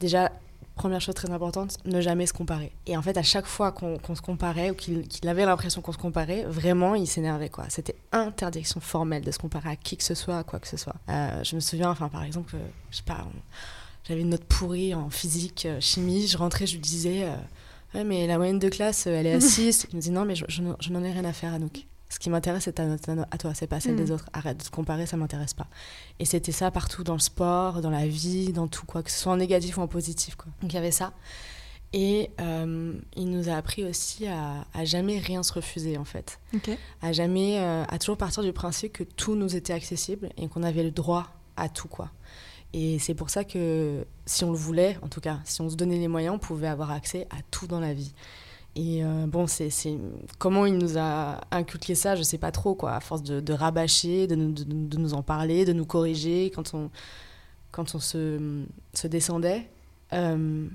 déjà 0.00 0.32
première 0.80 1.02
chose 1.02 1.14
très 1.14 1.30
importante, 1.30 1.76
ne 1.84 2.00
jamais 2.00 2.26
se 2.26 2.32
comparer. 2.32 2.72
Et 2.86 2.96
en 2.96 3.02
fait, 3.02 3.18
à 3.18 3.22
chaque 3.22 3.44
fois 3.44 3.70
qu'on 3.70 4.14
se 4.14 4.22
comparait 4.22 4.70
ou 4.70 4.74
qu'il 4.74 5.28
avait 5.28 5.44
l'impression 5.44 5.82
qu'on 5.82 5.92
se 5.92 5.98
comparait, 5.98 6.44
vraiment, 6.44 6.94
il 6.94 7.06
s'énervait. 7.06 7.50
quoi. 7.50 7.66
C'était 7.68 7.96
interdiction 8.12 8.80
formelle 8.80 9.22
de 9.22 9.30
se 9.30 9.38
comparer 9.38 9.68
à 9.68 9.76
qui 9.76 9.98
que 9.98 10.02
ce 10.02 10.14
soit, 10.14 10.38
à 10.38 10.42
quoi 10.42 10.58
que 10.58 10.66
ce 10.66 10.78
soit. 10.78 10.94
Euh, 11.10 11.44
je 11.44 11.54
me 11.54 11.60
souviens, 11.60 11.90
enfin, 11.90 12.08
par 12.08 12.24
exemple, 12.24 12.56
euh, 12.56 12.66
je 12.90 12.96
sais 12.96 13.02
pas, 13.02 13.26
j'avais 14.08 14.22
une 14.22 14.30
note 14.30 14.44
pourrie 14.44 14.94
en 14.94 15.10
physique, 15.10 15.66
euh, 15.66 15.80
chimie, 15.80 16.26
je 16.26 16.38
rentrais, 16.38 16.66
je 16.66 16.72
lui 16.72 16.80
disais, 16.80 17.28
ouais, 17.94 18.04
mais 18.04 18.26
la 18.26 18.38
moyenne 18.38 18.58
de 18.58 18.68
classe, 18.70 19.06
elle 19.06 19.26
est 19.26 19.34
à 19.34 19.40
6. 19.58 19.86
il 19.92 19.96
me 19.96 20.00
dit, 20.00 20.10
non, 20.10 20.24
mais 20.24 20.34
je, 20.34 20.46
je 20.48 20.90
n'en 20.92 21.04
ai 21.04 21.12
rien 21.12 21.26
à 21.26 21.34
faire, 21.34 21.52
Anouk. 21.52 21.84
Ce 22.10 22.18
qui 22.18 22.28
m'intéresse, 22.28 22.64
c'est 22.64 22.78
note 22.80 23.08
à 23.30 23.38
toi, 23.38 23.54
c'est 23.54 23.68
pas 23.68 23.78
celle 23.78 23.94
des 23.94 24.06
mm. 24.06 24.14
autres. 24.14 24.26
Arrête 24.32 24.58
de 24.58 24.64
te 24.64 24.70
comparer, 24.70 25.06
ça 25.06 25.16
m'intéresse 25.16 25.54
pas. 25.54 25.68
Et 26.18 26.24
c'était 26.24 26.52
ça 26.52 26.70
partout 26.72 27.04
dans 27.04 27.14
le 27.14 27.20
sport, 27.20 27.80
dans 27.80 27.90
la 27.90 28.06
vie, 28.06 28.52
dans 28.52 28.66
tout, 28.66 28.84
quoi, 28.84 29.02
que 29.04 29.10
ce 29.10 29.18
soit 29.18 29.32
en 29.32 29.36
négatif 29.36 29.78
ou 29.78 29.80
en 29.80 29.86
positif. 29.86 30.34
Quoi. 30.34 30.52
Donc 30.60 30.72
il 30.72 30.74
y 30.74 30.78
avait 30.78 30.90
ça. 30.90 31.12
Et 31.92 32.30
euh, 32.40 32.94
il 33.16 33.30
nous 33.30 33.48
a 33.48 33.54
appris 33.54 33.84
aussi 33.84 34.26
à, 34.26 34.64
à, 34.74 34.84
jamais 34.84 35.18
rien 35.18 35.42
se 35.42 35.52
refuser, 35.52 35.98
en 35.98 36.04
fait. 36.04 36.40
À 37.00 37.12
jamais, 37.12 37.58
euh, 37.60 37.84
à 37.88 37.98
toujours 37.98 38.16
partir 38.16 38.42
du 38.42 38.52
principe 38.52 38.92
que 38.92 39.04
tout 39.04 39.36
nous 39.36 39.56
était 39.56 39.72
accessible 39.72 40.30
et 40.36 40.48
qu'on 40.48 40.62
avait 40.64 40.84
le 40.84 40.92
droit 40.92 41.28
à 41.56 41.68
tout, 41.68 41.88
quoi. 41.88 42.10
Et 42.72 42.98
c'est 43.00 43.14
pour 43.14 43.30
ça 43.30 43.44
que, 43.44 44.04
si 44.26 44.44
on 44.44 44.50
le 44.50 44.56
voulait, 44.56 44.98
en 45.02 45.08
tout 45.08 45.20
cas, 45.20 45.40
si 45.44 45.60
on 45.60 45.70
se 45.70 45.76
donnait 45.76 45.98
les 45.98 46.08
moyens, 46.08 46.34
on 46.34 46.38
pouvait 46.38 46.68
avoir 46.68 46.90
accès 46.90 47.26
à 47.30 47.42
tout 47.50 47.66
dans 47.66 47.80
la 47.80 47.92
vie. 47.92 48.12
Et 48.76 49.04
euh, 49.04 49.26
bon, 49.26 49.46
c'est 49.46 49.70
comment 50.38 50.64
il 50.64 50.78
nous 50.78 50.96
a 50.96 51.40
inculqué 51.50 51.94
ça, 51.94 52.14
je 52.14 52.22
sais 52.22 52.38
pas 52.38 52.52
trop, 52.52 52.74
quoi, 52.74 52.92
à 52.94 53.00
force 53.00 53.22
de, 53.22 53.52
rabâcher, 53.52 54.26
de 54.26 54.36
nous, 54.36 54.52
de, 54.52 54.96
nous, 54.96 55.14
en 55.14 55.22
parler, 55.22 55.64
de 55.64 55.72
nous 55.72 55.84
corriger 55.84 56.52
quand 56.54 56.74
on, 56.74 56.90
quand 57.72 57.94
on 57.94 57.98
se, 57.98 58.64
se 58.94 59.06
descendait. 59.08 59.68
Euh, 60.12 60.68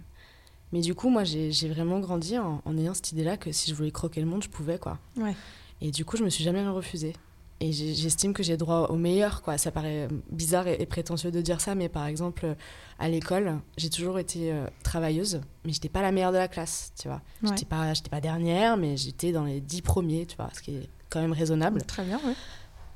mais 0.74 0.82
du 0.82 0.94
coup, 0.94 1.10
moi, 1.10 1.24
j'ai 1.24 1.70
vraiment 1.70 2.00
grandi 2.00 2.38
en, 2.38 2.62
ayant 2.78 2.94
cette 2.94 3.14
idée-là 3.14 3.38
que 3.38 3.52
si 3.52 3.70
je 3.70 3.76
voulais 3.76 3.92
croquer 3.92 4.20
le 4.20 4.28
monde, 4.28 4.44
je 4.44 4.50
pouvais, 4.50 4.78
quoi. 4.78 4.98
Ouais. 5.16 5.36
Et 5.82 5.92
du 5.92 6.04
coup, 6.04 6.18
je 6.18 6.24
me 6.24 6.30
suis 6.30 6.44
jamais 6.44 6.68
refusée. 6.68 7.14
Et 7.62 7.72
j'estime 7.72 8.34
que 8.34 8.44
j'ai 8.44 8.58
droit 8.58 8.88
au 8.90 8.96
meilleur, 8.96 9.42
quoi. 9.42 9.58
Ça 9.58 9.72
paraît 9.72 10.10
bizarre 10.30 10.68
et, 10.68 10.86
prétentieux 10.86 11.32
de 11.32 11.40
dire 11.40 11.62
ça, 11.62 11.74
mais 11.74 11.88
par 11.88 12.06
exemple, 12.06 12.56
à 13.00 13.08
l'école, 13.08 13.60
j'ai 13.78 13.90
toujours 13.90 14.20
été 14.20 14.52
euh, 14.52 14.68
travailleuse, 14.84 15.40
mais 15.64 15.72
j'étais 15.72 15.88
pas 15.88 16.02
la 16.02 16.12
meilleure 16.12 16.34
de 16.34 16.38
la 16.38 16.50
classe, 16.50 16.92
tu 17.00 17.08
vois. 17.08 17.22
Je 17.44 17.48
J'étais 17.50 17.66
pas, 17.66 17.94
pas 18.12 18.20
dernière, 18.20 18.76
mais 18.76 18.98
j'étais 18.98 19.32
dans 19.32 19.46
les 19.46 19.62
dix 19.62 19.82
premiers, 19.82 20.26
tu 20.26 20.36
vois, 20.36 20.50
ce 20.54 20.62
qui 20.62 20.76
est 20.76 20.90
quand 21.10 21.22
même 21.22 21.32
raisonnable. 21.32 21.82
Très 21.84 22.04
bien, 22.04 22.20
oui. 22.26 22.34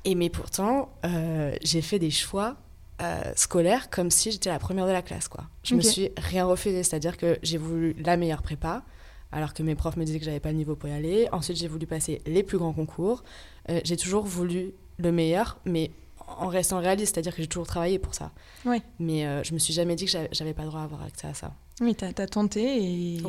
Et 0.04 0.14
mais 0.14 0.28
pourtant, 0.28 0.90
euh, 1.04 1.54
j'ai 1.62 1.82
fait 1.82 1.98
des 1.98 2.10
choix 2.10 2.56
euh, 3.00 3.32
scolaires 3.36 3.88
comme 3.88 4.10
si 4.10 4.30
j'étais 4.30 4.50
la 4.50 4.58
première 4.58 4.86
de 4.86 4.92
la 4.92 5.02
classe, 5.02 5.28
quoi. 5.28 5.44
Je 5.62 5.74
me 5.74 5.80
suis 5.80 6.10
rien 6.18 6.44
refusé, 6.44 6.82
c'est-à-dire 6.82 7.16
que 7.16 7.38
j'ai 7.42 7.58
voulu 7.58 7.94
la 8.04 8.18
meilleure 8.18 8.42
prépa, 8.42 8.82
alors 9.32 9.54
que 9.54 9.62
mes 9.62 9.74
profs 9.74 9.96
me 9.96 10.04
disaient 10.04 10.18
que 10.18 10.24
j'avais 10.24 10.40
pas 10.40 10.50
le 10.50 10.58
niveau 10.58 10.76
pour 10.76 10.88
y 10.88 10.92
aller. 10.92 11.28
Ensuite, 11.32 11.56
j'ai 11.56 11.68
voulu 11.68 11.86
passer 11.86 12.20
les 12.26 12.42
plus 12.42 12.58
grands 12.58 12.72
concours. 12.72 13.22
Euh, 13.68 13.80
j'ai 13.84 13.96
toujours 13.96 14.24
voulu 14.24 14.72
le 14.98 15.12
meilleur, 15.12 15.58
mais 15.64 15.90
en 16.38 16.48
restant 16.48 16.78
réaliste, 16.78 17.14
c'est-à-dire 17.14 17.34
que 17.34 17.42
j'ai 17.42 17.48
toujours 17.48 17.66
travaillé 17.66 17.98
pour 17.98 18.14
ça. 18.14 18.32
Ouais. 18.64 18.82
Mais 18.98 19.26
euh, 19.26 19.42
je 19.42 19.52
me 19.54 19.58
suis 19.58 19.72
jamais 19.72 19.96
dit 19.96 20.06
que 20.06 20.12
j'avais 20.32 20.54
pas 20.54 20.62
le 20.62 20.68
droit 20.68 20.80
à 20.80 20.84
avoir 20.84 21.02
accès 21.02 21.26
à 21.26 21.34
ça. 21.34 21.52
Oui, 21.80 21.94
tu 21.94 22.04
as, 22.04 22.12
tenté 22.12 23.16
et, 23.16 23.22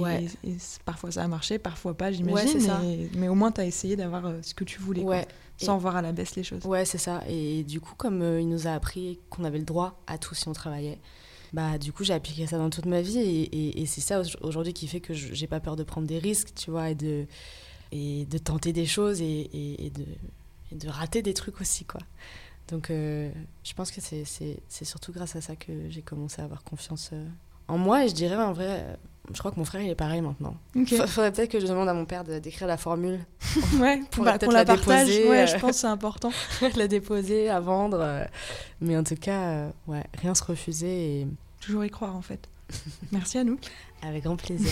parfois 0.83 1.09
ça 1.09 1.23
a 1.23 1.27
marché, 1.27 1.57
parfois 1.57 1.93
pas, 1.93 2.11
j'imagine. 2.11 2.59
Ouais, 2.59 3.09
mais 3.15 3.29
au 3.29 3.35
moins 3.35 3.51
tu 3.51 3.61
as 3.61 3.65
essayé 3.65 3.95
d'avoir 3.95 4.25
euh, 4.25 4.39
ce 4.41 4.53
que 4.53 4.65
tu 4.65 4.79
voulais, 4.79 5.03
ouais. 5.03 5.25
sans 5.55 5.77
voir 5.77 5.95
à 5.95 6.01
la 6.01 6.11
baisse 6.11 6.35
les 6.35 6.43
choses. 6.43 6.65
Ouais, 6.65 6.83
c'est 6.83 6.97
ça. 6.97 7.21
Et 7.29 7.63
du 7.63 7.79
coup, 7.79 7.93
comme 7.95 8.21
il 8.39 8.49
nous 8.49 8.67
a 8.67 8.71
appris 8.71 9.19
qu'on 9.29 9.45
avait 9.45 9.59
le 9.59 9.63
droit 9.63 10.01
à 10.05 10.17
tout 10.17 10.35
si 10.35 10.49
on 10.49 10.53
travaillait, 10.53 10.99
bah 11.53 11.77
du 11.77 11.91
coup 11.91 12.03
j'ai 12.03 12.13
appliqué 12.13 12.47
ça 12.47 12.57
dans 12.57 12.69
toute 12.69 12.85
ma 12.85 13.01
vie 13.01 13.19
et, 13.19 13.81
et 13.81 13.85
c'est 13.85 14.01
ça 14.01 14.21
aujourd'hui 14.41 14.73
qui 14.73 14.87
fait 14.87 15.01
que 15.01 15.13
j'ai 15.13 15.47
pas 15.47 15.59
peur 15.59 15.75
de 15.75 15.83
prendre 15.83 16.07
des 16.07 16.19
risques, 16.19 16.53
tu 16.55 16.71
vois, 16.71 16.89
et 16.91 16.95
de, 16.95 17.25
et 17.91 18.25
de 18.25 18.37
tenter 18.37 18.73
des 18.73 18.85
choses 18.85 19.21
et, 19.21 19.91
de, 19.93 20.77
de 20.77 20.87
rater 20.89 21.21
des 21.21 21.33
trucs 21.33 21.59
aussi, 21.61 21.85
quoi. 21.85 22.01
Donc 22.69 22.89
euh, 22.89 23.29
je 23.65 23.73
pense 23.73 23.91
que 23.91 23.99
c'est 23.99 24.85
surtout 24.85 25.11
grâce 25.11 25.35
à 25.35 25.41
ça 25.41 25.55
que 25.57 25.89
j'ai 25.89 26.01
commencé 26.01 26.41
à 26.41 26.45
avoir 26.45 26.63
confiance 26.63 27.09
euh, 27.11 27.27
en 27.67 27.77
moi 27.77 28.05
et 28.05 28.09
je 28.09 28.13
dirais 28.13 28.35
en 28.35 28.53
vrai, 28.53 28.67
euh, 28.69 28.95
je 29.33 29.39
crois 29.39 29.51
que 29.51 29.57
mon 29.57 29.65
frère 29.65 29.81
il 29.81 29.89
est 29.89 29.95
pareil 29.95 30.21
maintenant. 30.21 30.55
Il 30.75 30.87
faudrait 30.87 31.31
peut-être 31.31 31.51
que 31.51 31.59
je 31.59 31.67
demande 31.67 31.89
à 31.89 31.93
mon 31.93 32.05
père 32.05 32.23
d'écrire 32.23 32.67
la 32.67 32.77
formule. 32.77 33.19
ouais, 33.79 34.01
pour 34.11 34.23
bah, 34.23 34.37
la, 34.41 34.65
partage. 34.65 35.07
Ouais, 35.07 35.47
je 35.47 35.57
pense 35.57 35.77
c'est 35.77 35.87
important. 35.87 36.31
la 36.75 36.87
déposer, 36.87 37.49
à 37.49 37.59
vendre. 37.59 38.25
mais 38.79 38.97
en 38.97 39.03
tout 39.03 39.15
cas, 39.15 39.67
ouais, 39.87 40.03
rien 40.19 40.35
se 40.35 40.43
refuser 40.43 41.21
et 41.21 41.27
toujours 41.59 41.85
y 41.85 41.89
croire 41.89 42.15
en 42.15 42.21
fait. 42.21 42.49
Merci 43.11 43.37
à 43.37 43.43
nous. 43.43 43.57
Avec 44.01 44.23
grand 44.23 44.35
plaisir. 44.35 44.71